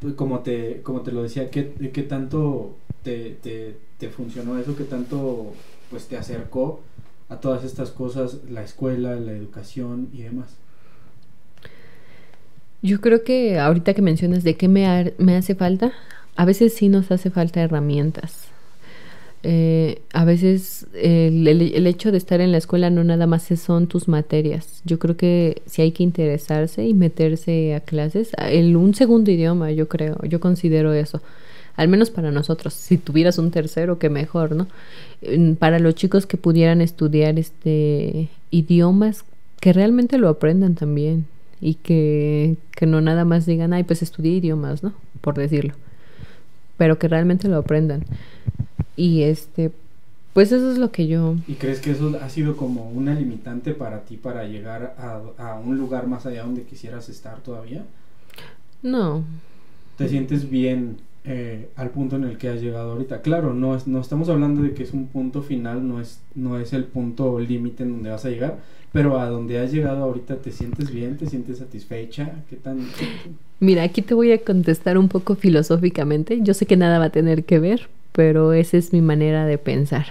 pues, 0.00 0.14
como 0.14 0.40
te, 0.40 0.82
como 0.82 1.02
te 1.02 1.12
lo 1.12 1.22
decía, 1.22 1.50
¿qué, 1.50 1.72
qué 1.92 2.02
tanto 2.02 2.76
te, 3.02 3.36
te, 3.42 3.76
te, 3.98 4.08
funcionó 4.08 4.58
eso? 4.58 4.76
¿Qué 4.76 4.84
tanto 4.84 5.52
pues, 5.90 6.06
te 6.06 6.16
acercó 6.16 6.80
a 7.28 7.36
todas 7.36 7.64
estas 7.64 7.90
cosas, 7.90 8.38
la 8.50 8.62
escuela, 8.62 9.14
la 9.16 9.32
educación 9.32 10.08
y 10.12 10.22
demás? 10.22 10.56
Yo 12.82 13.00
creo 13.00 13.22
que 13.22 13.60
ahorita 13.60 13.94
que 13.94 14.02
mencionas 14.02 14.42
de 14.42 14.56
qué 14.56 14.66
me, 14.66 15.14
me 15.18 15.36
hace 15.36 15.54
falta, 15.54 15.92
a 16.34 16.44
veces 16.44 16.74
sí 16.74 16.88
nos 16.88 17.12
hace 17.12 17.30
falta 17.30 17.62
herramientas 17.62 18.51
eh, 19.44 20.02
a 20.12 20.24
veces 20.24 20.86
el, 20.94 21.48
el, 21.48 21.86
hecho 21.88 22.12
de 22.12 22.18
estar 22.18 22.40
en 22.40 22.52
la 22.52 22.58
escuela 22.58 22.90
no 22.90 23.02
nada 23.02 23.26
más 23.26 23.42
son 23.42 23.88
tus 23.88 24.06
materias. 24.06 24.82
Yo 24.84 24.98
creo 25.00 25.16
que 25.16 25.62
si 25.66 25.82
hay 25.82 25.90
que 25.90 26.04
interesarse 26.04 26.86
y 26.86 26.94
meterse 26.94 27.74
a 27.74 27.80
clases. 27.80 28.30
El, 28.38 28.76
un 28.76 28.94
segundo 28.94 29.30
idioma, 29.30 29.72
yo 29.72 29.88
creo, 29.88 30.16
yo 30.22 30.38
considero 30.38 30.92
eso. 30.92 31.20
Al 31.74 31.88
menos 31.88 32.10
para 32.10 32.30
nosotros. 32.30 32.74
Si 32.74 32.98
tuvieras 32.98 33.38
un 33.38 33.50
tercero, 33.50 33.98
que 33.98 34.10
mejor, 34.10 34.54
¿no? 34.54 34.68
Para 35.58 35.78
los 35.78 35.94
chicos 35.94 36.26
que 36.26 36.36
pudieran 36.36 36.80
estudiar 36.80 37.38
este 37.38 38.28
idiomas, 38.50 39.24
que 39.60 39.72
realmente 39.72 40.18
lo 40.18 40.28
aprendan 40.28 40.74
también. 40.74 41.26
Y 41.60 41.74
que, 41.74 42.56
que 42.76 42.86
no 42.86 43.00
nada 43.00 43.24
más 43.24 43.46
digan, 43.46 43.72
ay, 43.72 43.84
pues 43.84 44.02
estudié 44.02 44.32
idiomas, 44.32 44.82
¿no? 44.82 44.92
Por 45.20 45.34
decirlo. 45.34 45.74
Pero 46.76 46.98
que 46.98 47.08
realmente 47.08 47.48
lo 47.48 47.56
aprendan. 47.56 48.04
Y 48.96 49.22
este, 49.22 49.72
pues 50.32 50.50
eso 50.50 50.70
es 50.72 50.78
lo 50.78 50.90
que 50.90 51.06
yo... 51.06 51.36
¿Y 51.46 51.54
crees 51.54 51.80
que 51.80 51.90
eso 51.90 52.18
ha 52.22 52.28
sido 52.28 52.56
como 52.56 52.90
una 52.90 53.14
limitante 53.14 53.74
para 53.74 54.00
ti 54.00 54.16
para 54.16 54.44
llegar 54.44 54.96
a, 55.38 55.60
un 55.64 55.76
lugar 55.76 56.06
más 56.06 56.24
allá 56.24 56.44
donde 56.44 56.62
quisieras 56.62 57.08
estar 57.08 57.40
todavía? 57.40 57.84
No. 58.82 59.24
¿Te 59.98 60.08
sientes 60.08 60.48
bien 60.48 60.96
eh, 61.24 61.68
al 61.76 61.90
punto 61.90 62.16
en 62.16 62.24
el 62.24 62.38
que 62.38 62.48
has 62.48 62.62
llegado 62.62 62.92
ahorita? 62.92 63.20
Claro, 63.20 63.52
no, 63.52 63.76
es, 63.76 63.86
no 63.86 64.00
estamos 64.00 64.30
hablando 64.30 64.62
de 64.62 64.72
que 64.72 64.82
es 64.82 64.92
un 64.92 65.06
punto 65.06 65.42
final, 65.42 65.86
no 65.86 66.00
es, 66.00 66.20
no 66.34 66.58
es 66.58 66.72
el 66.72 66.84
punto 66.84 67.38
límite 67.38 67.82
en 67.82 67.92
donde 67.92 68.10
vas 68.10 68.24
a 68.24 68.30
llegar, 68.30 68.58
pero 68.90 69.18
a 69.18 69.26
donde 69.26 69.58
has 69.58 69.70
llegado 69.70 70.02
ahorita, 70.02 70.36
¿te 70.36 70.50
sientes 70.50 70.90
bien? 70.90 71.18
¿Te 71.18 71.26
sientes 71.26 71.58
satisfecha? 71.58 72.42
¿Qué 72.48 72.56
tan...? 72.56 72.88
Mira, 73.60 73.82
aquí 73.82 74.00
te 74.02 74.14
voy 74.14 74.32
a 74.32 74.42
contestar 74.42 74.98
un 74.98 75.08
poco 75.08 75.34
filosóficamente. 75.34 76.40
Yo 76.42 76.54
sé 76.54 76.66
que 76.66 76.76
nada 76.76 76.98
va 76.98 77.06
a 77.06 77.10
tener 77.10 77.44
que 77.44 77.58
ver, 77.58 77.88
pero 78.12 78.52
esa 78.52 78.76
es 78.76 78.92
mi 78.92 79.00
manera 79.00 79.46
de 79.46 79.58
pensar. 79.58 80.06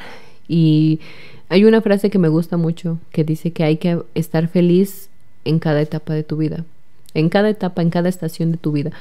Y 0.47 0.99
hay 1.49 1.65
una 1.65 1.81
frase 1.81 2.09
que 2.09 2.19
me 2.19 2.29
gusta 2.29 2.57
mucho 2.57 2.99
que 3.11 3.23
dice 3.23 3.51
que 3.51 3.63
hay 3.63 3.77
que 3.77 4.01
estar 4.15 4.47
feliz 4.47 5.09
en 5.45 5.59
cada 5.59 5.81
etapa 5.81 6.13
de 6.13 6.23
tu 6.23 6.37
vida, 6.37 6.65
en 7.13 7.29
cada 7.29 7.49
etapa, 7.49 7.81
en 7.81 7.89
cada 7.89 8.09
estación 8.09 8.51
de 8.51 8.57
tu 8.57 8.71
vida, 8.71 8.91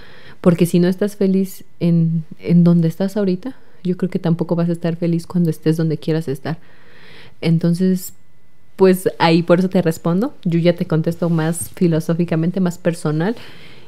porque 0.41 0.67
si 0.67 0.81
no 0.81 0.89
estás 0.89 1.17
feliz 1.17 1.65
en, 1.81 2.25
en 2.39 2.65
donde 2.65 2.89
estás 2.89 3.17
ahorita, 3.17 3.57
yo 3.85 3.97
creo 3.97 4.11
que 4.11 4.19
tampoco 4.19 4.57
vas 4.57 4.69
a 4.69 4.73
estar 4.73 4.97
feliz 4.97 5.27
cuando 5.27 5.51
estés 5.51 5.77
donde 5.77 5.99
quieras 5.99 6.29
estar. 6.29 6.59
Entonces, 7.41 8.13
pues 8.77 9.09
ahí 9.19 9.43
por 9.43 9.59
eso 9.59 9.69
te 9.69 9.83
respondo, 9.83 10.35
yo 10.45 10.59
ya 10.59 10.75
te 10.75 10.87
contesto 10.87 11.31
más 11.31 11.71
filosóficamente, 11.75 12.61
más 12.61 12.79
personal, 12.79 13.37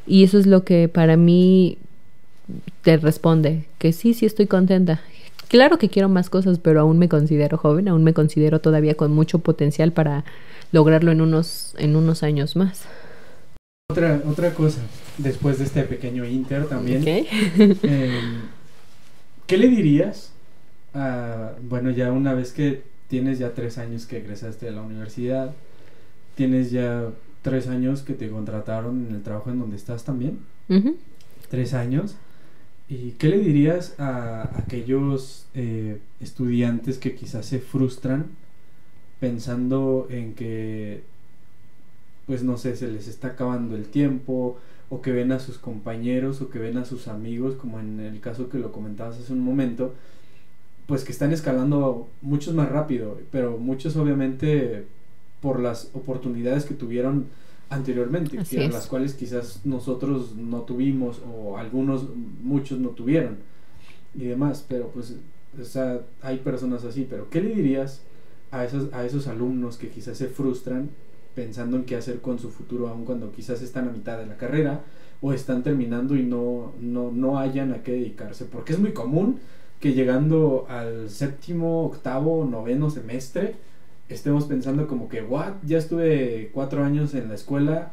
y 0.07 0.25
eso 0.25 0.39
es 0.39 0.47
lo 0.47 0.65
que 0.65 0.89
para 0.89 1.17
mí 1.17 1.79
te 2.83 2.97
responde 2.97 3.67
que 3.79 3.93
sí, 3.93 4.15
sí 4.15 4.27
estoy 4.27 4.47
contenta. 4.47 5.01
claro 5.49 5.79
que 5.79 5.89
quiero 5.89 6.09
más 6.09 6.31
cosas, 6.31 6.59
pero 6.59 6.81
aún 6.81 6.99
me 6.99 7.09
considero 7.09 7.59
joven, 7.59 7.89
aún 7.89 8.05
me 8.05 8.15
considero 8.15 8.61
todavía 8.61 8.95
con 8.95 9.13
mucho 9.13 9.39
potencial 9.39 9.93
para 9.93 10.25
lograrlo 10.73 11.13
en 11.13 11.21
unos, 11.21 11.75
en 11.79 11.97
unos 11.97 12.23
años 12.23 12.57
más. 12.57 12.85
Otra, 13.91 14.23
otra 14.27 14.55
cosa, 14.55 14.81
después 15.19 15.59
de 15.59 15.65
este 15.65 15.83
pequeño 15.83 16.25
inter 16.25 16.67
también, 16.67 17.07
em, 17.57 18.41
¿qué 19.47 19.59
le 19.59 19.69
dirías 19.69 20.33
a, 20.95 21.53
bueno, 21.69 21.91
ya 21.91 22.11
una 22.11 22.33
vez 22.33 22.53
que 22.53 22.83
tienes 23.09 23.39
ya 23.39 23.53
tres 23.53 23.77
años 23.77 24.07
que 24.07 24.19
egresaste 24.19 24.65
de 24.67 24.73
la 24.73 24.81
universidad, 24.81 25.53
tienes 26.35 26.71
ya 26.71 27.09
tres 27.43 27.69
años 27.69 28.01
que 28.01 28.15
te 28.15 28.31
contrataron 28.31 29.07
en 29.09 29.15
el 29.15 29.23
trabajo 29.23 29.51
en 29.51 29.59
donde 29.61 29.77
estás 29.77 30.05
también, 30.05 30.39
tres 31.51 31.75
años, 31.75 32.17
¿y 32.93 33.13
qué 33.13 33.29
le 33.29 33.39
dirías 33.39 33.99
a 33.99 34.51
aquellos 34.59 35.47
eh, 35.55 35.99
estudiantes 36.21 36.99
que 36.99 37.15
quizás 37.15 37.47
se 37.47 37.59
frustran 37.59 38.27
pensando 39.19 40.09
en 40.11 40.35
que, 40.35 41.03
pues 42.27 42.43
no 42.43 42.59
sé, 42.59 42.77
se 42.77 42.89
les 42.89 43.09
está 43.09 43.29
acabando 43.29 43.77
el 43.77 43.87
tiempo, 43.87 44.59
o 44.91 45.01
que 45.01 45.11
ven 45.11 45.33
a 45.33 45.39
sus 45.39 45.57
compañeros, 45.57 46.43
o 46.43 46.51
que 46.51 46.59
ven 46.59 46.77
a 46.77 46.85
sus 46.85 47.09
amigos, 47.09 47.55
como 47.55 47.81
en 47.81 47.99
el 48.01 48.21
caso 48.21 48.51
que 48.51 48.59
lo 48.59 48.73
comentabas 48.73 49.19
hace 49.19 49.33
un 49.33 49.41
momento, 49.41 49.95
pues 50.87 51.05
que 51.05 51.13
están 51.13 51.33
escalando 51.33 52.11
muchos 52.21 52.53
más 52.55 52.69
rápido, 52.69 53.19
pero 53.31 53.57
muchos 53.57 53.97
obviamente 53.97 54.85
por 55.41 55.61
las 55.61 55.89
oportunidades 55.95 56.67
que 56.67 56.75
tuvieron 56.75 57.27
anteriormente, 57.73 58.39
que 58.49 58.69
las 58.69 58.87
cuales 58.87 59.15
quizás 59.15 59.61
nosotros 59.65 60.37
no 60.37 60.63
tuvimos 60.63 61.23
o 61.27 61.57
algunos, 61.57 62.07
muchos 62.43 62.79
no 62.79 62.91
tuvieron 62.91 63.39
y 64.15 64.27
demás, 64.27 64.65
pero 64.69 64.89
pues, 64.89 65.17
o 65.61 65.65
sea, 65.65 66.03
hay 66.21 66.39
personas 66.39 66.85
así, 66.85 67.07
pero 67.09 67.31
¿qué 67.31 67.41
le 67.41 67.55
dirías 67.55 68.03
a 68.51 68.65
esos, 68.65 68.93
a 68.93 69.05
esos 69.05 69.27
alumnos 69.27 69.79
que 69.79 69.89
quizás 69.89 70.19
se 70.19 70.29
frustran 70.29 70.91
pensando 71.35 71.79
en 71.79 71.85
qué 71.85 71.97
hacer 71.97 72.21
con 72.21 72.39
su 72.39 72.51
futuro, 72.51 72.89
aun 72.89 73.05
cuando 73.05 73.33
quizás 73.33 73.63
están 73.63 73.89
a 73.89 73.93
mitad 73.93 74.19
de 74.19 74.27
la 74.27 74.37
carrera 74.37 74.83
o 75.23 75.33
están 75.33 75.63
terminando 75.63 76.15
y 76.15 76.25
no, 76.25 76.75
no, 76.81 77.11
no 77.11 77.39
hayan 77.39 77.73
a 77.73 77.83
qué 77.83 77.93
dedicarse? 77.93 78.45
Porque 78.45 78.75
es 78.75 78.79
muy 78.79 78.93
común 78.93 79.39
que 79.81 79.95
llegando 79.95 80.67
al 80.69 81.09
séptimo, 81.09 81.87
octavo, 81.87 82.45
noveno 82.45 82.91
semestre, 82.91 83.57
estemos 84.13 84.45
pensando 84.45 84.87
como 84.87 85.09
que, 85.09 85.23
what, 85.23 85.55
ya 85.65 85.79
estuve 85.79 86.51
cuatro 86.53 86.85
años 86.85 87.15
en 87.15 87.29
la 87.29 87.35
escuela 87.35 87.93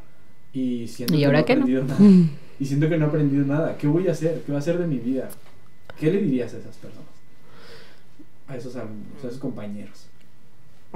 y 0.54 0.88
siento 0.88 1.16
¿Y 1.16 1.20
que 1.20 1.26
ahora 1.26 1.40
no 1.42 1.46
he 1.46 1.56
no? 1.56 1.62
aprendido 1.62 1.84
nada. 1.84 2.00
Y 2.60 2.66
siento 2.66 2.90
que 2.90 2.98
no 2.98 3.06
he 3.06 3.08
aprendido 3.08 3.46
nada. 3.46 3.78
¿Qué 3.78 3.88
voy 3.88 4.10
a 4.10 4.12
hacer? 4.12 4.44
¿Qué 4.46 4.52
va 4.52 4.58
a 4.58 4.60
hacer 4.60 4.78
de 4.78 4.86
mi 4.86 4.98
vida? 4.98 5.30
¿Qué 5.98 6.12
le 6.12 6.22
dirías 6.22 6.54
a 6.54 6.58
esas 6.58 6.76
personas? 6.76 7.08
A 8.50 8.58
esos 8.58 8.76
a 8.76 8.84
esos 9.20 9.38
compañeros. 9.38 10.08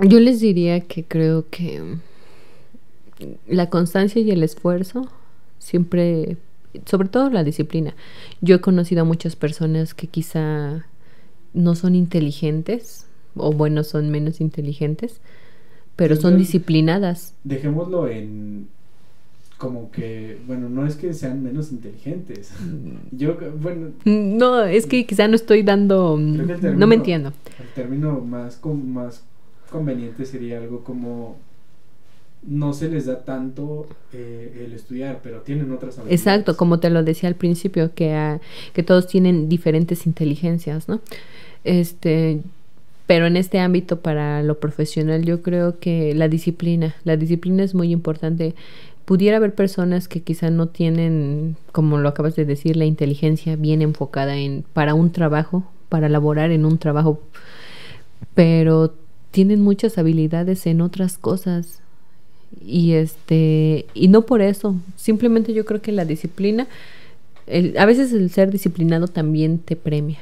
Yo 0.01 0.19
les 0.19 0.41
diría 0.41 0.81
que 0.81 1.05
creo 1.05 1.47
que 1.49 1.81
la 3.47 3.69
constancia 3.69 4.21
y 4.21 4.31
el 4.31 4.43
esfuerzo 4.43 5.07
siempre, 5.59 6.37
sobre 6.85 7.07
todo 7.07 7.29
la 7.29 7.43
disciplina. 7.43 7.95
Yo 8.41 8.55
he 8.55 8.61
conocido 8.61 9.01
a 9.01 9.05
muchas 9.05 9.35
personas 9.35 9.93
que 9.93 10.07
quizá 10.07 10.85
no 11.53 11.75
son 11.75 11.95
inteligentes, 11.95 13.07
o 13.35 13.51
bueno, 13.51 13.83
son 13.83 14.09
menos 14.09 14.41
inteligentes, 14.41 15.19
pero 15.95 16.15
son 16.15 16.37
disciplinadas. 16.37 17.33
Dejémoslo 17.43 18.07
en 18.07 18.67
como 19.57 19.91
que, 19.91 20.37
bueno, 20.45 20.67
no 20.67 20.85
es 20.85 20.95
que 20.95 21.13
sean 21.13 21.41
menos 21.41 21.71
inteligentes. 21.71 22.51
Yo, 23.11 23.37
bueno, 23.61 23.91
No, 24.03 24.63
es 24.63 24.85
que 24.87 25.05
quizá 25.05 25.27
no 25.29 25.35
estoy 25.35 25.63
dando... 25.63 26.19
Creo 26.33 26.47
que 26.47 26.53
el 26.53 26.57
No 26.61 26.61
término- 26.61 26.87
me 26.87 26.95
entiendo. 26.95 27.33
el 27.61 27.67
término 27.73 28.19
más, 28.19 28.57
con- 28.57 28.91
más 28.93 29.23
conveniente 29.71 30.25
sería 30.25 30.57
algo 30.57 30.83
como 30.83 31.37
no 32.45 32.73
se 32.73 32.89
les 32.89 33.05
da 33.05 33.23
tanto 33.23 33.87
eh, 34.11 34.65
el 34.65 34.73
estudiar, 34.73 35.21
pero 35.23 35.39
tienen 35.43 35.71
otras 35.71 35.97
habilidades. 35.97 36.19
Exacto, 36.19 36.57
como 36.57 36.81
te 36.81 36.89
lo 36.89 37.01
decía 37.01 37.29
al 37.29 37.35
principio, 37.35 37.93
que, 37.95 38.11
ah, 38.13 38.41
que 38.73 38.83
todos 38.83 39.07
tienen 39.07 39.47
diferentes 39.47 40.05
inteligencias, 40.05 40.89
¿no? 40.89 40.99
Este, 41.63 42.41
pero 43.07 43.25
en 43.27 43.37
este 43.37 43.59
ámbito 43.59 43.99
para 44.01 44.41
lo 44.43 44.59
profesional 44.59 45.23
yo 45.25 45.41
creo 45.41 45.79
que 45.79 46.13
la 46.15 46.27
disciplina, 46.29 46.95
la 47.03 47.17
disciplina 47.17 47.63
es 47.63 47.75
muy 47.75 47.91
importante. 47.91 48.55
Pudiera 49.05 49.37
haber 49.37 49.53
personas 49.53 50.07
que 50.07 50.21
quizá 50.21 50.49
no 50.49 50.67
tienen, 50.67 51.57
como 51.73 51.97
lo 51.97 52.07
acabas 52.09 52.35
de 52.35 52.45
decir, 52.45 52.77
la 52.77 52.85
inteligencia 52.85 53.57
bien 53.57 53.81
enfocada 53.81 54.37
en 54.37 54.63
para 54.73 54.93
un 54.93 55.11
trabajo, 55.11 55.63
para 55.89 56.07
laborar 56.07 56.51
en 56.51 56.65
un 56.65 56.77
trabajo, 56.77 57.19
pero 58.33 58.93
tienen 59.31 59.61
muchas 59.61 59.97
habilidades 59.97 60.65
en 60.67 60.81
otras 60.81 61.17
cosas. 61.17 61.79
Y 62.65 62.93
este 62.93 63.85
y 63.93 64.07
no 64.09 64.25
por 64.25 64.41
eso. 64.41 64.75
Simplemente 64.95 65.53
yo 65.53 65.65
creo 65.65 65.81
que 65.81 65.91
la 65.91 66.05
disciplina 66.05 66.67
el- 67.47 67.77
a 67.77 67.85
veces 67.85 68.13
el 68.13 68.29
ser 68.29 68.51
disciplinado 68.51 69.07
también 69.07 69.59
te 69.59 69.75
premia 69.75 70.19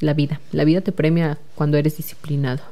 la 0.00 0.14
vida 0.14 0.40
la 0.52 0.64
vida 0.64 0.80
te 0.80 0.92
premia 0.92 1.38
cuando 1.54 1.76
eres 1.76 1.96
disciplinado 1.96 2.62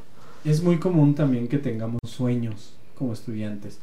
Es 0.45 0.63
muy 0.63 0.79
común 0.79 1.15
también 1.15 1.49
que 1.49 1.59
tengamos 1.59 2.01
sueños 2.07 2.73
como 2.97 3.13
estudiantes. 3.13 3.79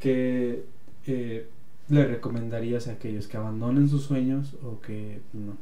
¿Qué 0.00 0.64
eh, 1.06 1.46
le 1.88 2.06
recomendarías 2.06 2.88
a 2.88 2.92
aquellos 2.92 3.26
que 3.26 3.36
abandonen 3.36 3.88
sus 3.88 4.02
sueños 4.04 4.54
o 4.64 4.80
que 4.80 5.20
no? 5.32 5.56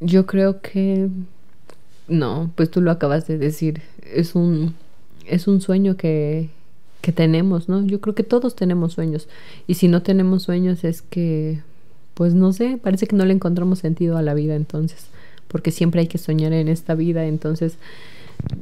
yo 0.00 0.26
creo 0.26 0.60
que 0.60 1.08
no 2.08 2.50
pues 2.54 2.70
tú 2.70 2.80
lo 2.80 2.90
acabas 2.90 3.26
de 3.26 3.38
decir 3.38 3.82
es 4.02 4.34
un 4.34 4.74
es 5.26 5.48
un 5.48 5.60
sueño 5.60 5.96
que 5.96 6.50
que 7.00 7.12
tenemos 7.12 7.68
no 7.68 7.84
yo 7.84 8.00
creo 8.00 8.14
que 8.14 8.22
todos 8.22 8.56
tenemos 8.56 8.92
sueños 8.92 9.28
y 9.66 9.74
si 9.74 9.88
no 9.88 10.02
tenemos 10.02 10.42
sueños 10.42 10.84
es 10.84 11.02
que 11.02 11.62
pues 12.16 12.34
no 12.34 12.52
sé 12.52 12.78
parece 12.82 13.06
que 13.06 13.14
no 13.14 13.24
le 13.24 13.34
encontramos 13.34 13.78
sentido 13.78 14.16
a 14.16 14.22
la 14.22 14.34
vida 14.34 14.56
entonces 14.56 15.06
porque 15.46 15.70
siempre 15.70 16.00
hay 16.00 16.08
que 16.08 16.18
soñar 16.18 16.52
en 16.52 16.68
esta 16.68 16.94
vida 16.94 17.24
entonces 17.26 17.76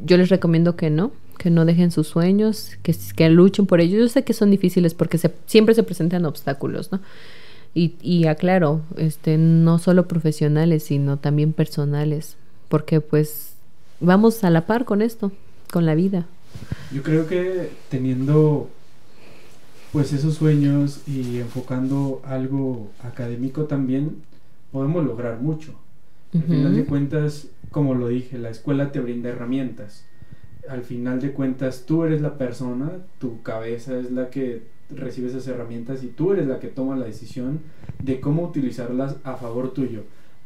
yo 0.04 0.16
les 0.18 0.28
recomiendo 0.28 0.76
que 0.76 0.90
no 0.90 1.12
que 1.38 1.50
no 1.50 1.64
dejen 1.64 1.90
sus 1.90 2.08
sueños 2.08 2.76
que, 2.82 2.94
que 3.16 3.30
luchen 3.30 3.66
por 3.66 3.80
ellos 3.80 4.00
yo 4.00 4.08
sé 4.08 4.24
que 4.24 4.34
son 4.34 4.50
difíciles 4.50 4.94
porque 4.94 5.18
se, 5.18 5.32
siempre 5.46 5.74
se 5.74 5.82
presentan 5.82 6.26
obstáculos 6.26 6.92
no 6.92 7.00
y, 7.74 7.94
y 8.00 8.26
aclaro, 8.26 8.82
este, 8.96 9.36
no 9.36 9.78
solo 9.78 10.06
profesionales, 10.06 10.84
sino 10.84 11.18
también 11.18 11.52
personales, 11.52 12.36
porque 12.68 13.00
pues 13.00 13.54
vamos 14.00 14.44
a 14.44 14.50
la 14.50 14.66
par 14.66 14.84
con 14.84 15.02
esto, 15.02 15.32
con 15.72 15.84
la 15.84 15.96
vida. 15.96 16.26
Yo 16.92 17.02
creo 17.02 17.26
que 17.26 17.70
teniendo 17.88 18.70
pues 19.94 20.12
esos 20.12 20.34
sueños 20.34 21.02
y 21.06 21.38
enfocando 21.38 22.20
algo 22.24 22.90
académico 23.04 23.66
también 23.66 24.16
podemos 24.72 25.04
lograr 25.04 25.40
mucho. 25.40 25.72
Al 26.34 26.42
final 26.42 26.74
de 26.74 26.84
cuentas, 26.84 27.46
como 27.70 27.94
lo 27.94 28.08
dije, 28.08 28.36
la 28.38 28.50
escuela 28.50 28.90
te 28.90 28.98
brinda 28.98 29.28
herramientas. 29.28 30.04
Al 30.68 30.82
final 30.82 31.20
de 31.20 31.30
cuentas, 31.30 31.84
tú 31.86 32.02
eres 32.02 32.20
la 32.22 32.36
persona, 32.36 32.90
tu 33.20 33.40
cabeza 33.42 33.96
es 33.96 34.10
la 34.10 34.30
que 34.30 34.64
recibe 34.90 35.28
esas 35.28 35.46
herramientas 35.46 36.02
y 36.02 36.08
tú 36.08 36.32
eres 36.32 36.48
la 36.48 36.58
que 36.58 36.66
toma 36.66 36.96
la 36.96 37.06
decisión 37.06 37.60
de 38.02 38.18
cómo 38.18 38.42
utilizarlas 38.42 39.18
a 39.22 39.36
favor 39.36 39.74
tuyo, 39.74 40.02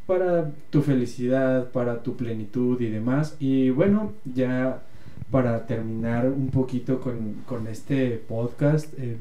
para 0.06 0.50
tu 0.68 0.82
felicidad, 0.82 1.70
para 1.70 2.02
tu 2.02 2.16
plenitud 2.16 2.78
y 2.82 2.90
demás. 2.90 3.34
Y 3.40 3.70
bueno, 3.70 4.12
ya 4.26 4.82
para 5.30 5.66
terminar 5.66 6.26
un 6.26 6.48
poquito 6.50 7.00
con, 7.00 7.34
con 7.46 7.66
este 7.66 8.20
podcast, 8.28 8.92
eh, 8.98 9.16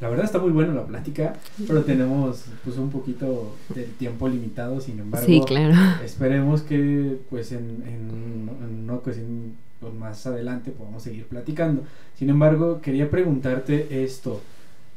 la 0.00 0.08
verdad 0.08 0.24
está 0.24 0.38
muy 0.38 0.50
buena 0.50 0.74
la 0.74 0.84
plática, 0.86 1.34
pero 1.66 1.82
tenemos 1.82 2.44
pues 2.64 2.76
un 2.76 2.90
poquito 2.90 3.54
de 3.74 3.84
tiempo 3.84 4.28
limitado, 4.28 4.80
sin 4.80 4.98
embargo, 4.98 5.26
Sí, 5.26 5.40
claro. 5.46 5.74
esperemos 6.04 6.62
que 6.62 7.18
pues 7.30 7.52
en, 7.52 7.82
en, 7.86 8.48
en 8.66 8.84
una 8.84 8.94
ocasión 8.94 9.52
pues, 9.80 9.94
más 9.94 10.26
adelante 10.26 10.72
podamos 10.72 11.02
seguir 11.04 11.26
platicando. 11.26 11.82
Sin 12.18 12.30
embargo, 12.30 12.80
quería 12.80 13.10
preguntarte 13.10 14.02
esto. 14.04 14.40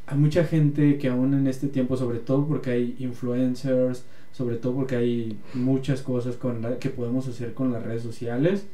Hay 0.08 0.18
mucha 0.18 0.44
gente 0.44 0.98
que 0.98 1.08
aún 1.10 1.34
en 1.36 1.48
este 1.48 1.68
tiempo, 1.68 1.98
sobre 1.98 2.20
todo 2.20 2.46
porque 2.48 2.72
hay 2.72 2.96
influencers, 3.00 4.06
sobre 4.32 4.56
todo 4.58 4.74
porque 4.74 4.96
hay 4.96 5.38
muchas 5.54 6.02
cosas 6.02 6.36
con 6.36 6.62
la- 6.64 6.78
que 6.80 6.90
podemos 6.90 7.28
hacer 7.28 7.54
con 7.54 7.72
las 7.72 7.84
redes 7.84 8.02
sociales, 8.04 8.66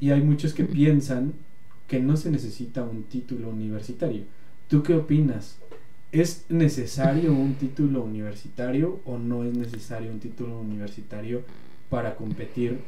y 0.00 0.10
hay 0.10 0.22
muchos 0.22 0.54
que 0.54 0.64
piensan 0.64 1.32
que 1.88 2.00
no 2.00 2.16
se 2.16 2.30
necesita 2.30 2.82
un 2.84 3.04
título 3.04 3.50
universitario. 3.50 4.24
¿Tú 4.68 4.82
qué 4.82 4.94
opinas? 4.94 5.58
¿Es 6.12 6.44
necesario 6.48 7.32
un 7.32 7.54
título 7.54 8.02
universitario 8.02 9.00
o 9.04 9.18
no 9.18 9.44
es 9.44 9.54
necesario 9.54 10.10
un 10.10 10.20
título 10.20 10.58
universitario 10.60 11.42
para 11.88 12.16
competir 12.16 12.78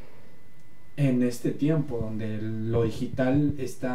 en 0.97 1.23
este 1.23 1.53
tiempo 1.53 1.99
donde 1.99 2.39
lo 2.41 2.85
digital 2.85 3.55
está 3.59 3.93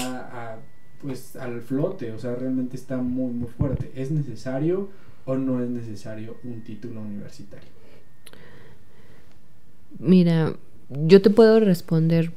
a- 0.54 0.60
pues 1.02 1.36
al 1.36 1.62
flote, 1.62 2.12
o 2.12 2.18
sea, 2.20 2.36
realmente 2.36 2.76
está 2.76 2.98
muy 2.98 3.32
muy 3.32 3.50
fuerte? 3.50 3.92
¿Es 3.96 4.10
necesario 4.12 4.90
o 5.26 5.36
no 5.38 5.62
es 5.64 5.70
necesario 5.70 6.38
un 6.44 6.62
título 6.64 7.02
universitario? 7.02 7.70
Mira, 10.00 10.54
yo 10.90 11.22
te 11.22 11.30
puedo 11.30 11.60
responder, 11.60 12.32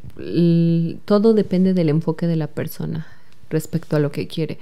todo 1.04 1.34
depende 1.34 1.74
del 1.74 1.88
enfoque 1.88 2.26
de 2.26 2.36
la 2.36 2.48
persona 2.48 3.06
respecto 3.48 3.96
a 3.96 4.00
lo 4.00 4.10
que 4.12 4.26
quiere. 4.26 4.58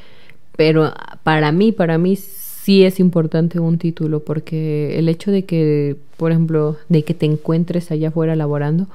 Pero 0.57 0.93
para 1.22 1.53
mí, 1.53 1.72
para 1.72 1.99
mí 1.99 2.16
sí 2.16 2.84
es 2.84 3.01
importante 3.01 3.61
un 3.61 3.78
título 3.78 4.20
porque 4.20 4.99
el 4.99 5.09
hecho 5.09 5.30
de 5.30 5.45
que, 5.45 5.97
por 6.16 6.32
ejemplo, 6.32 6.76
de 6.89 7.05
que 7.05 7.14
te 7.14 7.26
encuentres 7.26 7.91
allá 7.91 8.09
afuera 8.09 8.36
laborando, 8.36 8.89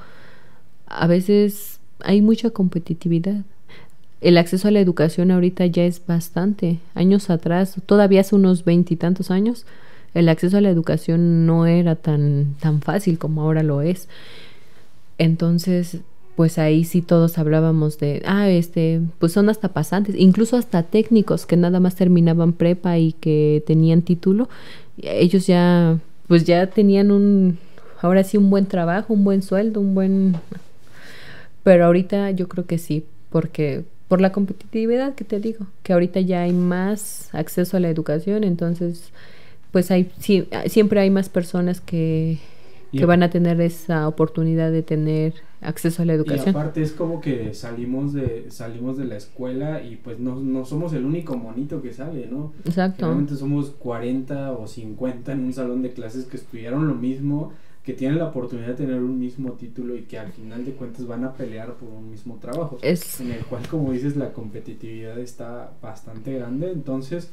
a 0.86 1.06
veces 1.06 1.80
hay 2.00 2.22
mucha 2.22 2.50
competitividad. 2.50 3.42
El 4.20 4.38
acceso 4.38 4.68
a 4.68 4.70
la 4.70 4.80
educación 4.80 5.30
ahorita 5.30 5.66
ya 5.66 5.84
es 5.84 6.06
bastante. 6.06 6.78
Años 6.94 7.30
atrás, 7.30 7.76
todavía 7.86 8.20
hace 8.20 8.34
unos 8.36 8.64
veintitantos 8.64 9.30
años, 9.30 9.66
el 10.14 10.28
acceso 10.28 10.58
a 10.58 10.60
la 10.60 10.70
educación 10.70 11.46
no 11.46 11.66
era 11.66 11.96
tan, 11.96 12.54
tan 12.60 12.80
fácil 12.80 13.18
como 13.18 13.42
ahora 13.42 13.62
lo 13.62 13.82
es. 13.82 14.08
Entonces, 15.18 15.98
pues 16.36 16.58
ahí 16.58 16.84
sí 16.84 17.02
todos 17.02 17.38
hablábamos 17.38 17.98
de, 17.98 18.22
ah, 18.26 18.48
este, 18.48 19.00
pues 19.18 19.32
son 19.32 19.48
hasta 19.48 19.68
pasantes, 19.68 20.16
incluso 20.18 20.56
hasta 20.56 20.82
técnicos 20.82 21.46
que 21.46 21.56
nada 21.56 21.78
más 21.80 21.94
terminaban 21.94 22.52
prepa 22.52 22.98
y 22.98 23.12
que 23.12 23.62
tenían 23.66 24.02
título, 24.02 24.48
ellos 24.98 25.46
ya, 25.46 25.98
pues 26.26 26.44
ya 26.44 26.66
tenían 26.68 27.10
un, 27.12 27.58
ahora 28.02 28.24
sí 28.24 28.36
un 28.36 28.50
buen 28.50 28.66
trabajo, 28.66 29.12
un 29.14 29.24
buen 29.24 29.42
sueldo, 29.42 29.80
un 29.80 29.94
buen, 29.94 30.36
pero 31.62 31.86
ahorita 31.86 32.32
yo 32.32 32.48
creo 32.48 32.66
que 32.66 32.78
sí, 32.78 33.04
porque 33.30 33.84
por 34.08 34.20
la 34.20 34.32
competitividad 34.32 35.14
que 35.14 35.24
te 35.24 35.38
digo, 35.38 35.66
que 35.84 35.92
ahorita 35.92 36.20
ya 36.20 36.42
hay 36.42 36.52
más 36.52 37.28
acceso 37.32 37.76
a 37.76 37.80
la 37.80 37.90
educación, 37.90 38.42
entonces, 38.42 39.12
pues 39.70 39.90
hay, 39.92 40.10
sí, 40.18 40.48
siempre 40.66 41.00
hay 41.00 41.10
más 41.10 41.28
personas 41.28 41.80
que 41.80 42.38
que 42.98 43.06
van 43.06 43.22
a 43.22 43.30
tener 43.30 43.60
esa 43.60 44.08
oportunidad 44.08 44.70
de 44.70 44.82
tener 44.82 45.34
acceso 45.60 46.02
a 46.02 46.04
la 46.04 46.12
educación. 46.12 46.54
Y 46.54 46.58
aparte 46.58 46.82
es 46.82 46.92
como 46.92 47.20
que 47.20 47.54
salimos 47.54 48.12
de 48.12 48.50
salimos 48.50 48.96
de 48.96 49.04
la 49.06 49.16
escuela 49.16 49.82
y 49.82 49.96
pues 49.96 50.18
no, 50.18 50.36
no 50.36 50.64
somos 50.64 50.92
el 50.92 51.04
único 51.04 51.36
monito 51.36 51.82
que 51.82 51.92
sale, 51.92 52.26
¿no? 52.26 52.52
Exacto. 52.64 53.06
Realmente 53.06 53.36
somos 53.36 53.70
40 53.70 54.52
o 54.52 54.66
50 54.66 55.32
en 55.32 55.40
un 55.40 55.52
salón 55.52 55.82
de 55.82 55.92
clases 55.92 56.26
que 56.26 56.36
estudiaron 56.36 56.86
lo 56.86 56.94
mismo, 56.94 57.52
que 57.82 57.92
tienen 57.92 58.18
la 58.18 58.26
oportunidad 58.26 58.68
de 58.68 58.74
tener 58.74 58.96
un 58.96 59.18
mismo 59.18 59.52
título 59.52 59.96
y 59.96 60.02
que 60.02 60.18
al 60.18 60.32
final 60.32 60.64
de 60.64 60.72
cuentas 60.72 61.06
van 61.06 61.24
a 61.24 61.32
pelear 61.32 61.74
por 61.74 61.88
un 61.88 62.10
mismo 62.10 62.38
trabajo. 62.40 62.78
Es... 62.82 63.20
En 63.20 63.30
el 63.30 63.44
cual, 63.44 63.66
como 63.68 63.92
dices, 63.92 64.16
la 64.16 64.32
competitividad 64.32 65.18
está 65.18 65.72
bastante 65.82 66.32
grande. 66.34 66.70
Entonces, 66.72 67.30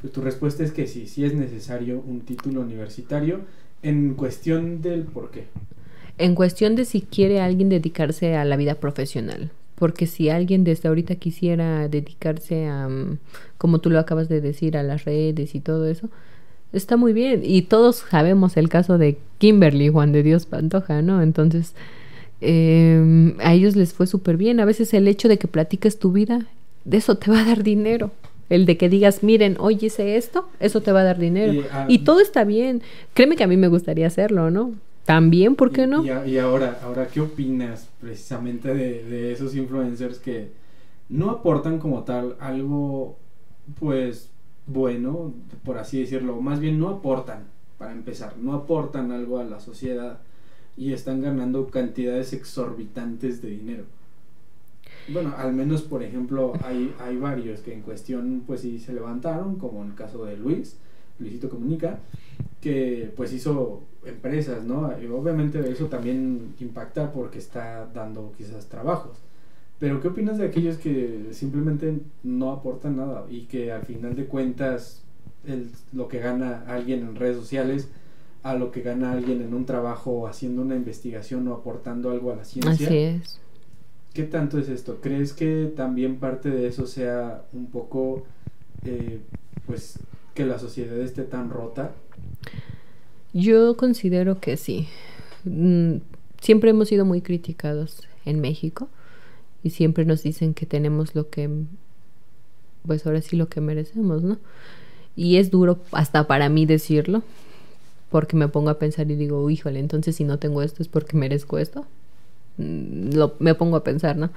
pues 0.00 0.12
tu 0.12 0.20
respuesta 0.20 0.62
es 0.62 0.72
que 0.72 0.86
sí, 0.86 1.06
sí 1.06 1.24
es 1.24 1.34
necesario 1.34 2.02
un 2.06 2.20
título 2.20 2.60
universitario 2.60 3.40
en 3.82 4.14
cuestión 4.14 4.82
del 4.82 5.02
por 5.02 5.30
qué. 5.30 5.44
En 6.18 6.34
cuestión 6.34 6.76
de 6.76 6.84
si 6.84 7.00
quiere 7.02 7.40
alguien 7.40 7.68
dedicarse 7.68 8.36
a 8.36 8.44
la 8.44 8.56
vida 8.56 8.76
profesional. 8.76 9.50
Porque 9.74 10.06
si 10.06 10.28
alguien 10.28 10.62
desde 10.62 10.88
ahorita 10.88 11.16
quisiera 11.16 11.88
dedicarse 11.88 12.66
a, 12.66 12.88
mm, 12.88 13.18
como 13.58 13.80
tú 13.80 13.90
lo 13.90 13.98
acabas 13.98 14.28
de 14.28 14.40
decir, 14.40 14.76
a 14.76 14.82
las 14.82 15.04
redes 15.04 15.54
y 15.54 15.60
todo 15.60 15.88
eso, 15.88 16.08
está 16.72 16.96
muy 16.96 17.12
bien. 17.12 17.40
Y 17.44 17.62
todos 17.62 18.04
sabemos 18.08 18.56
el 18.56 18.68
caso 18.68 18.98
de 18.98 19.18
Kimberly, 19.38 19.88
Juan 19.88 20.12
de 20.12 20.22
Dios 20.22 20.46
Pantoja, 20.46 21.02
¿no? 21.02 21.22
Entonces, 21.22 21.74
em, 22.40 23.36
a 23.40 23.54
ellos 23.54 23.76
les 23.76 23.92
fue 23.92 24.06
súper 24.06 24.36
bien. 24.36 24.60
A 24.60 24.64
veces 24.64 24.94
el 24.94 25.08
hecho 25.08 25.28
de 25.28 25.38
que 25.38 25.48
platiques 25.48 25.98
tu 25.98 26.12
vida, 26.12 26.46
de 26.84 26.96
eso 26.98 27.16
te 27.16 27.30
va 27.30 27.40
a 27.40 27.44
dar 27.44 27.62
dinero. 27.62 28.12
El 28.52 28.66
de 28.66 28.76
que 28.76 28.90
digas, 28.90 29.22
miren, 29.22 29.56
hoy 29.60 29.78
hice 29.80 30.18
esto, 30.18 30.46
eso 30.60 30.82
te 30.82 30.92
va 30.92 31.00
a 31.00 31.04
dar 31.04 31.18
dinero. 31.18 31.62
Ah, 31.72 31.86
y, 31.88 32.00
todo 32.00 32.20
está 32.20 32.44
bien. 32.44 32.82
Créeme 33.14 33.34
que 33.34 33.44
a 33.44 33.46
mí 33.46 33.56
me 33.56 33.68
gustaría 33.68 34.06
hacerlo, 34.06 34.50
¿no? 34.50 34.74
También, 35.06 35.56
¿por 35.56 35.72
qué 35.72 35.86
no? 35.86 36.04
Y, 36.04 36.36
ahora, 36.36 36.78
ahora, 36.84 37.08
¿qué 37.08 37.22
opinas 37.22 37.88
precisamente 37.98 38.74
de, 38.74 39.04
de 39.04 39.32
esos 39.32 39.56
influencers 39.56 40.18
que 40.18 40.50
no 41.08 41.30
aportan 41.30 41.78
como 41.78 42.02
tal 42.02 42.36
algo, 42.40 43.16
pues, 43.80 44.28
bueno, 44.66 45.32
por 45.64 45.78
así 45.78 46.00
decirlo? 46.00 46.38
Más 46.42 46.60
bien 46.60 46.78
no 46.78 46.90
aportan, 46.90 47.44
para 47.78 47.92
empezar, 47.92 48.36
no 48.36 48.52
aportan 48.52 49.12
algo 49.12 49.38
a 49.38 49.44
la 49.44 49.60
sociedad 49.60 50.18
y 50.76 50.92
están 50.92 51.22
ganando 51.22 51.68
cantidades 51.68 52.34
exorbitantes 52.34 53.40
de 53.40 53.48
dinero. 53.48 53.84
Bueno, 55.08 55.34
al 55.36 55.52
menos, 55.52 55.82
por 55.82 56.02
ejemplo, 56.02 56.52
hay, 56.62 56.94
hay 57.00 57.16
varios 57.16 57.60
que 57.60 57.72
en 57.72 57.82
cuestión, 57.82 58.44
pues 58.46 58.60
sí 58.60 58.78
se 58.78 58.92
levantaron, 58.92 59.56
como 59.56 59.82
en 59.82 59.90
el 59.90 59.94
caso 59.94 60.24
de 60.24 60.36
Luis, 60.36 60.76
Luisito 61.18 61.48
Comunica, 61.48 61.98
que 62.60 63.12
pues 63.16 63.32
hizo 63.32 63.82
empresas, 64.04 64.64
¿no? 64.64 64.90
Obviamente 65.14 65.58
eso 65.70 65.86
también 65.86 66.54
impacta 66.60 67.12
porque 67.12 67.38
está 67.38 67.88
dando 67.92 68.32
quizás 68.36 68.68
trabajos. 68.68 69.18
Pero 69.78 70.00
¿qué 70.00 70.08
opinas 70.08 70.38
de 70.38 70.46
aquellos 70.46 70.76
que 70.76 71.30
simplemente 71.32 71.98
no 72.22 72.52
aportan 72.52 72.96
nada 72.96 73.26
y 73.28 73.42
que 73.42 73.72
al 73.72 73.82
final 73.82 74.14
de 74.14 74.26
cuentas 74.26 75.02
el, 75.44 75.70
lo 75.92 76.06
que 76.06 76.20
gana 76.20 76.64
alguien 76.68 77.00
en 77.00 77.16
redes 77.16 77.36
sociales 77.36 77.88
a 78.44 78.54
lo 78.54 78.70
que 78.70 78.82
gana 78.82 79.12
alguien 79.12 79.42
en 79.42 79.54
un 79.54 79.66
trabajo 79.66 80.26
haciendo 80.26 80.62
una 80.62 80.76
investigación 80.76 81.46
o 81.48 81.54
aportando 81.54 82.10
algo 82.10 82.32
a 82.32 82.36
la 82.36 82.44
ciencia? 82.44 82.86
Así 82.86 82.96
es. 82.96 83.40
¿Qué 84.14 84.24
tanto 84.24 84.58
es 84.58 84.68
esto? 84.68 84.98
¿Crees 85.00 85.32
que 85.32 85.72
también 85.74 86.16
parte 86.16 86.50
de 86.50 86.66
eso 86.66 86.86
sea 86.86 87.44
un 87.52 87.66
poco, 87.70 88.24
eh, 88.84 89.20
pues, 89.66 89.98
que 90.34 90.44
la 90.44 90.58
sociedad 90.58 90.98
esté 90.98 91.22
tan 91.22 91.48
rota? 91.48 91.92
Yo 93.32 93.76
considero 93.76 94.38
que 94.38 94.58
sí. 94.58 94.86
Mm, 95.44 95.96
siempre 96.40 96.70
hemos 96.70 96.88
sido 96.88 97.06
muy 97.06 97.22
criticados 97.22 98.06
en 98.26 98.40
México 98.40 98.88
y 99.62 99.70
siempre 99.70 100.04
nos 100.04 100.22
dicen 100.22 100.52
que 100.52 100.66
tenemos 100.66 101.14
lo 101.14 101.30
que, 101.30 101.48
pues 102.86 103.06
ahora 103.06 103.22
sí 103.22 103.36
lo 103.36 103.48
que 103.48 103.62
merecemos, 103.62 104.22
¿no? 104.22 104.38
Y 105.16 105.36
es 105.36 105.50
duro 105.50 105.80
hasta 105.92 106.26
para 106.26 106.50
mí 106.50 106.66
decirlo, 106.66 107.22
porque 108.10 108.36
me 108.36 108.48
pongo 108.48 108.68
a 108.68 108.78
pensar 108.78 109.10
y 109.10 109.14
digo, 109.14 109.48
híjole, 109.48 109.78
entonces 109.78 110.16
si 110.16 110.24
no 110.24 110.38
tengo 110.38 110.62
esto 110.62 110.82
es 110.82 110.88
porque 110.88 111.16
merezco 111.16 111.58
esto. 111.58 111.86
Mm, 112.56 113.14
lo, 113.14 113.34
me 113.38 113.54
pongo 113.54 113.76
a 113.76 113.84
pensar, 113.84 114.16
¿no? 114.16 114.30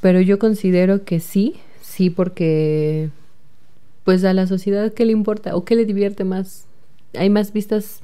Pero 0.00 0.20
yo 0.20 0.38
considero 0.38 1.04
que 1.04 1.20
sí, 1.20 1.56
sí, 1.80 2.10
porque 2.10 3.10
pues 4.04 4.24
a 4.24 4.32
la 4.34 4.46
sociedad 4.46 4.92
qué 4.92 5.04
le 5.04 5.12
importa 5.12 5.56
o 5.56 5.64
qué 5.64 5.74
le 5.74 5.84
divierte 5.84 6.24
más. 6.24 6.66
Hay 7.14 7.30
más 7.30 7.52
vistas 7.52 8.02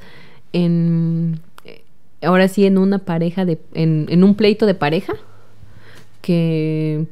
en, 0.53 1.41
eh, 1.65 1.83
ahora 2.23 2.49
sí, 2.49 2.67
en 2.67 2.79
una 2.79 2.99
pareja, 3.01 3.45
de, 3.45 3.61
en, 3.75 4.07
en 4.09 4.25
un 4.25 4.35
pleito 4.35 4.67
de 4.67 4.75
pareja, 4.75 5.15
que, 6.21 7.07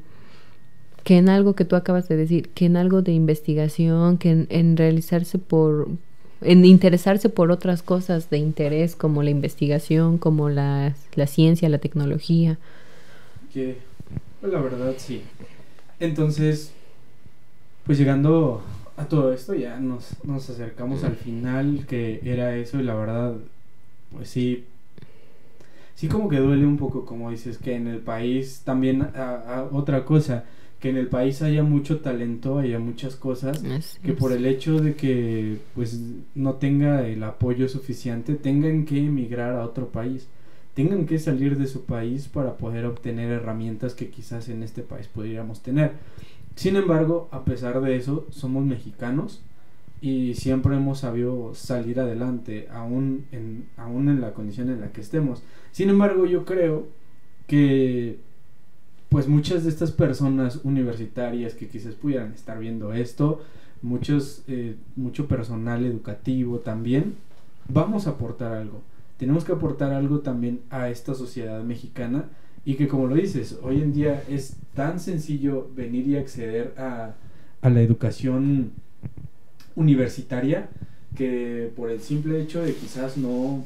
que 1.04 1.18
en 1.18 1.28
algo 1.28 1.54
que 1.54 1.64
tú 1.64 1.76
acabas 1.76 2.08
de 2.08 2.16
decir, 2.16 2.48
que 2.50 2.66
en 2.66 2.76
algo 2.76 3.02
de 3.02 3.12
investigación, 3.12 4.18
que 4.18 4.46
en 4.48 4.76
realizarse 4.76 5.38
por, 5.38 5.88
en 6.42 6.64
interesarse 6.64 7.28
por 7.28 7.50
otras 7.50 7.82
cosas 7.82 8.30
de 8.30 8.38
interés 8.38 8.96
como 8.96 9.22
la 9.22 9.30
investigación, 9.30 10.18
como 10.18 10.48
la, 10.48 10.94
la 11.14 11.26
ciencia, 11.26 11.68
la 11.68 11.78
tecnología. 11.78 12.58
Que, 13.52 13.78
pues 14.40 14.52
la 14.52 14.60
verdad 14.60 14.94
sí. 14.96 15.22
Entonces, 15.98 16.72
pues 17.84 17.98
llegando 17.98 18.62
a 18.96 19.04
todo 19.06 19.32
esto 19.32 19.54
ya 19.54 19.78
nos, 19.80 20.24
nos 20.24 20.48
acercamos 20.48 21.04
al 21.04 21.16
final 21.16 21.86
que 21.88 22.20
era 22.24 22.56
eso 22.56 22.80
y 22.80 22.82
la 22.82 22.94
verdad, 22.94 23.34
pues 24.12 24.28
sí, 24.28 24.64
sí 25.94 26.08
como 26.08 26.28
que 26.28 26.38
duele 26.38 26.66
un 26.66 26.76
poco 26.76 27.04
como 27.04 27.30
dices 27.30 27.58
que 27.58 27.74
en 27.74 27.86
el 27.86 27.98
país 27.98 28.62
también 28.64 29.02
a 29.02 29.68
otra 29.72 30.04
cosa 30.04 30.44
que 30.80 30.88
en 30.88 30.96
el 30.96 31.08
país 31.08 31.42
haya 31.42 31.62
mucho 31.62 32.00
talento, 32.00 32.58
haya 32.58 32.78
muchas 32.78 33.14
cosas, 33.14 33.62
que 34.02 34.14
por 34.14 34.32
el 34.32 34.46
hecho 34.46 34.80
de 34.80 34.94
que 34.94 35.58
pues 35.74 36.00
no 36.34 36.54
tenga 36.54 37.06
el 37.06 37.22
apoyo 37.22 37.68
suficiente, 37.68 38.34
tengan 38.34 38.86
que 38.86 38.98
emigrar 38.98 39.54
a 39.56 39.64
otro 39.64 39.88
país, 39.88 40.26
tengan 40.72 41.04
que 41.04 41.18
salir 41.18 41.58
de 41.58 41.66
su 41.66 41.84
país 41.84 42.28
para 42.28 42.56
poder 42.56 42.86
obtener 42.86 43.30
herramientas 43.30 43.94
que 43.94 44.08
quizás 44.08 44.48
en 44.48 44.62
este 44.62 44.82
país 44.82 45.06
pudiéramos 45.06 45.60
tener. 45.60 45.92
Sin 46.56 46.76
embargo, 46.76 47.28
a 47.30 47.44
pesar 47.44 47.80
de 47.82 47.96
eso, 47.96 48.26
somos 48.30 48.64
mexicanos 48.64 49.42
y 50.00 50.34
siempre 50.34 50.76
hemos 50.76 51.00
sabido 51.00 51.54
salir 51.54 52.00
adelante, 52.00 52.68
aún 52.72 53.26
en, 53.32 53.66
aún 53.76 54.08
en 54.08 54.22
la 54.22 54.32
condición 54.32 54.70
en 54.70 54.80
la 54.80 54.92
que 54.92 55.02
estemos. 55.02 55.42
Sin 55.72 55.90
embargo, 55.90 56.24
yo 56.24 56.46
creo 56.46 56.86
que 57.46 58.18
pues 59.10 59.26
muchas 59.26 59.64
de 59.64 59.70
estas 59.70 59.90
personas 59.90 60.60
universitarias 60.62 61.54
que 61.54 61.68
quizás 61.68 61.94
pudieran 61.94 62.32
estar 62.32 62.58
viendo 62.58 62.94
esto, 62.94 63.42
muchos, 63.82 64.44
eh, 64.46 64.76
mucho 64.94 65.26
personal 65.26 65.84
educativo 65.84 66.60
también, 66.60 67.16
vamos 67.68 68.06
a 68.06 68.10
aportar 68.10 68.52
algo. 68.52 68.82
Tenemos 69.18 69.44
que 69.44 69.52
aportar 69.52 69.92
algo 69.92 70.20
también 70.20 70.60
a 70.70 70.88
esta 70.88 71.14
sociedad 71.14 71.62
mexicana 71.64 72.26
y 72.64 72.74
que 72.74 72.86
como 72.86 73.08
lo 73.08 73.16
dices, 73.16 73.58
hoy 73.62 73.82
en 73.82 73.92
día 73.92 74.22
es 74.28 74.56
tan 74.74 75.00
sencillo 75.00 75.68
venir 75.74 76.06
y 76.06 76.16
acceder 76.16 76.72
a, 76.78 77.14
a 77.62 77.68
la 77.70 77.82
educación 77.82 78.70
universitaria 79.74 80.68
que 81.16 81.72
por 81.74 81.90
el 81.90 82.00
simple 82.00 82.40
hecho 82.40 82.62
de 82.62 82.74
quizás 82.74 83.16
no 83.16 83.64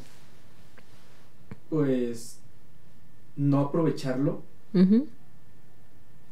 pues 1.68 2.38
no 3.36 3.60
aprovecharlo. 3.60 4.42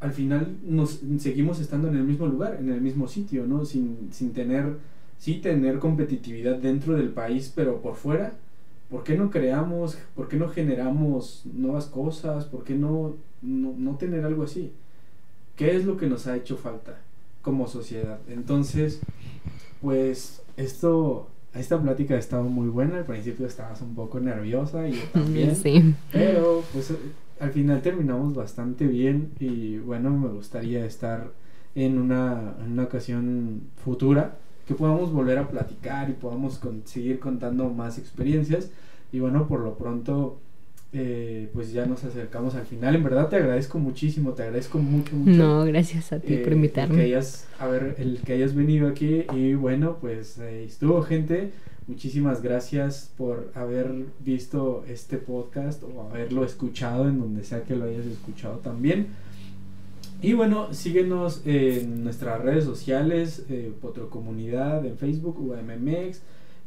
Al 0.02 0.12
final 0.12 0.56
nos 0.66 1.00
seguimos 1.18 1.60
estando 1.60 1.86
en 1.86 1.96
el 1.96 2.02
mismo 2.02 2.26
lugar, 2.26 2.56
en 2.58 2.72
el 2.72 2.80
mismo 2.80 3.06
sitio, 3.06 3.46
¿no? 3.46 3.64
Sin, 3.64 4.08
sin 4.10 4.32
tener, 4.32 4.76
sí 5.16 5.34
tener 5.34 5.78
competitividad 5.78 6.56
dentro 6.56 6.96
del 6.96 7.10
país, 7.10 7.52
pero 7.54 7.80
por 7.80 7.94
fuera, 7.94 8.32
¿por 8.90 9.04
qué 9.04 9.16
no 9.16 9.30
creamos, 9.30 9.96
por 10.16 10.28
qué 10.28 10.36
no 10.36 10.48
generamos 10.48 11.44
nuevas 11.54 11.86
cosas? 11.86 12.46
¿Por 12.46 12.64
qué 12.64 12.74
no, 12.74 13.14
no, 13.42 13.74
no 13.78 13.96
tener 13.96 14.24
algo 14.24 14.42
así? 14.42 14.72
¿Qué 15.54 15.76
es 15.76 15.84
lo 15.84 15.96
que 15.96 16.08
nos 16.08 16.26
ha 16.26 16.36
hecho 16.36 16.56
falta 16.56 16.98
como 17.40 17.68
sociedad? 17.68 18.18
Entonces, 18.28 19.00
pues 19.80 20.42
esto, 20.56 21.28
esta 21.54 21.80
plática 21.80 22.14
ha 22.14 22.18
estado 22.18 22.42
muy 22.42 22.68
buena, 22.68 22.96
al 22.96 23.04
principio 23.04 23.46
estabas 23.46 23.80
un 23.82 23.94
poco 23.94 24.18
nerviosa 24.18 24.88
y 24.88 24.94
yo 24.94 25.02
también. 25.12 25.54
Sí. 25.54 25.94
Pero 26.10 26.64
pues 26.72 26.92
al 27.42 27.50
final 27.50 27.82
terminamos 27.82 28.34
bastante 28.34 28.86
bien 28.86 29.32
y 29.40 29.78
bueno, 29.78 30.10
me 30.10 30.28
gustaría 30.28 30.84
estar 30.86 31.32
en 31.74 31.98
una, 31.98 32.54
en 32.64 32.72
una 32.72 32.84
ocasión 32.84 33.62
futura 33.84 34.36
que 34.66 34.74
podamos 34.74 35.12
volver 35.12 35.38
a 35.38 35.48
platicar 35.48 36.08
y 36.08 36.12
podamos 36.12 36.58
con- 36.58 36.82
seguir 36.86 37.18
contando 37.18 37.68
más 37.70 37.98
experiencias 37.98 38.70
y 39.12 39.18
bueno, 39.20 39.48
por 39.48 39.60
lo 39.60 39.74
pronto 39.76 40.38
eh, 40.92 41.48
pues 41.54 41.72
ya 41.72 41.86
nos 41.86 42.04
acercamos 42.04 42.54
al 42.54 42.66
final. 42.66 42.94
En 42.94 43.02
verdad 43.02 43.28
te 43.28 43.36
agradezco 43.36 43.78
muchísimo, 43.78 44.32
te 44.34 44.42
agradezco 44.44 44.78
mucho, 44.78 45.16
mucho. 45.16 45.30
No, 45.30 45.64
gracias 45.64 46.12
a 46.12 46.20
ti 46.20 46.34
eh, 46.34 46.36
por 46.38 46.38
el 46.38 46.42
que 46.52 46.54
invitarme. 46.54 47.02
hayas, 47.02 47.48
a 47.58 47.66
ver, 47.66 47.96
el 47.98 48.20
que 48.24 48.34
hayas 48.34 48.54
venido 48.54 48.88
aquí 48.88 49.24
y 49.34 49.54
bueno, 49.54 49.96
pues 50.00 50.38
eh, 50.38 50.64
estuvo 50.64 51.02
gente. 51.02 51.50
Muchísimas 51.88 52.42
gracias 52.42 53.12
por 53.16 53.50
haber 53.54 53.92
visto 54.20 54.84
este 54.88 55.18
podcast 55.18 55.82
o 55.82 56.02
haberlo 56.02 56.44
escuchado 56.44 57.08
en 57.08 57.18
donde 57.18 57.42
sea 57.42 57.64
que 57.64 57.74
lo 57.74 57.86
hayas 57.86 58.06
escuchado 58.06 58.58
también. 58.58 59.08
Y 60.20 60.34
bueno, 60.34 60.72
síguenos 60.72 61.42
en 61.44 62.04
nuestras 62.04 62.40
redes 62.40 62.64
sociales, 62.64 63.44
eh, 63.50 63.72
Potro 63.80 64.08
Comunidad 64.08 64.86
en 64.86 64.96
Facebook, 64.96 65.36
UAMMX, 65.40 66.20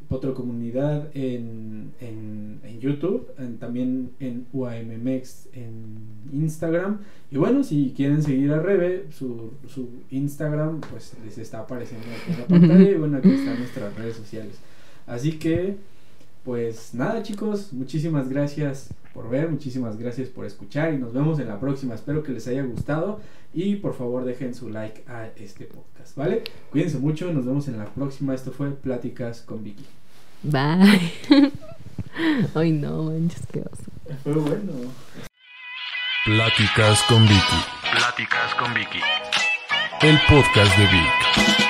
Potro 0.09 0.33
Comunidad 0.33 1.07
en, 1.13 1.93
en, 2.01 2.59
en 2.63 2.79
YouTube, 2.81 3.27
también 3.57 4.11
en 4.19 4.45
UAMMX 4.51 5.47
en 5.53 5.95
Instagram. 6.33 6.99
Y 7.31 7.37
bueno, 7.37 7.63
si 7.63 7.93
quieren 7.95 8.21
seguir 8.21 8.51
a 8.51 8.59
Rebe, 8.59 9.05
su, 9.11 9.53
su 9.67 9.87
Instagram 10.11 10.81
pues 10.81 11.13
les 11.23 11.37
está 11.37 11.61
apareciendo 11.61 12.05
en 12.27 12.39
la 12.39 12.45
pantalla 12.47 12.91
y 12.91 12.95
bueno, 12.95 13.17
aquí 13.17 13.31
están 13.31 13.57
nuestras 13.57 13.95
redes 13.95 14.17
sociales. 14.17 14.59
Así 15.07 15.33
que, 15.33 15.77
pues 16.43 16.93
nada 16.93 17.23
chicos, 17.23 17.73
muchísimas 17.73 18.29
gracias 18.29 18.89
por 19.13 19.29
ver, 19.29 19.49
muchísimas 19.49 19.97
gracias 19.97 20.27
por 20.27 20.45
escuchar 20.45 20.93
y 20.93 20.97
nos 20.97 21.13
vemos 21.13 21.39
en 21.39 21.47
la 21.47 21.59
próxima. 21.59 21.95
Espero 21.95 22.21
que 22.21 22.33
les 22.33 22.47
haya 22.47 22.63
gustado 22.63 23.21
y 23.53 23.77
por 23.77 23.95
favor 23.95 24.25
dejen 24.25 24.53
su 24.53 24.69
like 24.69 25.03
a 25.07 25.27
este 25.37 25.65
podcast, 25.65 26.17
¿vale? 26.17 26.43
Cuídense 26.71 26.97
mucho, 26.97 27.31
nos 27.31 27.45
vemos 27.45 27.67
en 27.69 27.77
la 27.77 27.85
próxima. 27.85 28.35
Esto 28.35 28.51
fue 28.51 28.71
Pláticas 28.71 29.41
con 29.41 29.63
Vicky. 29.63 29.85
Bye. 30.43 31.11
Ay, 32.55 32.71
no, 32.71 33.03
manches, 33.03 33.47
qué 33.51 33.61
oso. 33.61 33.83
Fue 34.23 34.33
bueno. 34.33 34.73
Pláticas 36.25 37.01
con 37.07 37.21
Vicky. 37.23 37.63
Pláticas 37.91 38.53
con 38.55 38.73
Vicky. 38.73 38.99
El 40.01 40.19
podcast 40.27 40.77
de 40.77 40.83
Vic. 40.87 41.64